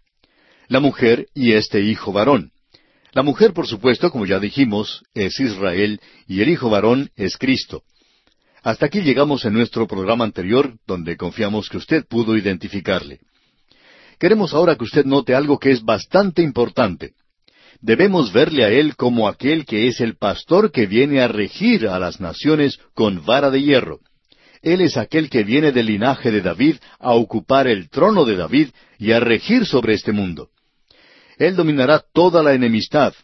La 0.69 0.81
mujer 0.81 1.27
y 1.35 1.53
este 1.53 1.81
hijo 1.81 2.13
varón. 2.13 2.53
La 3.13 3.23
mujer, 3.23 3.53
por 3.53 3.67
supuesto, 3.67 4.11
como 4.11 4.27
ya 4.27 4.39
dijimos, 4.39 5.03
es 5.15 5.41
Israel, 5.41 6.01
y 6.29 6.43
el 6.43 6.51
hijo 6.51 6.71
varón 6.71 7.11
es 7.17 7.37
Cristo. 7.37 7.83
Hasta 8.63 8.87
aquí 8.87 9.01
llegamos 9.01 9.45
en 9.45 9.55
nuestro 9.55 9.87
programa 9.87 10.25
anterior, 10.25 10.75
donde 10.87 11.17
confiamos 11.17 11.69
que 11.69 11.79
usted 11.79 12.07
pudo 12.07 12.37
identificarle. 12.37 13.21
Queremos 14.19 14.53
ahora 14.53 14.77
que 14.77 14.85
usted 14.85 15.05
note 15.05 15.35
algo 15.35 15.59
que 15.59 15.71
es 15.71 15.83
bastante 15.83 16.43
importante 16.43 17.15
debemos 17.81 18.33
verle 18.33 18.65
a 18.65 18.69
Él 18.69 18.97
como 18.97 19.29
aquel 19.29 19.65
que 19.65 19.89
es 19.89 20.01
el 20.01 20.17
pastor 20.17 20.71
que 20.71 20.87
viene 20.87 21.21
a 21.21 21.29
regir 21.29 21.89
a 21.89 21.99
las 21.99 22.21
naciones 22.21 22.79
con 22.95 23.25
vara 23.25 23.51
de 23.51 23.63
hierro. 23.63 24.01
Él 24.63 24.83
es 24.83 24.97
aquel 24.97 25.31
que 25.31 25.43
viene 25.43 25.73
del 25.73 25.87
linaje 25.87 26.31
de 26.31 26.43
David 26.43 26.77
a 26.99 27.15
ocupar 27.15 27.67
el 27.67 27.89
trono 27.89 28.25
de 28.27 28.37
David 28.37 28.69
y 28.99 29.13
a 29.13 29.21
regir 29.21 29.65
sobre 29.65 29.95
este 29.95 30.13
mundo. 30.13 30.51
Él 31.39 31.57
dominará 31.57 32.05
toda 32.13 32.43
la 32.43 32.53
enemistad, 32.53 33.15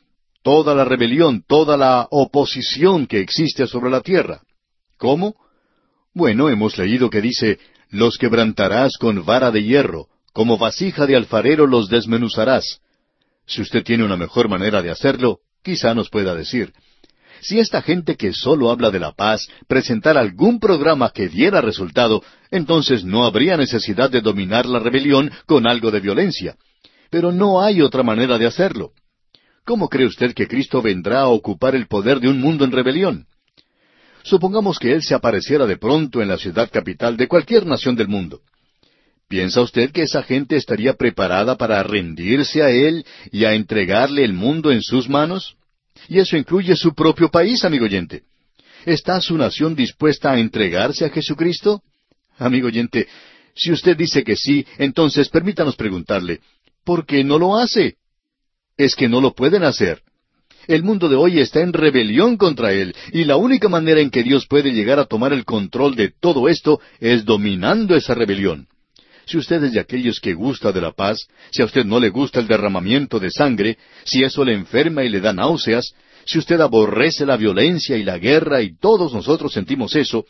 toda 0.42 0.74
la 0.74 0.86
rebelión, 0.86 1.44
toda 1.46 1.76
la 1.76 2.08
oposición 2.10 3.06
que 3.06 3.20
existe 3.20 3.66
sobre 3.66 3.90
la 3.90 4.00
tierra. 4.00 4.40
¿Cómo? 4.98 5.36
Bueno, 6.14 6.48
hemos 6.48 6.78
leído 6.78 7.10
que 7.10 7.20
dice, 7.20 7.58
los 7.90 8.16
quebrantarás 8.16 8.96
con 8.98 9.24
vara 9.24 9.50
de 9.50 9.62
hierro, 9.62 10.06
como 10.32 10.58
vasija 10.58 11.06
de 11.06 11.16
alfarero 11.16 11.66
los 11.66 11.88
desmenuzarás. 11.88 12.80
Si 13.46 13.60
usted 13.60 13.84
tiene 13.84 14.04
una 14.04 14.16
mejor 14.16 14.48
manera 14.48 14.82
de 14.82 14.90
hacerlo, 14.90 15.40
quizá 15.62 15.94
nos 15.94 16.08
pueda 16.10 16.34
decir. 16.34 16.72
Si 17.40 17.58
esta 17.58 17.82
gente 17.82 18.16
que 18.16 18.32
solo 18.32 18.70
habla 18.70 18.90
de 18.90 18.98
la 18.98 19.12
paz 19.12 19.46
presentara 19.68 20.20
algún 20.20 20.58
programa 20.58 21.10
que 21.10 21.28
diera 21.28 21.60
resultado, 21.60 22.22
entonces 22.50 23.04
no 23.04 23.24
habría 23.24 23.56
necesidad 23.56 24.10
de 24.10 24.22
dominar 24.22 24.66
la 24.66 24.78
rebelión 24.78 25.30
con 25.44 25.66
algo 25.66 25.90
de 25.90 26.00
violencia. 26.00 26.56
Pero 27.10 27.32
no 27.32 27.60
hay 27.62 27.82
otra 27.82 28.02
manera 28.02 28.38
de 28.38 28.46
hacerlo. 28.46 28.92
¿Cómo 29.64 29.88
cree 29.88 30.06
usted 30.06 30.32
que 30.32 30.48
Cristo 30.48 30.80
vendrá 30.80 31.20
a 31.20 31.28
ocupar 31.28 31.74
el 31.74 31.86
poder 31.86 32.20
de 32.20 32.28
un 32.28 32.40
mundo 32.40 32.64
en 32.64 32.72
rebelión? 32.72 33.26
Supongamos 34.26 34.80
que 34.80 34.92
Él 34.92 35.02
se 35.02 35.14
apareciera 35.14 35.66
de 35.66 35.76
pronto 35.76 36.20
en 36.20 36.28
la 36.28 36.36
ciudad 36.36 36.68
capital 36.70 37.16
de 37.16 37.28
cualquier 37.28 37.64
nación 37.64 37.94
del 37.94 38.08
mundo. 38.08 38.40
¿Piensa 39.28 39.60
usted 39.60 39.92
que 39.92 40.02
esa 40.02 40.22
gente 40.24 40.56
estaría 40.56 40.94
preparada 40.94 41.56
para 41.56 41.80
rendirse 41.82 42.60
a 42.60 42.70
Él 42.70 43.06
y 43.30 43.44
a 43.44 43.54
entregarle 43.54 44.24
el 44.24 44.32
mundo 44.32 44.72
en 44.72 44.82
sus 44.82 45.08
manos? 45.08 45.56
Y 46.08 46.18
eso 46.18 46.36
incluye 46.36 46.74
su 46.74 46.92
propio 46.92 47.30
país, 47.30 47.64
amigo 47.64 47.84
oyente. 47.84 48.24
¿Está 48.84 49.20
su 49.20 49.38
nación 49.38 49.76
dispuesta 49.76 50.32
a 50.32 50.38
entregarse 50.40 51.04
a 51.04 51.10
Jesucristo? 51.10 51.82
Amigo 52.36 52.66
oyente, 52.66 53.06
si 53.54 53.70
usted 53.70 53.96
dice 53.96 54.24
que 54.24 54.34
sí, 54.36 54.66
entonces 54.78 55.28
permítanos 55.28 55.76
preguntarle, 55.76 56.40
¿por 56.84 57.06
qué 57.06 57.22
no 57.22 57.38
lo 57.38 57.56
hace? 57.56 57.96
es 58.76 58.94
que 58.94 59.08
no 59.08 59.20
lo 59.20 59.34
pueden 59.34 59.64
hacer. 59.64 60.02
El 60.66 60.82
mundo 60.82 61.08
de 61.08 61.16
hoy 61.16 61.38
está 61.38 61.60
en 61.60 61.72
rebelión 61.72 62.36
contra 62.36 62.72
Él, 62.72 62.94
y 63.12 63.24
la 63.24 63.36
única 63.36 63.68
manera 63.68 64.00
en 64.00 64.10
que 64.10 64.24
Dios 64.24 64.46
puede 64.46 64.72
llegar 64.72 64.98
a 64.98 65.04
tomar 65.04 65.32
el 65.32 65.44
control 65.44 65.94
de 65.94 66.10
todo 66.20 66.48
esto 66.48 66.80
es 66.98 67.24
dominando 67.24 67.94
esa 67.94 68.14
rebelión. 68.14 68.66
Si 69.26 69.38
usted 69.38 69.62
es 69.64 69.72
de 69.72 69.80
aquellos 69.80 70.20
que 70.20 70.34
gusta 70.34 70.72
de 70.72 70.80
la 70.80 70.92
paz, 70.92 71.28
si 71.50 71.62
a 71.62 71.64
usted 71.64 71.84
no 71.84 72.00
le 72.00 72.10
gusta 72.10 72.40
el 72.40 72.48
derramamiento 72.48 73.20
de 73.20 73.30
sangre, 73.30 73.78
si 74.04 74.24
eso 74.24 74.44
le 74.44 74.54
enferma 74.54 75.04
y 75.04 75.08
le 75.08 75.20
da 75.20 75.32
náuseas, 75.32 75.94
si 76.24 76.38
usted 76.38 76.60
aborrece 76.60 77.24
la 77.26 77.36
violencia 77.36 77.96
y 77.96 78.02
la 78.02 78.18
guerra, 78.18 78.60
y 78.60 78.76
todos 78.76 79.12
nosotros 79.12 79.52
sentimos 79.52 79.94
eso, 79.94 80.26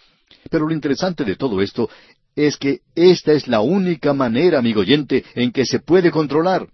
pero 0.50 0.66
lo 0.66 0.74
interesante 0.74 1.24
de 1.24 1.36
todo 1.36 1.62
esto 1.62 1.88
es 2.34 2.58
que 2.58 2.80
esta 2.94 3.32
es 3.32 3.48
la 3.48 3.60
única 3.60 4.12
manera, 4.12 4.58
amigo 4.58 4.80
oyente, 4.80 5.24
en 5.34 5.52
que 5.52 5.64
se 5.64 5.78
puede 5.78 6.10
controlar. 6.10 6.68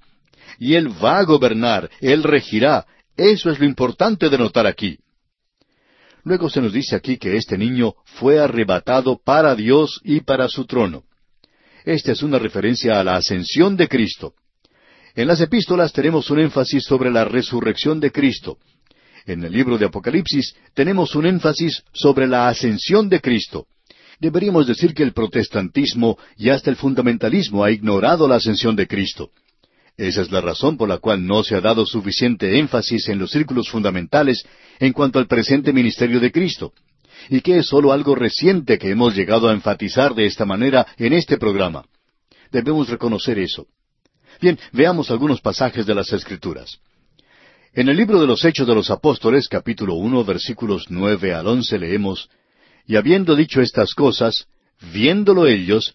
Y 0.59 0.75
Él 0.75 0.89
va 1.03 1.19
a 1.19 1.25
gobernar, 1.25 1.89
Él 2.01 2.25
regirá, 2.25 2.87
eso 3.17 3.51
es 3.51 3.59
lo 3.59 3.65
importante 3.65 4.29
de 4.29 4.39
notar 4.39 4.67
aquí. 4.67 4.99
Luego 6.25 6.49
se 6.49 6.61
nos 6.61 6.73
dice 6.73 6.95
aquí 6.95 7.17
que 7.19 7.37
este 7.37 7.59
niño 7.59 7.95
fue 8.05 8.39
arrebatado 8.39 9.21
para 9.23 9.55
Dios 9.55 10.01
y 10.05 10.21
para 10.21 10.49
su 10.49 10.67
trono. 10.67 11.03
Esta 11.85 12.13
es 12.13 12.23
una 12.23 12.39
referencia 12.39 13.01
a 13.01 13.05
la 13.05 13.17
ascensión 13.17 13.77
de 13.77 13.89
Cristo. 13.89 14.35
En 15.15 15.27
las 15.27 15.41
epístolas 15.41 15.93
tenemos 15.93 16.31
un 16.31 16.39
énfasis 16.39 16.85
sobre 16.85 17.11
la 17.11 17.25
resurrección 17.25 17.99
de 17.99 18.13
Cristo. 18.13 18.59
En 19.27 19.45
el 19.45 19.53
libro 19.53 19.79
de 19.79 19.87
Apocalipsis 19.87 20.55
tenemos 20.75 21.15
un 21.15 21.27
énfasis 21.27 21.83
sobre 21.93 22.27
la 22.27 22.49
ascensión 22.49 23.09
de 23.09 23.21
Cristo. 23.21 23.67
Deberíamos 24.21 24.69
decir 24.69 24.95
que 24.95 25.03
el 25.03 25.13
protestantismo 25.13 26.17
y 26.37 26.51
hasta 26.51 26.71
el 26.71 26.77
fundamentalismo 26.77 27.65
ha 27.65 27.73
ignorado 27.73 28.29
la 28.29 28.37
ascensión 28.37 28.77
de 28.77 28.87
Cristo. 28.87 29.31
Esa 29.97 30.23
es 30.23 30.31
la 30.31 30.41
razón 30.41 30.77
por 30.77 30.89
la 30.89 30.99
cual 30.99 31.27
no 31.27 31.43
se 31.43 31.55
ha 31.55 31.61
dado 31.61 31.85
suficiente 31.85 32.59
énfasis 32.59 33.09
en 33.09 33.19
los 33.19 33.31
círculos 33.31 33.69
fundamentales 33.69 34.45
en 34.79 34.93
cuanto 34.93 35.19
al 35.19 35.27
presente 35.27 35.73
ministerio 35.73 36.19
de 36.19 36.33
Cristo, 36.33 36.73
y 37.29 37.41
que 37.41 37.59
es 37.59 37.67
sólo 37.67 37.93
algo 37.93 38.15
reciente 38.15 38.79
que 38.79 38.91
hemos 38.91 39.15
llegado 39.15 39.49
a 39.49 39.53
enfatizar 39.53 40.15
de 40.15 40.27
esta 40.27 40.45
manera 40.45 40.87
en 40.97 41.13
este 41.13 41.37
programa. 41.37 41.85
Debemos 42.51 42.89
reconocer 42.89 43.39
eso. 43.39 43.67
Bien, 44.41 44.59
veamos 44.73 45.11
algunos 45.11 45.41
pasajes 45.41 45.87
de 45.87 45.95
las 45.95 46.13
Escrituras. 46.13 46.79
En 47.75 47.89
el 47.89 47.97
libro 47.97 48.21
de 48.21 48.27
los 48.27 48.45
Hechos 48.45 48.67
de 48.67 48.75
los 48.75 48.91
Apóstoles, 48.91 49.49
capítulo 49.49 49.95
uno, 49.95 50.25
versículos 50.25 50.87
nueve 50.89 51.33
al 51.33 51.47
once, 51.47 51.79
leemos 51.79 52.29
Y 52.87 52.97
habiendo 52.97 53.37
dicho 53.37 53.61
estas 53.61 53.95
cosas, 53.95 54.47
viéndolo 54.93 55.47
ellos, 55.47 55.95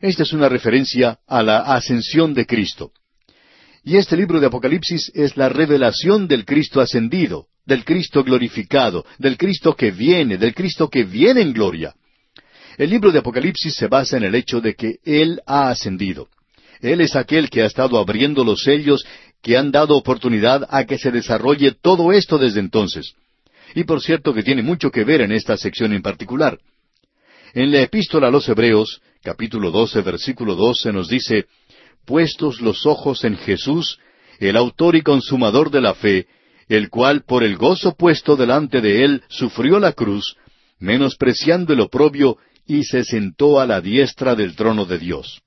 Esta 0.00 0.22
es 0.22 0.32
una 0.32 0.48
referencia 0.48 1.18
a 1.26 1.42
la 1.42 1.58
ascensión 1.58 2.34
de 2.34 2.46
Cristo. 2.46 2.92
Y 3.84 3.96
este 3.96 4.16
libro 4.16 4.40
de 4.40 4.46
Apocalipsis 4.46 5.12
es 5.14 5.36
la 5.36 5.48
revelación 5.48 6.26
del 6.26 6.44
Cristo 6.44 6.80
ascendido, 6.80 7.46
del 7.66 7.84
Cristo 7.84 8.24
glorificado, 8.24 9.04
del 9.18 9.36
Cristo 9.36 9.74
que 9.74 9.90
viene, 9.90 10.38
del 10.38 10.54
Cristo 10.54 10.88
que 10.88 11.04
viene 11.04 11.42
en 11.42 11.52
gloria. 11.52 11.94
El 12.76 12.90
libro 12.90 13.12
de 13.12 13.20
Apocalipsis 13.20 13.74
se 13.74 13.86
basa 13.86 14.16
en 14.16 14.24
el 14.24 14.34
hecho 14.34 14.60
de 14.60 14.74
que 14.74 14.96
Él 15.04 15.40
ha 15.46 15.68
ascendido. 15.68 16.28
Él 16.80 17.00
es 17.00 17.14
aquel 17.14 17.50
que 17.50 17.62
ha 17.62 17.66
estado 17.66 17.98
abriendo 17.98 18.44
los 18.44 18.62
sellos 18.62 19.04
que 19.42 19.56
han 19.56 19.70
dado 19.70 19.96
oportunidad 19.96 20.66
a 20.70 20.84
que 20.84 20.98
se 20.98 21.10
desarrolle 21.10 21.72
todo 21.72 22.12
esto 22.12 22.38
desde 22.38 22.60
entonces. 22.60 23.14
Y 23.74 23.84
por 23.84 24.02
cierto 24.02 24.32
que 24.32 24.42
tiene 24.42 24.62
mucho 24.62 24.90
que 24.90 25.04
ver 25.04 25.20
en 25.20 25.32
esta 25.32 25.56
sección 25.56 25.92
en 25.92 26.02
particular. 26.02 26.58
En 27.52 27.70
la 27.70 27.82
epístola 27.82 28.28
a 28.28 28.30
los 28.30 28.48
Hebreos, 28.48 29.00
capítulo 29.24 29.70
12, 29.70 30.02
versículo 30.02 30.54
12 30.54 30.92
nos 30.92 31.08
dice, 31.08 31.46
Puestos 32.04 32.60
los 32.60 32.84
ojos 32.84 33.24
en 33.24 33.38
Jesús, 33.38 33.98
el 34.38 34.54
autor 34.54 34.96
y 34.96 35.02
consumador 35.02 35.70
de 35.70 35.80
la 35.80 35.94
fe, 35.94 36.26
el 36.68 36.90
cual 36.90 37.24
por 37.24 37.42
el 37.42 37.56
gozo 37.56 37.94
puesto 37.94 38.36
delante 38.36 38.82
de 38.82 39.02
él 39.02 39.22
sufrió 39.28 39.80
la 39.80 39.92
cruz, 39.92 40.36
menospreciando 40.78 41.72
el 41.72 41.80
oprobio, 41.80 42.36
y 42.66 42.84
se 42.84 43.02
sentó 43.02 43.60
a 43.60 43.66
la 43.66 43.80
diestra 43.80 44.34
del 44.34 44.54
trono 44.56 44.84
de 44.84 44.98
Dios. 44.98 45.40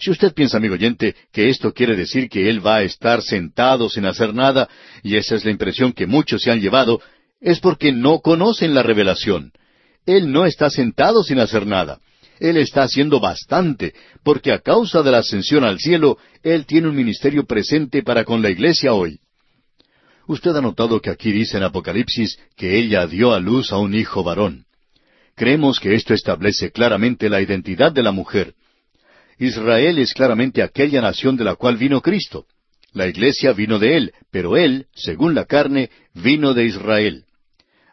Si 0.00 0.10
usted 0.10 0.34
piensa, 0.34 0.56
amigo 0.56 0.74
oyente, 0.74 1.14
que 1.32 1.48
esto 1.48 1.72
quiere 1.72 1.96
decir 1.96 2.28
que 2.28 2.48
Él 2.48 2.64
va 2.64 2.76
a 2.76 2.82
estar 2.82 3.20
sentado 3.22 3.88
sin 3.88 4.06
hacer 4.06 4.32
nada, 4.32 4.68
y 5.02 5.16
esa 5.16 5.34
es 5.34 5.44
la 5.44 5.50
impresión 5.50 5.92
que 5.92 6.06
muchos 6.06 6.42
se 6.42 6.52
han 6.52 6.60
llevado, 6.60 7.00
es 7.40 7.58
porque 7.58 7.90
no 7.90 8.20
conocen 8.20 8.74
la 8.74 8.84
revelación. 8.84 9.52
Él 10.06 10.30
no 10.30 10.46
está 10.46 10.70
sentado 10.70 11.24
sin 11.24 11.40
hacer 11.40 11.66
nada. 11.66 12.00
Él 12.40 12.56
está 12.56 12.82
haciendo 12.82 13.20
bastante, 13.20 13.94
porque 14.22 14.52
a 14.52 14.60
causa 14.60 15.02
de 15.02 15.10
la 15.10 15.18
ascensión 15.18 15.64
al 15.64 15.78
cielo, 15.78 16.18
Él 16.42 16.66
tiene 16.66 16.88
un 16.88 16.96
ministerio 16.96 17.44
presente 17.44 18.02
para 18.02 18.24
con 18.24 18.42
la 18.42 18.50
iglesia 18.50 18.92
hoy. 18.92 19.20
Usted 20.26 20.54
ha 20.54 20.60
notado 20.60 21.00
que 21.00 21.10
aquí 21.10 21.32
dice 21.32 21.56
en 21.56 21.62
Apocalipsis 21.62 22.38
que 22.56 22.78
ella 22.78 23.06
dio 23.06 23.32
a 23.32 23.40
luz 23.40 23.72
a 23.72 23.78
un 23.78 23.94
hijo 23.94 24.22
varón. 24.22 24.66
Creemos 25.34 25.80
que 25.80 25.94
esto 25.94 26.14
establece 26.14 26.70
claramente 26.70 27.28
la 27.28 27.40
identidad 27.40 27.92
de 27.92 28.02
la 28.02 28.12
mujer. 28.12 28.54
Israel 29.38 29.98
es 29.98 30.12
claramente 30.12 30.62
aquella 30.62 31.00
nación 31.00 31.36
de 31.36 31.44
la 31.44 31.54
cual 31.54 31.76
vino 31.76 32.02
Cristo. 32.02 32.46
La 32.92 33.06
iglesia 33.06 33.52
vino 33.52 33.78
de 33.78 33.96
él, 33.96 34.12
pero 34.30 34.56
él, 34.56 34.86
según 34.94 35.34
la 35.34 35.44
carne, 35.44 35.90
vino 36.14 36.54
de 36.54 36.64
Israel. 36.64 37.24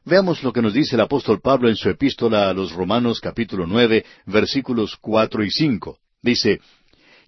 Veamos 0.06 0.44
lo 0.44 0.54
que 0.54 0.62
nos 0.62 0.76
dice 0.76 0.96
el 0.96 1.02
apóstol 1.02 1.42
Pablo 1.42 1.68
en 1.68 1.76
su 1.76 1.90
epístola 1.90 2.48
a 2.48 2.54
los 2.54 2.72
Romanos 2.74 3.20
capítulo 3.20 3.66
nueve, 3.66 4.06
versículos 4.28 4.96
cuatro 5.02 5.44
y 5.44 5.50
cinco. 5.50 5.98
Dice, 6.22 6.60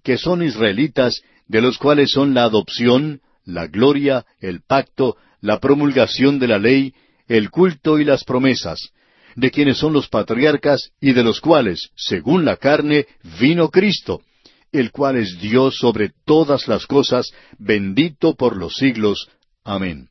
que 0.04 0.16
son 0.16 0.44
israelitas, 0.44 1.22
de 1.48 1.60
los 1.60 1.76
cuales 1.76 2.12
son 2.12 2.34
la 2.34 2.44
adopción, 2.44 3.20
la 3.44 3.66
gloria, 3.66 4.26
el 4.38 4.60
pacto, 4.62 5.16
la 5.40 5.58
promulgación 5.58 6.38
de 6.38 6.46
la 6.46 6.58
ley, 6.58 6.94
el 7.26 7.50
culto 7.50 7.98
y 7.98 8.04
las 8.04 8.22
promesas, 8.22 8.90
de 9.34 9.50
quienes 9.50 9.78
son 9.78 9.92
los 9.92 10.08
patriarcas 10.08 10.92
y 11.00 11.14
de 11.14 11.24
los 11.24 11.40
cuales, 11.40 11.90
según 11.96 12.44
la 12.44 12.58
carne, 12.58 13.06
vino 13.40 13.70
Cristo, 13.70 14.22
el 14.70 14.92
cual 14.92 15.16
es 15.16 15.40
Dios 15.40 15.78
sobre 15.78 16.12
todas 16.24 16.68
las 16.68 16.86
cosas, 16.86 17.32
bendito 17.58 18.36
por 18.36 18.56
los 18.56 18.76
siglos. 18.76 19.28
Amén. 19.64 20.10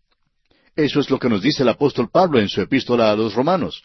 Eso 0.78 1.00
es 1.00 1.10
lo 1.10 1.18
que 1.18 1.28
nos 1.28 1.42
dice 1.42 1.64
el 1.64 1.70
apóstol 1.70 2.08
Pablo 2.12 2.40
en 2.40 2.48
su 2.48 2.62
epístola 2.62 3.10
a 3.10 3.16
los 3.16 3.34
Romanos. 3.34 3.82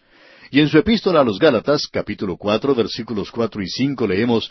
Y 0.50 0.60
en 0.60 0.68
su 0.68 0.76
epístola 0.76 1.22
a 1.22 1.24
los 1.24 1.38
Gálatas, 1.38 1.86
capítulo 1.90 2.36
cuatro, 2.36 2.74
versículos 2.74 3.30
cuatro 3.30 3.62
y 3.62 3.68
cinco, 3.68 4.06
leemos 4.06 4.50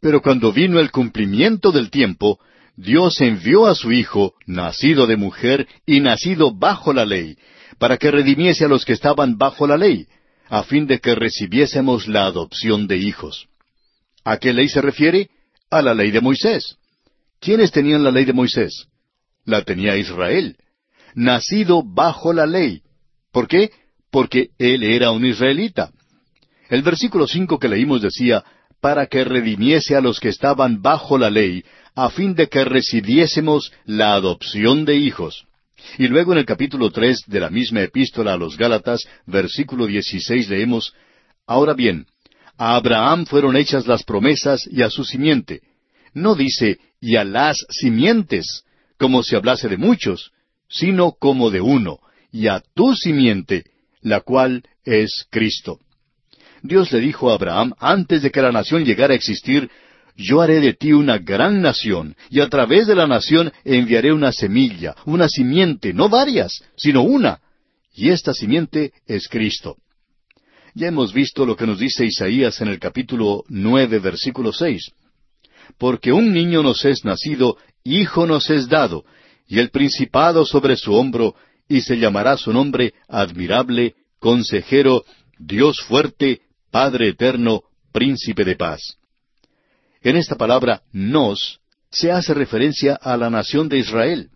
Pero 0.00 0.20
cuando 0.20 0.52
vino 0.52 0.80
el 0.80 0.90
cumplimiento 0.90 1.70
del 1.70 1.88
tiempo, 1.88 2.40
Dios 2.76 3.20
envió 3.20 3.68
a 3.68 3.76
su 3.76 3.92
Hijo, 3.92 4.34
nacido 4.46 5.06
de 5.06 5.16
mujer 5.16 5.68
y 5.86 6.00
nacido 6.00 6.52
bajo 6.52 6.92
la 6.92 7.06
ley, 7.06 7.36
para 7.78 7.98
que 7.98 8.10
redimiese 8.10 8.64
a 8.64 8.68
los 8.68 8.84
que 8.84 8.92
estaban 8.92 9.38
bajo 9.38 9.68
la 9.68 9.76
ley, 9.76 10.08
a 10.48 10.64
fin 10.64 10.88
de 10.88 10.98
que 10.98 11.14
recibiésemos 11.14 12.08
la 12.08 12.26
adopción 12.26 12.88
de 12.88 12.96
hijos. 12.96 13.46
¿A 14.24 14.38
qué 14.38 14.52
ley 14.52 14.68
se 14.68 14.82
refiere? 14.82 15.30
A 15.70 15.82
la 15.82 15.94
ley 15.94 16.10
de 16.10 16.20
Moisés. 16.20 16.78
¿Quiénes 17.38 17.70
tenían 17.70 18.02
la 18.02 18.10
ley 18.10 18.24
de 18.24 18.32
Moisés? 18.32 18.88
La 19.44 19.62
tenía 19.62 19.96
Israel 19.96 20.56
nacido 21.14 21.82
bajo 21.82 22.32
la 22.32 22.46
ley. 22.46 22.82
¿Por 23.32 23.48
qué? 23.48 23.70
Porque 24.10 24.48
él 24.58 24.82
era 24.82 25.10
un 25.10 25.24
israelita. 25.24 25.90
El 26.68 26.82
versículo 26.82 27.26
cinco 27.26 27.58
que 27.58 27.68
leímos 27.68 28.02
decía, 28.02 28.44
para 28.80 29.06
que 29.06 29.24
redimiese 29.24 29.96
a 29.96 30.00
los 30.00 30.20
que 30.20 30.28
estaban 30.28 30.82
bajo 30.82 31.18
la 31.18 31.30
ley, 31.30 31.64
a 31.94 32.10
fin 32.10 32.34
de 32.34 32.48
que 32.48 32.64
recibiésemos 32.64 33.72
la 33.84 34.14
adopción 34.14 34.84
de 34.84 34.96
hijos. 34.96 35.46
Y 35.98 36.08
luego 36.08 36.32
en 36.32 36.38
el 36.38 36.46
capítulo 36.46 36.90
tres 36.90 37.22
de 37.26 37.40
la 37.40 37.50
misma 37.50 37.82
epístola 37.82 38.34
a 38.34 38.36
los 38.36 38.56
Gálatas, 38.56 39.06
versículo 39.26 39.86
dieciséis 39.86 40.48
leemos, 40.48 40.94
Ahora 41.46 41.74
bien, 41.74 42.06
a 42.56 42.76
Abraham 42.76 43.26
fueron 43.26 43.56
hechas 43.56 43.86
las 43.86 44.04
promesas 44.04 44.68
y 44.70 44.82
a 44.82 44.90
su 44.90 45.04
simiente. 45.04 45.62
No 46.12 46.34
dice, 46.34 46.78
y 47.00 47.16
a 47.16 47.24
las 47.24 47.56
simientes, 47.70 48.64
como 48.98 49.22
si 49.22 49.34
hablase 49.34 49.68
de 49.68 49.76
muchos, 49.76 50.30
sino 50.70 51.12
como 51.12 51.50
de 51.50 51.60
uno, 51.60 51.98
y 52.32 52.46
a 52.46 52.62
tu 52.74 52.94
simiente, 52.94 53.64
la 54.00 54.20
cual 54.20 54.62
es 54.84 55.26
Cristo. 55.30 55.78
Dios 56.62 56.92
le 56.92 57.00
dijo 57.00 57.30
a 57.30 57.34
Abraham, 57.34 57.74
antes 57.78 58.22
de 58.22 58.30
que 58.30 58.40
la 58.40 58.52
nación 58.52 58.84
llegara 58.84 59.12
a 59.12 59.16
existir, 59.16 59.68
yo 60.16 60.40
haré 60.40 60.60
de 60.60 60.74
ti 60.74 60.92
una 60.92 61.18
gran 61.18 61.60
nación, 61.60 62.14
y 62.28 62.40
a 62.40 62.48
través 62.48 62.86
de 62.86 62.94
la 62.94 63.06
nación 63.06 63.52
enviaré 63.64 64.12
una 64.12 64.32
semilla, 64.32 64.94
una 65.06 65.28
simiente, 65.28 65.92
no 65.92 66.08
varias, 66.08 66.62
sino 66.76 67.02
una. 67.02 67.40
Y 67.94 68.10
esta 68.10 68.32
simiente 68.32 68.92
es 69.06 69.28
Cristo. 69.28 69.76
Ya 70.74 70.88
hemos 70.88 71.12
visto 71.12 71.44
lo 71.44 71.56
que 71.56 71.66
nos 71.66 71.78
dice 71.78 72.04
Isaías 72.04 72.60
en 72.60 72.68
el 72.68 72.78
capítulo 72.78 73.44
nueve, 73.48 73.98
versículo 73.98 74.52
seis. 74.52 74.92
Porque 75.78 76.12
un 76.12 76.32
niño 76.32 76.62
nos 76.62 76.84
es 76.84 77.04
nacido, 77.04 77.56
hijo 77.82 78.26
nos 78.26 78.50
es 78.50 78.68
dado, 78.68 79.04
y 79.50 79.58
el 79.58 79.70
principado 79.70 80.46
sobre 80.46 80.76
su 80.76 80.94
hombro, 80.94 81.34
y 81.68 81.80
se 81.80 81.98
llamará 81.98 82.36
su 82.36 82.52
nombre 82.52 82.94
admirable, 83.08 83.96
consejero, 84.20 85.04
Dios 85.38 85.80
fuerte, 85.80 86.42
Padre 86.70 87.08
eterno, 87.08 87.64
príncipe 87.92 88.44
de 88.44 88.54
paz. 88.54 88.96
En 90.02 90.16
esta 90.16 90.36
palabra 90.36 90.82
nos 90.92 91.58
se 91.90 92.12
hace 92.12 92.32
referencia 92.32 92.94
a 92.94 93.16
la 93.16 93.28
nación 93.28 93.68
de 93.68 93.78
Israel. 93.78 94.30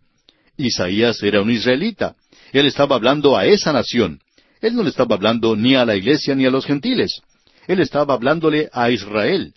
Isaías 0.56 1.22
era 1.22 1.42
un 1.42 1.50
israelita. 1.52 2.16
Él 2.52 2.66
estaba 2.66 2.96
hablando 2.96 3.36
a 3.36 3.46
esa 3.46 3.72
nación. 3.72 4.18
Él 4.60 4.74
no 4.74 4.82
le 4.82 4.90
estaba 4.90 5.14
hablando 5.14 5.54
ni 5.54 5.76
a 5.76 5.84
la 5.84 5.94
iglesia 5.94 6.34
ni 6.34 6.44
a 6.44 6.50
los 6.50 6.66
gentiles. 6.66 7.20
Él 7.68 7.78
estaba 7.78 8.14
hablándole 8.14 8.68
a 8.72 8.90
Israel. 8.90 9.54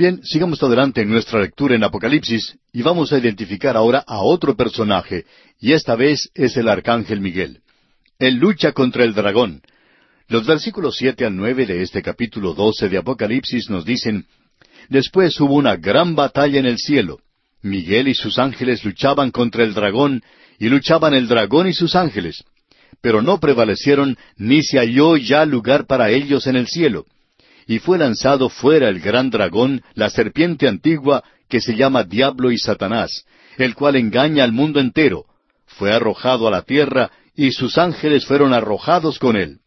Bien, 0.00 0.22
sigamos 0.24 0.62
adelante 0.62 1.02
en 1.02 1.10
nuestra 1.10 1.42
lectura 1.42 1.74
en 1.74 1.84
Apocalipsis 1.84 2.56
y 2.72 2.80
vamos 2.80 3.12
a 3.12 3.18
identificar 3.18 3.76
ahora 3.76 4.02
a 4.06 4.22
otro 4.22 4.56
personaje, 4.56 5.26
y 5.60 5.74
esta 5.74 5.94
vez 5.94 6.30
es 6.34 6.56
el 6.56 6.68
arcángel 6.70 7.20
Miguel. 7.20 7.58
Él 8.18 8.36
lucha 8.36 8.72
contra 8.72 9.04
el 9.04 9.12
dragón. 9.12 9.60
Los 10.26 10.46
versículos 10.46 10.96
siete 10.96 11.26
al 11.26 11.36
nueve 11.36 11.66
de 11.66 11.82
este 11.82 12.00
capítulo 12.00 12.54
doce 12.54 12.88
de 12.88 12.96
Apocalipsis 12.96 13.68
nos 13.68 13.84
dicen 13.84 14.24
Después 14.88 15.38
hubo 15.38 15.52
una 15.52 15.76
gran 15.76 16.14
batalla 16.14 16.58
en 16.58 16.64
el 16.64 16.78
cielo. 16.78 17.18
Miguel 17.60 18.08
y 18.08 18.14
sus 18.14 18.38
ángeles 18.38 18.82
luchaban 18.86 19.30
contra 19.30 19.64
el 19.64 19.74
dragón, 19.74 20.22
y 20.58 20.70
luchaban 20.70 21.12
el 21.12 21.28
dragón 21.28 21.68
y 21.68 21.74
sus 21.74 21.94
ángeles. 21.94 22.42
Pero 23.02 23.20
no 23.20 23.38
prevalecieron, 23.38 24.16
ni 24.38 24.62
se 24.62 24.78
halló 24.78 25.18
ya 25.18 25.44
lugar 25.44 25.84
para 25.84 26.08
ellos 26.08 26.46
en 26.46 26.56
el 26.56 26.68
cielo. 26.68 27.04
Y 27.70 27.78
fue 27.78 27.98
lanzado 27.98 28.48
fuera 28.48 28.88
el 28.88 28.98
gran 28.98 29.30
dragón, 29.30 29.84
la 29.94 30.10
serpiente 30.10 30.66
antigua, 30.66 31.22
que 31.48 31.60
se 31.60 31.76
llama 31.76 32.02
Diablo 32.02 32.50
y 32.50 32.58
Satanás, 32.58 33.24
el 33.58 33.76
cual 33.76 33.94
engaña 33.94 34.42
al 34.42 34.50
mundo 34.50 34.80
entero. 34.80 35.26
Fue 35.66 35.92
arrojado 35.92 36.48
a 36.48 36.50
la 36.50 36.62
tierra, 36.62 37.12
y 37.36 37.52
sus 37.52 37.78
ángeles 37.78 38.26
fueron 38.26 38.52
arrojados 38.54 39.20
con 39.20 39.36
él. 39.36 39.60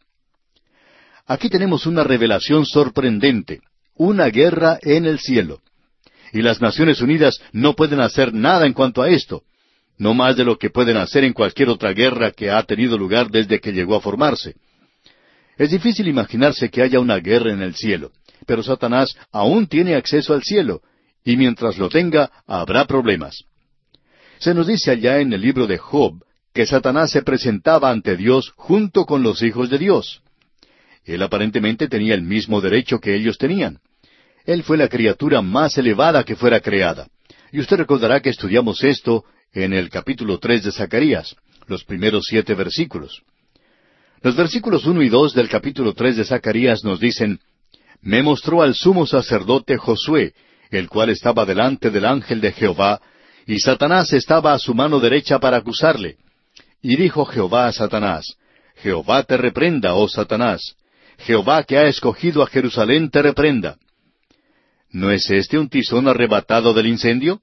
Aquí 1.26 1.48
tenemos 1.48 1.86
una 1.86 2.04
revelación 2.04 2.66
sorprendente 2.66 3.62
una 3.94 4.26
guerra 4.26 4.78
en 4.82 5.06
el 5.06 5.18
cielo. 5.18 5.62
Y 6.30 6.42
las 6.42 6.60
Naciones 6.60 7.00
Unidas 7.00 7.40
no 7.52 7.72
pueden 7.72 8.00
hacer 8.00 8.34
nada 8.34 8.66
en 8.66 8.74
cuanto 8.74 9.00
a 9.00 9.08
esto, 9.08 9.44
no 9.96 10.12
más 10.12 10.36
de 10.36 10.44
lo 10.44 10.58
que 10.58 10.68
pueden 10.68 10.98
hacer 10.98 11.24
en 11.24 11.32
cualquier 11.32 11.70
otra 11.70 11.94
guerra 11.94 12.32
que 12.32 12.50
ha 12.50 12.64
tenido 12.64 12.98
lugar 12.98 13.30
desde 13.30 13.60
que 13.60 13.72
llegó 13.72 13.94
a 13.94 14.02
formarse. 14.02 14.56
Es 15.56 15.70
difícil 15.70 16.08
imaginarse 16.08 16.68
que 16.70 16.82
haya 16.82 17.00
una 17.00 17.18
guerra 17.18 17.52
en 17.52 17.62
el 17.62 17.74
cielo, 17.74 18.12
pero 18.46 18.62
Satanás 18.62 19.16
aún 19.30 19.66
tiene 19.66 19.94
acceso 19.94 20.34
al 20.34 20.42
cielo, 20.42 20.82
y 21.24 21.36
mientras 21.36 21.78
lo 21.78 21.88
tenga, 21.88 22.30
habrá 22.46 22.86
problemas. 22.86 23.44
Se 24.38 24.52
nos 24.52 24.66
dice 24.66 24.90
allá 24.90 25.20
en 25.20 25.32
el 25.32 25.40
libro 25.40 25.66
de 25.66 25.78
Job 25.78 26.22
que 26.52 26.66
Satanás 26.66 27.10
se 27.10 27.22
presentaba 27.22 27.90
ante 27.90 28.16
Dios 28.16 28.52
junto 28.56 29.06
con 29.06 29.22
los 29.22 29.42
hijos 29.42 29.70
de 29.70 29.78
Dios. 29.78 30.22
Él 31.04 31.22
aparentemente 31.22 31.88
tenía 31.88 32.14
el 32.14 32.22
mismo 32.22 32.60
derecho 32.60 33.00
que 33.00 33.14
ellos 33.14 33.38
tenían. 33.38 33.80
Él 34.44 34.62
fue 34.62 34.76
la 34.76 34.88
criatura 34.88 35.42
más 35.42 35.76
elevada 35.78 36.24
que 36.24 36.36
fuera 36.36 36.60
creada. 36.60 37.08
Y 37.50 37.60
usted 37.60 37.76
recordará 37.76 38.20
que 38.20 38.30
estudiamos 38.30 38.84
esto 38.84 39.24
en 39.52 39.72
el 39.72 39.90
capítulo 39.90 40.38
tres 40.38 40.64
de 40.64 40.72
Zacarías, 40.72 41.36
los 41.66 41.84
primeros 41.84 42.24
siete 42.28 42.54
versículos. 42.54 43.22
Los 44.24 44.36
versículos 44.36 44.86
uno 44.86 45.02
y 45.02 45.10
dos 45.10 45.34
del 45.34 45.50
capítulo 45.50 45.92
tres 45.92 46.16
de 46.16 46.24
Zacarías 46.24 46.82
nos 46.82 46.98
dicen 46.98 47.40
Me 48.00 48.22
mostró 48.22 48.62
al 48.62 48.74
sumo 48.74 49.06
sacerdote 49.06 49.76
Josué, 49.76 50.32
el 50.70 50.88
cual 50.88 51.10
estaba 51.10 51.44
delante 51.44 51.90
del 51.90 52.06
ángel 52.06 52.40
de 52.40 52.52
Jehová, 52.52 53.02
y 53.46 53.60
Satanás 53.60 54.14
estaba 54.14 54.54
a 54.54 54.58
su 54.58 54.74
mano 54.74 54.98
derecha 54.98 55.38
para 55.38 55.58
acusarle. 55.58 56.16
Y 56.80 56.96
dijo 56.96 57.26
Jehová 57.26 57.66
a 57.66 57.72
Satanás, 57.72 58.38
Jehová 58.76 59.24
te 59.24 59.36
reprenda, 59.36 59.92
oh 59.92 60.08
Satanás, 60.08 60.74
Jehová 61.18 61.62
que 61.64 61.76
ha 61.76 61.86
escogido 61.86 62.42
a 62.42 62.46
Jerusalén 62.46 63.10
te 63.10 63.20
reprenda. 63.20 63.76
¿No 64.88 65.10
es 65.10 65.28
este 65.28 65.58
un 65.58 65.68
tizón 65.68 66.08
arrebatado 66.08 66.72
del 66.72 66.86
incendio? 66.86 67.42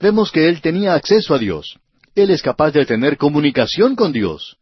Vemos 0.00 0.32
que 0.32 0.48
él 0.48 0.62
tenía 0.62 0.94
acceso 0.94 1.34
a 1.34 1.38
Dios. 1.38 1.78
Él 2.14 2.30
es 2.30 2.40
capaz 2.40 2.70
de 2.70 2.86
tener 2.86 3.18
comunicación 3.18 3.96
con 3.96 4.12
Dios. 4.12 4.57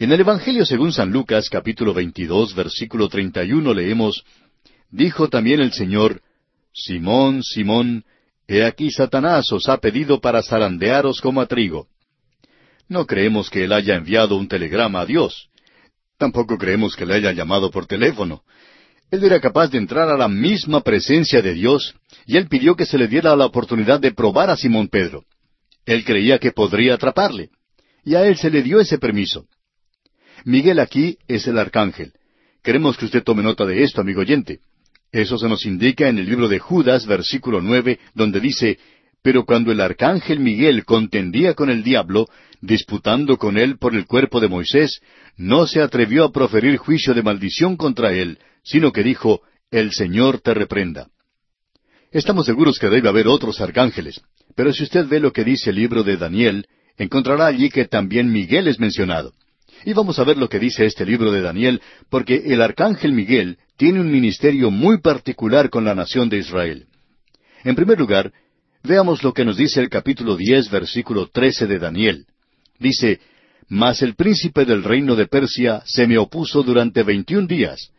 En 0.00 0.12
el 0.12 0.20
Evangelio 0.20 0.64
según 0.64 0.92
San 0.92 1.10
Lucas 1.10 1.50
capítulo 1.50 1.92
22 1.92 2.54
versículo 2.54 3.08
31 3.08 3.74
leemos, 3.74 4.24
Dijo 4.92 5.28
también 5.28 5.58
el 5.58 5.72
Señor, 5.72 6.22
Simón, 6.72 7.42
Simón, 7.42 8.04
he 8.46 8.62
aquí 8.64 8.92
Satanás 8.92 9.50
os 9.50 9.68
ha 9.68 9.78
pedido 9.78 10.20
para 10.20 10.40
zarandearos 10.44 11.20
como 11.20 11.40
a 11.40 11.46
trigo. 11.46 11.88
No 12.88 13.06
creemos 13.06 13.50
que 13.50 13.64
él 13.64 13.72
haya 13.72 13.96
enviado 13.96 14.36
un 14.36 14.46
telegrama 14.46 15.00
a 15.00 15.06
Dios. 15.06 15.48
Tampoco 16.16 16.56
creemos 16.56 16.94
que 16.94 17.04
le 17.04 17.14
haya 17.14 17.32
llamado 17.32 17.68
por 17.72 17.86
teléfono. 17.86 18.42
Él 19.10 19.24
era 19.24 19.40
capaz 19.40 19.66
de 19.66 19.78
entrar 19.78 20.08
a 20.08 20.16
la 20.16 20.28
misma 20.28 20.80
presencia 20.80 21.42
de 21.42 21.54
Dios, 21.54 21.96
y 22.24 22.36
él 22.36 22.46
pidió 22.46 22.76
que 22.76 22.86
se 22.86 22.98
le 22.98 23.08
diera 23.08 23.34
la 23.34 23.46
oportunidad 23.46 23.98
de 23.98 24.12
probar 24.12 24.48
a 24.48 24.56
Simón 24.56 24.86
Pedro. 24.86 25.24
Él 25.84 26.04
creía 26.04 26.38
que 26.38 26.52
podría 26.52 26.94
atraparle, 26.94 27.50
y 28.04 28.14
a 28.14 28.24
él 28.24 28.36
se 28.36 28.48
le 28.48 28.62
dio 28.62 28.78
ese 28.78 28.98
permiso. 28.98 29.48
Miguel 30.44 30.80
aquí 30.80 31.18
es 31.26 31.46
el 31.46 31.58
arcángel. 31.58 32.12
Queremos 32.62 32.96
que 32.96 33.06
usted 33.06 33.22
tome 33.22 33.42
nota 33.42 33.64
de 33.64 33.82
esto, 33.82 34.00
amigo 34.00 34.20
oyente. 34.20 34.60
Eso 35.12 35.38
se 35.38 35.48
nos 35.48 35.64
indica 35.64 36.08
en 36.08 36.18
el 36.18 36.26
libro 36.26 36.48
de 36.48 36.58
Judas, 36.58 37.06
versículo 37.06 37.60
nueve, 37.60 37.98
donde 38.14 38.40
dice, 38.40 38.78
Pero 39.22 39.44
cuando 39.44 39.72
el 39.72 39.80
arcángel 39.80 40.40
Miguel 40.40 40.84
contendía 40.84 41.54
con 41.54 41.70
el 41.70 41.82
diablo, 41.82 42.28
disputando 42.60 43.36
con 43.38 43.56
él 43.56 43.78
por 43.78 43.94
el 43.94 44.06
cuerpo 44.06 44.40
de 44.40 44.48
Moisés, 44.48 45.00
no 45.36 45.66
se 45.66 45.80
atrevió 45.80 46.24
a 46.24 46.32
proferir 46.32 46.76
juicio 46.76 47.14
de 47.14 47.22
maldición 47.22 47.76
contra 47.76 48.12
él, 48.12 48.38
sino 48.62 48.92
que 48.92 49.02
dijo, 49.02 49.40
El 49.70 49.92
Señor 49.92 50.40
te 50.40 50.52
reprenda. 50.52 51.08
Estamos 52.10 52.46
seguros 52.46 52.78
que 52.78 52.88
debe 52.88 53.08
haber 53.08 53.28
otros 53.28 53.60
arcángeles, 53.60 54.20
pero 54.54 54.72
si 54.72 54.82
usted 54.82 55.06
ve 55.06 55.20
lo 55.20 55.32
que 55.32 55.44
dice 55.44 55.70
el 55.70 55.76
libro 55.76 56.02
de 56.02 56.16
Daniel, 56.16 56.66
encontrará 56.96 57.46
allí 57.46 57.70
que 57.70 57.84
también 57.84 58.32
Miguel 58.32 58.66
es 58.66 58.80
mencionado. 58.80 59.32
Y 59.84 59.92
vamos 59.92 60.18
a 60.18 60.24
ver 60.24 60.36
lo 60.36 60.48
que 60.48 60.58
dice 60.58 60.84
este 60.84 61.06
libro 61.06 61.30
de 61.30 61.40
Daniel, 61.40 61.80
porque 62.10 62.42
el 62.46 62.60
arcángel 62.62 63.12
Miguel 63.12 63.58
tiene 63.76 64.00
un 64.00 64.10
ministerio 64.10 64.70
muy 64.70 65.00
particular 65.00 65.70
con 65.70 65.84
la 65.84 65.94
nación 65.94 66.28
de 66.28 66.38
Israel. 66.38 66.86
En 67.64 67.74
primer 67.74 67.98
lugar, 67.98 68.32
veamos 68.82 69.22
lo 69.22 69.32
que 69.32 69.44
nos 69.44 69.56
dice 69.56 69.80
el 69.80 69.88
capítulo 69.88 70.36
diez, 70.36 70.70
versículo 70.70 71.28
trece 71.28 71.66
de 71.66 71.78
Daniel. 71.78 72.26
Dice, 72.78 73.20
Mas 73.68 74.02
el 74.02 74.14
príncipe 74.14 74.64
del 74.64 74.82
reino 74.82 75.14
de 75.14 75.26
Persia 75.26 75.82
se 75.84 76.06
me 76.06 76.18
opuso 76.18 76.62
durante 76.62 77.02
veintiún 77.02 77.46
días. 77.46 77.90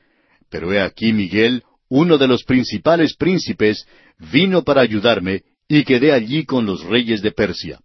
Pero 0.50 0.74
he 0.74 0.82
aquí 0.82 1.14
Miguel, 1.14 1.64
uno 1.90 2.18
de 2.18 2.28
los 2.28 2.44
principales 2.44 3.16
príncipes, 3.16 3.86
vino 4.32 4.64
para 4.64 4.82
ayudarme, 4.82 5.44
y 5.68 5.84
quedé 5.84 6.12
allí 6.12 6.44
con 6.46 6.66
los 6.66 6.84
reyes 6.84 7.22
de 7.22 7.32
Persia. 7.32 7.80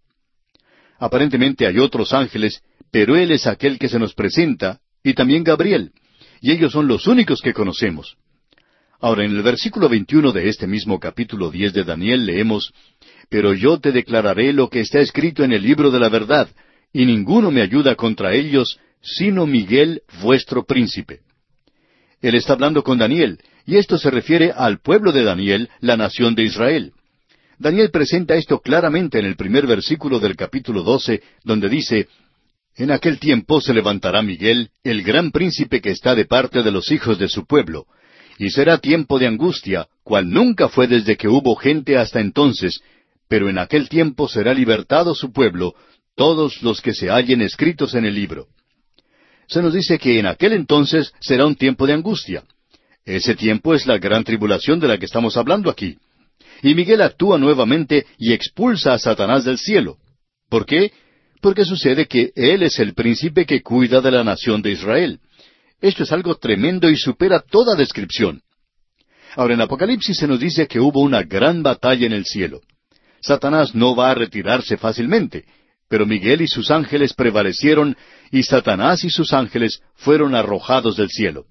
Aparentemente 0.99 1.67
hay 1.67 1.79
otros 1.79 2.13
ángeles, 2.13 2.61
pero 2.91 3.15
él 3.15 3.31
es 3.31 3.47
aquel 3.47 3.77
que 3.77 3.89
se 3.89 3.99
nos 3.99 4.13
presenta, 4.13 4.79
y 5.03 5.13
también 5.13 5.43
Gabriel, 5.43 5.91
y 6.41 6.51
ellos 6.51 6.71
son 6.71 6.87
los 6.87 7.07
únicos 7.07 7.41
que 7.41 7.53
conocemos. 7.53 8.17
Ahora, 8.99 9.25
en 9.25 9.31
el 9.31 9.43
versículo 9.43 9.89
21 9.89 10.31
de 10.31 10.49
este 10.49 10.67
mismo 10.67 10.99
capítulo 10.99 11.51
10 11.51 11.73
de 11.73 11.83
Daniel 11.83 12.25
leemos, 12.25 12.73
Pero 13.29 13.53
yo 13.53 13.79
te 13.79 13.91
declararé 13.91 14.53
lo 14.53 14.69
que 14.69 14.79
está 14.79 14.99
escrito 14.99 15.43
en 15.43 15.51
el 15.51 15.63
libro 15.63 15.91
de 15.91 15.99
la 15.99 16.09
verdad, 16.09 16.49
y 16.93 17.05
ninguno 17.05 17.51
me 17.51 17.61
ayuda 17.61 17.95
contra 17.95 18.33
ellos, 18.33 18.79
sino 19.01 19.45
Miguel 19.45 20.01
vuestro 20.21 20.65
príncipe. 20.65 21.19
Él 22.21 22.35
está 22.35 22.53
hablando 22.53 22.83
con 22.83 22.97
Daniel, 22.97 23.39
y 23.65 23.77
esto 23.77 23.97
se 23.97 24.09
refiere 24.09 24.51
al 24.51 24.79
pueblo 24.79 25.11
de 25.11 25.23
Daniel, 25.23 25.69
la 25.81 25.97
nación 25.97 26.33
de 26.35 26.43
Israel. 26.43 26.93
Daniel 27.57 27.89
presenta 27.89 28.35
esto 28.35 28.59
claramente 28.59 29.19
en 29.19 29.25
el 29.25 29.35
primer 29.35 29.65
versículo 29.65 30.19
del 30.19 30.35
capítulo 30.35 30.83
doce, 30.83 31.21
donde 31.43 31.69
dice, 31.69 32.07
En 32.75 32.91
aquel 32.91 33.19
tiempo 33.19 33.61
se 33.61 33.73
levantará 33.73 34.21
Miguel, 34.21 34.69
el 34.83 35.03
gran 35.03 35.31
príncipe 35.31 35.81
que 35.81 35.91
está 35.91 36.15
de 36.15 36.25
parte 36.25 36.63
de 36.63 36.71
los 36.71 36.91
hijos 36.91 37.17
de 37.17 37.29
su 37.29 37.45
pueblo, 37.45 37.85
y 38.37 38.49
será 38.49 38.79
tiempo 38.79 39.17
de 39.19 39.27
angustia, 39.27 39.87
cual 40.03 40.29
nunca 40.29 40.67
fue 40.67 40.87
desde 40.87 41.15
que 41.15 41.29
hubo 41.29 41.55
gente 41.55 41.97
hasta 41.97 42.19
entonces, 42.19 42.81
pero 43.29 43.49
en 43.49 43.57
aquel 43.57 43.87
tiempo 43.87 44.27
será 44.27 44.53
libertado 44.53 45.15
su 45.15 45.31
pueblo, 45.31 45.75
todos 46.15 46.61
los 46.61 46.81
que 46.81 46.93
se 46.93 47.09
hallen 47.09 47.41
escritos 47.41 47.95
en 47.95 48.05
el 48.05 48.15
libro. 48.15 48.47
Se 49.47 49.61
nos 49.61 49.73
dice 49.73 49.97
que 49.97 50.19
en 50.19 50.25
aquel 50.25 50.53
entonces 50.53 51.13
será 51.19 51.45
un 51.45 51.55
tiempo 51.55 51.87
de 51.87 51.93
angustia. 51.93 52.43
Ese 53.05 53.35
tiempo 53.35 53.73
es 53.73 53.85
la 53.85 53.97
gran 53.99 54.23
tribulación 54.23 54.79
de 54.79 54.87
la 54.87 54.97
que 54.97 55.05
estamos 55.05 55.37
hablando 55.37 55.69
aquí. 55.69 55.97
Y 56.61 56.75
Miguel 56.75 57.01
actúa 57.01 57.37
nuevamente 57.37 58.05
y 58.17 58.33
expulsa 58.33 58.93
a 58.93 58.99
Satanás 58.99 59.43
del 59.45 59.57
cielo. 59.57 59.97
¿Por 60.49 60.65
qué? 60.65 60.91
Porque 61.41 61.65
sucede 61.65 62.07
que 62.07 62.31
él 62.35 62.63
es 62.63 62.79
el 62.79 62.93
príncipe 62.93 63.45
que 63.45 63.61
cuida 63.61 64.01
de 64.01 64.11
la 64.11 64.23
nación 64.23 64.61
de 64.61 64.71
Israel. 64.71 65.19
Esto 65.81 66.03
es 66.03 66.11
algo 66.11 66.35
tremendo 66.35 66.89
y 66.89 66.95
supera 66.95 67.39
toda 67.39 67.75
descripción. 67.75 68.41
Ahora 69.35 69.53
en 69.53 69.61
Apocalipsis 69.61 70.17
se 70.17 70.27
nos 70.27 70.39
dice 70.39 70.67
que 70.67 70.79
hubo 70.79 71.01
una 71.01 71.23
gran 71.23 71.61
batalla 71.61 72.05
en 72.05 72.13
el 72.13 72.25
cielo. 72.25 72.61
Satanás 73.21 73.75
no 73.75 73.95
va 73.95 74.11
a 74.11 74.15
retirarse 74.15 74.77
fácilmente, 74.77 75.45
pero 75.89 76.05
Miguel 76.05 76.41
y 76.41 76.47
sus 76.47 76.71
ángeles 76.71 77.13
prevalecieron 77.13 77.97
y 78.31 78.43
Satanás 78.43 79.03
y 79.03 79.09
sus 79.09 79.33
ángeles 79.33 79.81
fueron 79.95 80.35
arrojados 80.35 80.95
del 80.95 81.09
cielo. 81.09 81.45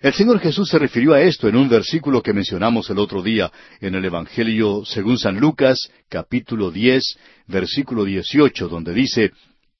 El 0.00 0.14
Señor 0.14 0.40
Jesús 0.40 0.70
se 0.70 0.78
refirió 0.78 1.12
a 1.12 1.20
esto 1.20 1.46
en 1.46 1.56
un 1.56 1.68
versículo 1.68 2.22
que 2.22 2.32
mencionamos 2.32 2.88
el 2.88 2.98
otro 2.98 3.22
día 3.22 3.52
en 3.82 3.94
el 3.94 4.02
Evangelio 4.02 4.82
según 4.86 5.18
San 5.18 5.38
Lucas, 5.38 5.90
capítulo 6.08 6.70
diez, 6.70 7.18
versículo 7.46 8.04
dieciocho, 8.04 8.68
donde 8.68 8.94
dice, 8.94 9.32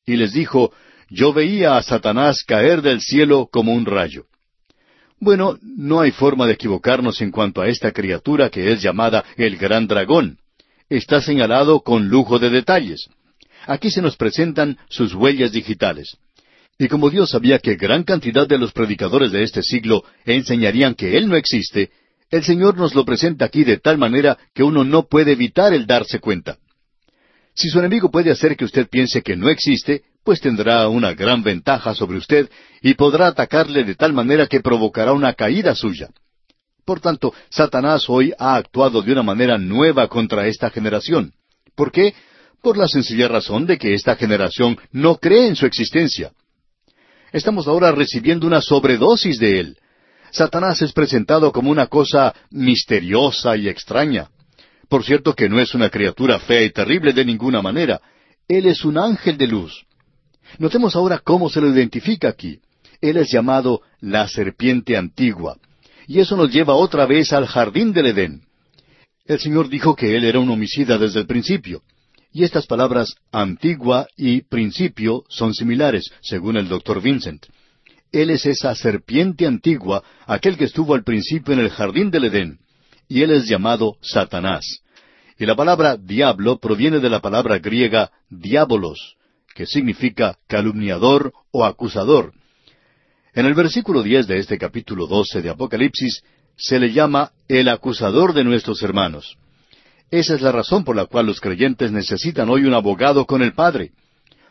y 0.05 0.17
les 0.17 0.35
dijo, 0.35 0.75
yo 1.09 1.33
veía 1.33 1.79
a 1.79 1.83
Satanás 1.83 2.45
caer 2.47 2.83
del 2.83 3.01
cielo 3.01 3.49
como 3.51 3.73
un 3.73 3.87
rayo. 3.87 4.27
Bueno, 5.19 5.59
no 5.63 6.03
hay 6.03 6.11
forma 6.11 6.47
de 6.47 6.53
equivocarnos 6.53 7.23
en 7.23 7.31
cuanto 7.31 7.63
a 7.63 7.69
esta 7.69 7.91
criatura 7.91 8.51
que 8.51 8.73
es 8.73 8.83
llamada 8.83 9.25
el 9.39 9.57
gran 9.57 9.87
dragón. 9.87 10.37
Está 10.91 11.23
señalado 11.23 11.81
con 11.81 12.09
lujo 12.09 12.39
de 12.39 12.51
detalles. 12.51 13.09
Aquí 13.67 13.91
se 13.91 14.03
nos 14.03 14.17
presentan 14.17 14.77
sus 14.91 15.15
huellas 15.15 15.53
digitales. 15.53 16.19
Y 16.81 16.89
como 16.89 17.11
Dios 17.11 17.29
sabía 17.29 17.59
que 17.59 17.77
gran 17.77 18.05
cantidad 18.05 18.49
de 18.49 18.57
los 18.57 18.73
predicadores 18.73 19.33
de 19.33 19.43
este 19.43 19.63
siglo 19.63 20.03
enseñarían 20.25 20.95
que 20.95 21.19
Él 21.19 21.29
no 21.29 21.37
existe, 21.37 21.91
el 22.31 22.43
Señor 22.43 22.79
nos 22.79 22.95
lo 22.95 23.05
presenta 23.05 23.45
aquí 23.45 23.65
de 23.65 23.77
tal 23.77 23.99
manera 23.99 24.39
que 24.55 24.63
uno 24.63 24.83
no 24.83 25.07
puede 25.07 25.33
evitar 25.33 25.75
el 25.75 25.87
darse 25.87 26.21
cuenta. 26.21 26.57
Si 27.53 27.69
su 27.69 27.81
enemigo 27.81 28.11
puede 28.11 28.31
hacer 28.31 28.57
que 28.57 28.65
usted 28.65 28.89
piense 28.89 29.21
que 29.21 29.37
no 29.37 29.51
existe, 29.51 30.05
pues 30.25 30.41
tendrá 30.41 30.89
una 30.89 31.13
gran 31.13 31.43
ventaja 31.43 31.95
sobre 31.95 32.17
usted 32.17 32.49
y 32.81 32.95
podrá 32.95 33.27
atacarle 33.27 33.85
de 33.85 33.95
tal 33.95 34.15
manera 34.15 34.47
que 34.47 34.61
provocará 34.61 35.13
una 35.13 35.35
caída 35.35 35.75
suya. 35.75 36.09
Por 36.87 37.01
tanto, 37.01 37.35
Satanás 37.51 38.09
hoy 38.09 38.33
ha 38.39 38.57
actuado 38.57 39.03
de 39.03 39.13
una 39.13 39.23
manera 39.23 39.59
nueva 39.59 40.09
contra 40.09 40.47
esta 40.47 40.71
generación. 40.71 41.35
¿Por 41.75 41.93
qué? 41.93 42.15
Por 42.63 42.79
la 42.79 42.89
sencilla 42.89 43.29
razón 43.29 43.67
de 43.67 43.77
que 43.77 43.93
esta 43.93 44.17
generación 44.17 44.79
no 44.93 45.17
cree 45.17 45.47
en 45.47 45.57
su 45.57 45.67
existencia. 45.67 46.33
Estamos 47.33 47.69
ahora 47.69 47.93
recibiendo 47.93 48.47
una 48.47 48.61
sobredosis 48.61 49.39
de 49.39 49.61
él. 49.61 49.77
Satanás 50.33 50.83
es 50.83 50.93
presentado 50.93 51.53
como 51.53 51.71
una 51.71 51.87
cosa 51.87 52.35
misteriosa 52.51 53.57
y 53.57 53.69
extraña. 53.69 54.29
Por 54.89 55.05
cierto 55.05 55.35
que 55.35 55.49
no 55.49 55.61
es 55.61 55.75
una 55.75 55.91
criatura 55.91 56.39
fea 56.41 56.63
y 56.63 56.71
terrible 56.71 57.13
de 57.13 57.25
ninguna 57.25 57.63
manera. 57.63 58.01
Él 58.49 58.67
es 58.67 58.85
un 58.85 58.99
ángel 58.99 59.37
de 59.39 59.47
luz. 59.47 59.85
Notemos 60.59 60.97
ahora 60.97 61.19
cómo 61.19 61.49
se 61.49 61.61
lo 61.61 61.69
identifica 61.69 62.29
aquí. 62.29 62.61
Él 63.01 63.17
es 63.17 63.31
llamado 63.31 63.83
la 64.01 64.29
serpiente 64.29 64.97
antigua. 64.97 65.57
Y 66.07 66.19
eso 66.19 66.37
nos 66.37 66.51
lleva 66.53 66.75
otra 66.75 67.07
vez 67.07 67.33
al 67.33 67.47
jardín 67.47 67.93
del 67.93 68.07
Edén. 68.07 68.43
El 69.25 69.39
Señor 69.39 69.69
dijo 69.69 69.95
que 69.95 70.17
Él 70.17 70.25
era 70.25 70.41
un 70.41 70.51
homicida 70.51 70.99
desde 70.99 71.21
el 71.21 71.27
principio. 71.27 71.83
Y 72.33 72.45
estas 72.45 72.67
palabras 72.67 73.17
antigua 73.33 74.07
y 74.17 74.43
principio 74.43 75.25
son 75.29 75.53
similares, 75.53 76.11
según 76.21 76.57
el 76.57 76.69
doctor 76.69 77.03
Vincent. 77.03 77.47
Él 78.13 78.31
es 78.31 78.47
esa 78.47 78.75
serpiente 78.75 79.47
antigua, 79.47 80.03
aquel 80.27 80.57
que 80.57 80.65
estuvo 80.65 80.95
al 80.95 81.05
principio 81.05 81.55
en 81.55 81.61
el 81.61 81.71
jardín 81.71 82.11
del 82.11 82.25
Edén, 82.25 82.59
y 83.09 83.23
él 83.23 83.33
es 83.33 83.49
llamado 83.49 83.97
Satanás. 84.01 84.65
Y 85.39 85.47
la 85.47 85.57
palabra 85.57 85.97
diablo 85.97 86.59
proviene 86.59 87.01
de 87.01 87.11
la 87.11 87.21
palabra 87.21 87.59
griega 87.59 88.11
diabolos, 88.29 89.17
que 89.55 89.67
significa 89.67 90.39
calumniador 90.47 91.33
o 91.51 91.65
acusador. 91.65 92.33
En 93.35 93.47
el 93.47 93.55
versículo 93.55 94.03
diez 94.03 94.27
de 94.27 94.39
este 94.39 94.59
capítulo 94.59 95.07
doce 95.07 95.43
de 95.43 95.51
Apocalipsis 95.51 96.23
se 96.57 96.79
le 96.79 96.93
llama 96.93 97.33
el 97.49 97.69
acusador 97.69 98.35
de 98.35 98.45
nuestros 98.45 98.83
hermanos. 98.83 99.37
Esa 100.11 100.35
es 100.35 100.41
la 100.41 100.51
razón 100.51 100.85
por 100.85 100.97
la 100.97 101.07
cual 101.07 101.27
los 101.27 101.41
creyentes 101.41 101.93
necesitan 101.93 102.51
hoy 102.51 102.65
un 102.65 102.75
abogado 102.75 103.27
con 103.27 103.43
el 103.43 103.53
Padre. 103.53 103.93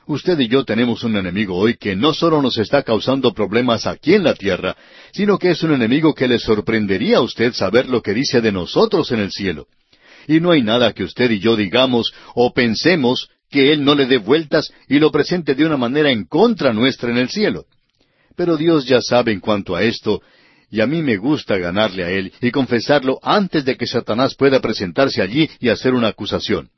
Usted 0.07 0.39
y 0.39 0.47
yo 0.47 0.64
tenemos 0.64 1.03
un 1.03 1.18
enemigo 1.18 1.55
hoy 1.55 1.76
que 1.76 1.95
no 1.95 2.14
solo 2.14 2.41
nos 2.41 2.57
está 2.57 2.82
causando 2.82 3.34
problemas 3.34 3.86
aquí 3.86 4.16
en 4.16 4.24
la 4.24 4.34
tierra, 4.34 4.76
sino 5.12 5.38
que 5.38 5.51
es 5.51 5.62
un 5.62 5.74
enemigo 5.74 6.16
que 6.16 6.28
le 6.28 6.39
sorprendería 6.39 7.18
a 7.18 7.22
usted 7.22 7.53
saber 7.53 7.89
lo 7.89 8.01
que 8.01 8.14
dice 8.14 8.41
de 8.41 8.51
nosotros 8.51 9.12
en 9.12 9.20
el 9.20 9.32
cielo. 9.32 9.68
Y 10.28 10.39
no 10.39 10.51
hay 10.51 10.64
nada 10.64 10.93
que 10.93 11.03
usted 11.03 11.30
y 11.30 11.39
yo 11.39 11.55
digamos 11.55 12.12
o 12.34 12.53
pensemos 12.53 13.30
que 13.51 13.74
Él 13.74 13.84
no 13.84 13.95
le 13.95 14.05
dé 14.05 14.18
vueltas 14.18 14.72
y 14.88 14.99
lo 14.99 15.12
presente 15.12 15.55
de 15.55 15.66
una 15.66 15.78
manera 15.78 16.10
en 16.10 16.26
contra 16.26 16.74
nuestra 16.74 17.12
en 17.12 17.18
el 17.18 17.30
cielo. 17.30 17.66
Pero 18.36 18.55
Dios 18.55 18.86
ya 18.86 19.01
sabe 19.01 19.34
en 19.34 19.41
cuanto 19.41 19.76
a 19.76 19.84
esto, 19.84 20.22
y 20.72 20.82
a 20.82 20.88
mí 20.88 21.02
me 21.02 21.18
gusta 21.18 21.58
ganarle 21.58 22.04
a 22.04 22.12
él 22.12 22.32
y 22.42 22.52
confesarlo 22.52 23.20
antes 23.22 23.66
de 23.66 23.76
que 23.76 23.88
Satanás 23.88 24.36
pueda 24.36 24.60
presentarse 24.60 25.22
allí 25.22 25.50
y 25.60 25.70
hacer 25.70 25.94
una 25.94 26.10
acusación. 26.10 26.70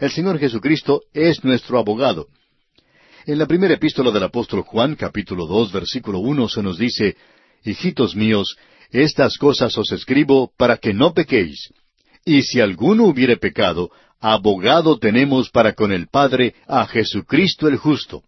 El 0.00 0.10
Señor 0.10 0.38
Jesucristo 0.38 1.02
es 1.12 1.44
nuestro 1.44 1.78
abogado. 1.78 2.26
En 3.24 3.38
la 3.38 3.46
primera 3.46 3.74
epístola 3.74 4.10
del 4.10 4.24
apóstol 4.24 4.62
Juan, 4.62 4.96
capítulo 4.96 5.46
dos, 5.46 5.70
versículo 5.70 6.18
uno, 6.18 6.48
se 6.48 6.62
nos 6.62 6.76
dice, 6.76 7.16
Hijitos 7.64 8.16
míos, 8.16 8.56
estas 8.90 9.38
cosas 9.38 9.78
os 9.78 9.92
escribo 9.92 10.50
para 10.56 10.76
que 10.76 10.92
no 10.92 11.14
pequéis. 11.14 11.72
Y 12.24 12.42
si 12.42 12.60
alguno 12.60 13.04
hubiere 13.04 13.36
pecado, 13.36 13.90
abogado 14.20 14.98
tenemos 14.98 15.50
para 15.50 15.74
con 15.74 15.92
el 15.92 16.08
Padre 16.08 16.54
a 16.66 16.86
Jesucristo 16.86 17.68
el 17.68 17.76
justo. 17.76 18.24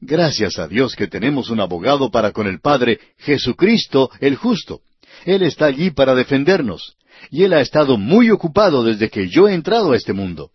Gracias 0.00 0.58
a 0.58 0.68
Dios 0.68 0.94
que 0.94 1.08
tenemos 1.08 1.50
un 1.50 1.60
abogado 1.60 2.10
para 2.10 2.30
con 2.32 2.46
el 2.46 2.60
Padre, 2.60 3.00
Jesucristo 3.18 4.10
el 4.20 4.36
justo. 4.36 4.80
Él 5.24 5.42
está 5.42 5.66
allí 5.66 5.90
para 5.90 6.14
defendernos. 6.14 6.96
Y 7.30 7.42
Él 7.42 7.52
ha 7.52 7.60
estado 7.60 7.98
muy 7.98 8.30
ocupado 8.30 8.84
desde 8.84 9.10
que 9.10 9.28
yo 9.28 9.48
he 9.48 9.54
entrado 9.54 9.92
a 9.92 9.96
este 9.96 10.12
mundo. 10.12 10.50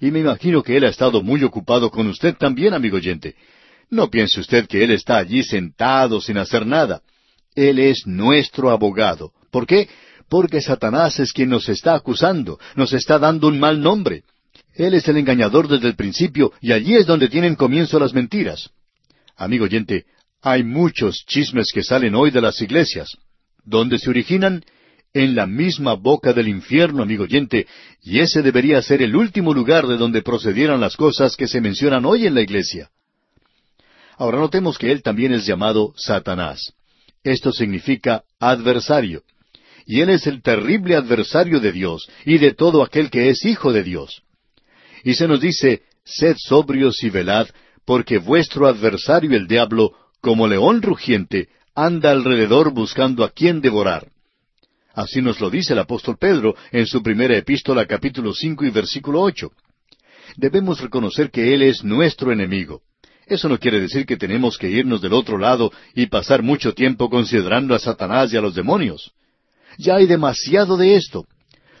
Y 0.00 0.10
me 0.10 0.18
imagino 0.18 0.62
que 0.62 0.76
Él 0.76 0.84
ha 0.84 0.88
estado 0.88 1.22
muy 1.22 1.44
ocupado 1.44 1.90
con 1.90 2.08
usted 2.08 2.36
también, 2.36 2.74
amigo 2.74 2.96
oyente. 2.96 3.36
No 3.88 4.10
piense 4.10 4.40
usted 4.40 4.66
que 4.66 4.82
Él 4.82 4.90
está 4.90 5.18
allí 5.18 5.44
sentado 5.44 6.20
sin 6.20 6.36
hacer 6.38 6.66
nada. 6.66 7.02
Él 7.54 7.78
es 7.78 8.04
nuestro 8.04 8.70
abogado. 8.70 9.32
¿Por 9.50 9.66
qué? 9.66 9.88
Porque 10.28 10.60
Satanás 10.60 11.20
es 11.20 11.32
quien 11.32 11.50
nos 11.50 11.68
está 11.68 11.94
acusando, 11.94 12.58
nos 12.74 12.92
está 12.92 13.18
dando 13.18 13.46
un 13.46 13.58
mal 13.58 13.80
nombre. 13.80 14.24
Él 14.74 14.94
es 14.94 15.08
el 15.08 15.16
engañador 15.16 15.68
desde 15.68 15.86
el 15.86 15.96
principio 15.96 16.52
y 16.60 16.72
allí 16.72 16.96
es 16.96 17.06
donde 17.06 17.28
tienen 17.28 17.54
comienzo 17.54 17.98
las 17.98 18.12
mentiras. 18.12 18.70
Amigo 19.38 19.66
oyente, 19.66 20.04
hay 20.42 20.64
muchos 20.64 21.24
chismes 21.24 21.70
que 21.72 21.84
salen 21.84 22.16
hoy 22.16 22.32
de 22.32 22.40
las 22.40 22.60
iglesias. 22.60 23.16
¿Dónde 23.64 23.98
se 23.98 24.10
originan? 24.10 24.64
En 25.14 25.36
la 25.36 25.46
misma 25.46 25.94
boca 25.94 26.32
del 26.32 26.48
infierno, 26.48 27.02
amigo 27.02 27.22
oyente, 27.22 27.66
y 28.02 28.18
ese 28.18 28.42
debería 28.42 28.82
ser 28.82 29.00
el 29.00 29.14
último 29.14 29.54
lugar 29.54 29.86
de 29.86 29.96
donde 29.96 30.22
procedieran 30.22 30.80
las 30.80 30.96
cosas 30.96 31.36
que 31.36 31.46
se 31.46 31.60
mencionan 31.60 32.04
hoy 32.04 32.26
en 32.26 32.34
la 32.34 32.42
iglesia. 32.42 32.90
Ahora 34.16 34.38
notemos 34.38 34.76
que 34.76 34.90
él 34.90 35.02
también 35.02 35.32
es 35.32 35.46
llamado 35.46 35.94
Satanás. 35.96 36.74
Esto 37.22 37.52
significa 37.52 38.24
adversario. 38.40 39.22
Y 39.86 40.00
él 40.00 40.10
es 40.10 40.26
el 40.26 40.42
terrible 40.42 40.96
adversario 40.96 41.60
de 41.60 41.72
Dios 41.72 42.08
y 42.24 42.38
de 42.38 42.54
todo 42.54 42.82
aquel 42.82 43.08
que 43.08 43.30
es 43.30 43.44
hijo 43.44 43.72
de 43.72 43.84
Dios. 43.84 44.22
Y 45.04 45.14
se 45.14 45.28
nos 45.28 45.40
dice, 45.40 45.82
sed 46.04 46.36
sobrios 46.38 47.02
y 47.04 47.10
velad, 47.10 47.48
porque 47.88 48.18
vuestro 48.18 48.66
adversario 48.66 49.34
el 49.34 49.48
diablo, 49.48 49.92
como 50.20 50.46
león 50.46 50.82
rugiente, 50.82 51.48
anda 51.74 52.10
alrededor 52.10 52.70
buscando 52.70 53.24
a 53.24 53.30
quien 53.30 53.62
devorar. 53.62 54.10
Así 54.92 55.22
nos 55.22 55.40
lo 55.40 55.48
dice 55.48 55.72
el 55.72 55.78
apóstol 55.78 56.18
Pedro 56.20 56.54
en 56.70 56.86
su 56.86 57.02
primera 57.02 57.34
epístola 57.34 57.86
capítulo 57.86 58.34
cinco 58.34 58.66
y 58.66 58.70
versículo 58.70 59.22
ocho. 59.22 59.52
Debemos 60.36 60.82
reconocer 60.82 61.30
que 61.30 61.54
Él 61.54 61.62
es 61.62 61.82
nuestro 61.82 62.30
enemigo. 62.30 62.82
Eso 63.24 63.48
no 63.48 63.58
quiere 63.58 63.80
decir 63.80 64.04
que 64.04 64.18
tenemos 64.18 64.58
que 64.58 64.68
irnos 64.68 65.00
del 65.00 65.14
otro 65.14 65.38
lado 65.38 65.72
y 65.94 66.08
pasar 66.08 66.42
mucho 66.42 66.74
tiempo 66.74 67.08
considerando 67.08 67.74
a 67.74 67.78
Satanás 67.78 68.30
y 68.34 68.36
a 68.36 68.42
los 68.42 68.54
demonios. 68.54 69.12
Ya 69.78 69.96
hay 69.96 70.04
demasiado 70.04 70.76
de 70.76 70.96
esto. 70.96 71.24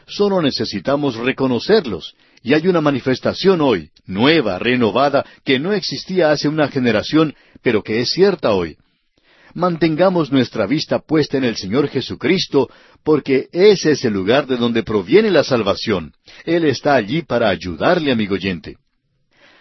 Solo 0.06 0.40
necesitamos 0.40 1.16
reconocerlos 1.16 2.14
y 2.42 2.54
hay 2.54 2.66
una 2.68 2.80
manifestación 2.80 3.60
hoy, 3.60 3.90
nueva, 4.06 4.58
renovada, 4.58 5.24
que 5.44 5.58
no 5.58 5.72
existía 5.72 6.30
hace 6.30 6.48
una 6.48 6.68
generación, 6.68 7.34
pero 7.62 7.82
que 7.82 8.00
es 8.00 8.10
cierta 8.10 8.52
hoy. 8.52 8.76
Mantengamos 9.54 10.30
nuestra 10.30 10.66
vista 10.66 11.00
puesta 11.00 11.36
en 11.36 11.44
el 11.44 11.56
Señor 11.56 11.88
Jesucristo, 11.88 12.70
porque 13.02 13.48
ese 13.52 13.92
es 13.92 14.04
el 14.04 14.12
lugar 14.12 14.46
de 14.46 14.56
donde 14.56 14.82
proviene 14.82 15.30
la 15.30 15.42
salvación. 15.42 16.12
Él 16.44 16.64
está 16.64 16.94
allí 16.94 17.22
para 17.22 17.48
ayudarle, 17.48 18.12
amigo 18.12 18.34
oyente. 18.34 18.76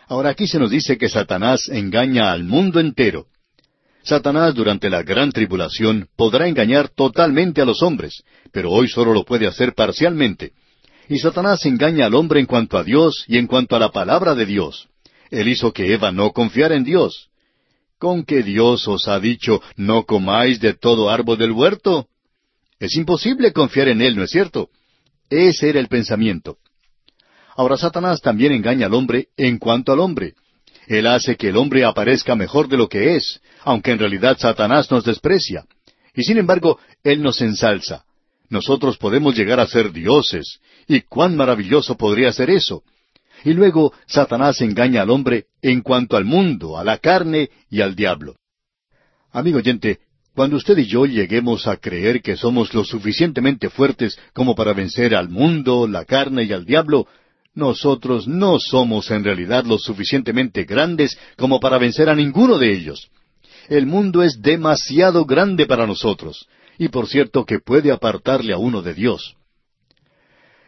Ahora 0.07 0.29
aquí 0.29 0.47
se 0.47 0.59
nos 0.59 0.69
dice 0.69 0.97
que 0.97 1.09
Satanás 1.09 1.67
engaña 1.69 2.31
al 2.31 2.43
mundo 2.43 2.79
entero. 2.79 3.25
Satanás 4.03 4.55
durante 4.55 4.89
la 4.89 5.03
gran 5.03 5.31
tribulación 5.31 6.07
podrá 6.15 6.47
engañar 6.47 6.87
totalmente 6.87 7.61
a 7.61 7.65
los 7.65 7.81
hombres, 7.81 8.23
pero 8.53 8.71
hoy 8.71 8.87
solo 8.87 9.13
lo 9.13 9.25
puede 9.25 9.47
hacer 9.47 9.73
parcialmente. 9.73 10.53
Y 11.09 11.19
Satanás 11.19 11.65
engaña 11.65 12.05
al 12.05 12.15
hombre 12.15 12.39
en 12.39 12.45
cuanto 12.45 12.77
a 12.77 12.83
Dios 12.83 13.23
y 13.27 13.37
en 13.37 13.47
cuanto 13.47 13.75
a 13.75 13.79
la 13.79 13.91
palabra 13.91 14.35
de 14.35 14.45
Dios. 14.45 14.89
Él 15.29 15.47
hizo 15.47 15.71
que 15.71 15.93
Eva 15.93 16.11
no 16.11 16.31
confiara 16.31 16.75
en 16.75 16.83
Dios. 16.83 17.29
¿Con 17.97 18.23
qué 18.23 18.43
Dios 18.43 18.87
os 18.87 19.07
ha 19.07 19.19
dicho 19.19 19.61
no 19.75 20.03
comáis 20.05 20.59
de 20.59 20.73
todo 20.73 21.09
árbol 21.09 21.37
del 21.37 21.51
huerto? 21.51 22.07
Es 22.79 22.95
imposible 22.95 23.53
confiar 23.53 23.87
en 23.87 24.01
Él, 24.01 24.15
¿no 24.15 24.23
es 24.23 24.29
cierto? 24.29 24.69
Ese 25.29 25.69
era 25.69 25.79
el 25.79 25.87
pensamiento. 25.87 26.57
Ahora 27.55 27.77
Satanás 27.77 28.21
también 28.21 28.51
engaña 28.51 28.85
al 28.85 28.93
hombre 28.93 29.29
en 29.35 29.57
cuanto 29.57 29.91
al 29.91 29.99
hombre. 29.99 30.35
Él 30.87 31.07
hace 31.07 31.35
que 31.35 31.49
el 31.49 31.57
hombre 31.57 31.83
aparezca 31.83 32.35
mejor 32.35 32.67
de 32.67 32.77
lo 32.77 32.87
que 32.87 33.15
es, 33.15 33.41
aunque 33.63 33.91
en 33.91 33.99
realidad 33.99 34.37
Satanás 34.39 34.91
nos 34.91 35.03
desprecia. 35.03 35.65
Y 36.13 36.23
sin 36.23 36.37
embargo, 36.37 36.79
Él 37.03 37.21
nos 37.21 37.41
ensalza. 37.41 38.05
Nosotros 38.49 38.97
podemos 38.97 39.35
llegar 39.35 39.59
a 39.59 39.67
ser 39.67 39.91
dioses. 39.91 40.59
¿Y 40.87 41.01
cuán 41.01 41.35
maravilloso 41.35 41.97
podría 41.97 42.31
ser 42.31 42.49
eso? 42.49 42.83
Y 43.43 43.53
luego 43.53 43.93
Satanás 44.07 44.61
engaña 44.61 45.01
al 45.01 45.09
hombre 45.09 45.45
en 45.61 45.81
cuanto 45.81 46.17
al 46.17 46.25
mundo, 46.25 46.77
a 46.77 46.83
la 46.83 46.97
carne 46.97 47.49
y 47.69 47.81
al 47.81 47.95
diablo. 47.95 48.35
Amigo 49.31 49.57
oyente, 49.57 49.99
cuando 50.33 50.55
usted 50.55 50.77
y 50.77 50.85
yo 50.85 51.05
lleguemos 51.05 51.67
a 51.67 51.77
creer 51.77 52.21
que 52.21 52.37
somos 52.37 52.73
lo 52.73 52.83
suficientemente 52.83 53.69
fuertes 53.69 54.17
como 54.33 54.55
para 54.55 54.73
vencer 54.73 55.15
al 55.15 55.29
mundo, 55.29 55.87
la 55.87 56.05
carne 56.05 56.43
y 56.43 56.53
al 56.53 56.65
diablo, 56.65 57.07
nosotros 57.53 58.27
no 58.27 58.59
somos 58.59 59.09
en 59.09 59.23
realidad 59.23 59.65
lo 59.65 59.79
suficientemente 59.79 60.63
grandes 60.63 61.17
como 61.37 61.59
para 61.59 61.79
vencer 61.79 62.07
a 62.07 62.15
ninguno 62.15 62.59
de 62.59 62.71
ellos. 62.71 63.09
El 63.67 63.87
mundo 63.87 64.21
es 64.21 64.41
demasiado 64.41 65.25
grande 65.25 65.65
para 65.65 65.87
nosotros, 65.87 66.47
y 66.77 66.89
por 66.89 67.07
cierto 67.07 67.45
que 67.45 67.59
puede 67.59 67.91
apartarle 67.91 68.53
a 68.53 68.57
uno 68.57 68.81
de 68.81 68.93
Dios. 68.93 69.35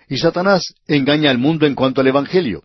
Y 0.08 0.18
Satanás 0.18 0.74
engaña 0.88 1.30
al 1.30 1.38
mundo 1.38 1.68
en 1.68 1.76
cuanto 1.76 2.02
al 2.02 2.08
Evangelio. 2.08 2.64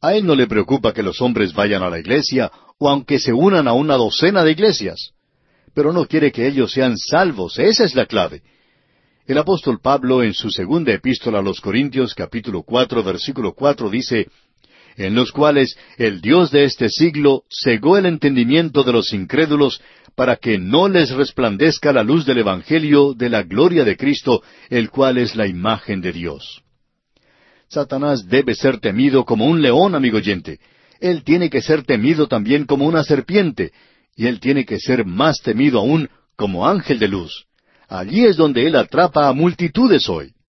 A 0.00 0.14
él 0.14 0.26
no 0.26 0.34
le 0.34 0.46
preocupa 0.46 0.92
que 0.92 1.02
los 1.02 1.20
hombres 1.20 1.52
vayan 1.54 1.82
a 1.82 1.90
la 1.90 1.98
iglesia 1.98 2.52
o 2.78 2.88
aunque 2.88 3.18
se 3.18 3.32
unan 3.32 3.66
a 3.66 3.72
una 3.72 3.94
docena 3.94 4.44
de 4.44 4.52
iglesias. 4.52 5.10
Pero 5.74 5.92
no 5.92 6.06
quiere 6.06 6.30
que 6.30 6.46
ellos 6.46 6.72
sean 6.72 6.96
salvos, 6.96 7.58
esa 7.58 7.84
es 7.84 7.94
la 7.94 8.06
clave. 8.06 8.42
El 9.26 9.38
apóstol 9.38 9.80
Pablo 9.80 10.22
en 10.22 10.34
su 10.34 10.50
segunda 10.50 10.92
epístola 10.92 11.38
a 11.38 11.42
los 11.42 11.60
Corintios 11.60 12.14
capítulo 12.14 12.62
cuatro 12.62 13.02
versículo 13.02 13.54
cuatro 13.54 13.88
dice, 13.88 14.28
en 14.96 15.14
los 15.14 15.32
cuales 15.32 15.76
el 15.96 16.20
Dios 16.20 16.50
de 16.50 16.64
este 16.64 16.88
siglo 16.88 17.44
cegó 17.48 17.96
el 17.96 18.06
entendimiento 18.06 18.84
de 18.84 18.92
los 18.92 19.12
incrédulos 19.12 19.80
para 20.14 20.36
que 20.36 20.58
no 20.58 20.88
les 20.88 21.10
resplandezca 21.10 21.92
la 21.92 22.02
luz 22.02 22.24
del 22.24 22.38
Evangelio 22.38 23.14
de 23.14 23.28
la 23.28 23.42
gloria 23.42 23.84
de 23.84 23.96
Cristo, 23.96 24.42
el 24.70 24.90
cual 24.90 25.18
es 25.18 25.34
la 25.34 25.46
imagen 25.46 26.00
de 26.00 26.12
Dios. 26.12 26.62
Satanás 27.68 28.28
debe 28.28 28.54
ser 28.54 28.78
temido 28.78 29.24
como 29.24 29.46
un 29.46 29.60
león, 29.60 29.94
amigo 29.94 30.18
oyente. 30.18 30.60
Él 31.00 31.24
tiene 31.24 31.50
que 31.50 31.60
ser 31.60 31.82
temido 31.82 32.28
también 32.28 32.66
como 32.66 32.86
una 32.86 33.02
serpiente, 33.02 33.72
y 34.14 34.26
él 34.26 34.38
tiene 34.38 34.64
que 34.64 34.78
ser 34.78 35.04
más 35.04 35.40
temido 35.42 35.80
aún 35.80 36.08
como 36.36 36.68
ángel 36.68 36.98
de 36.98 37.08
luz. 37.08 37.46
Allí 37.88 38.24
es 38.24 38.36
donde 38.36 38.66
él 38.66 38.76
atrapa 38.76 39.28
a 39.28 39.32
multitudes 39.32 40.08
hoy. 40.08 40.33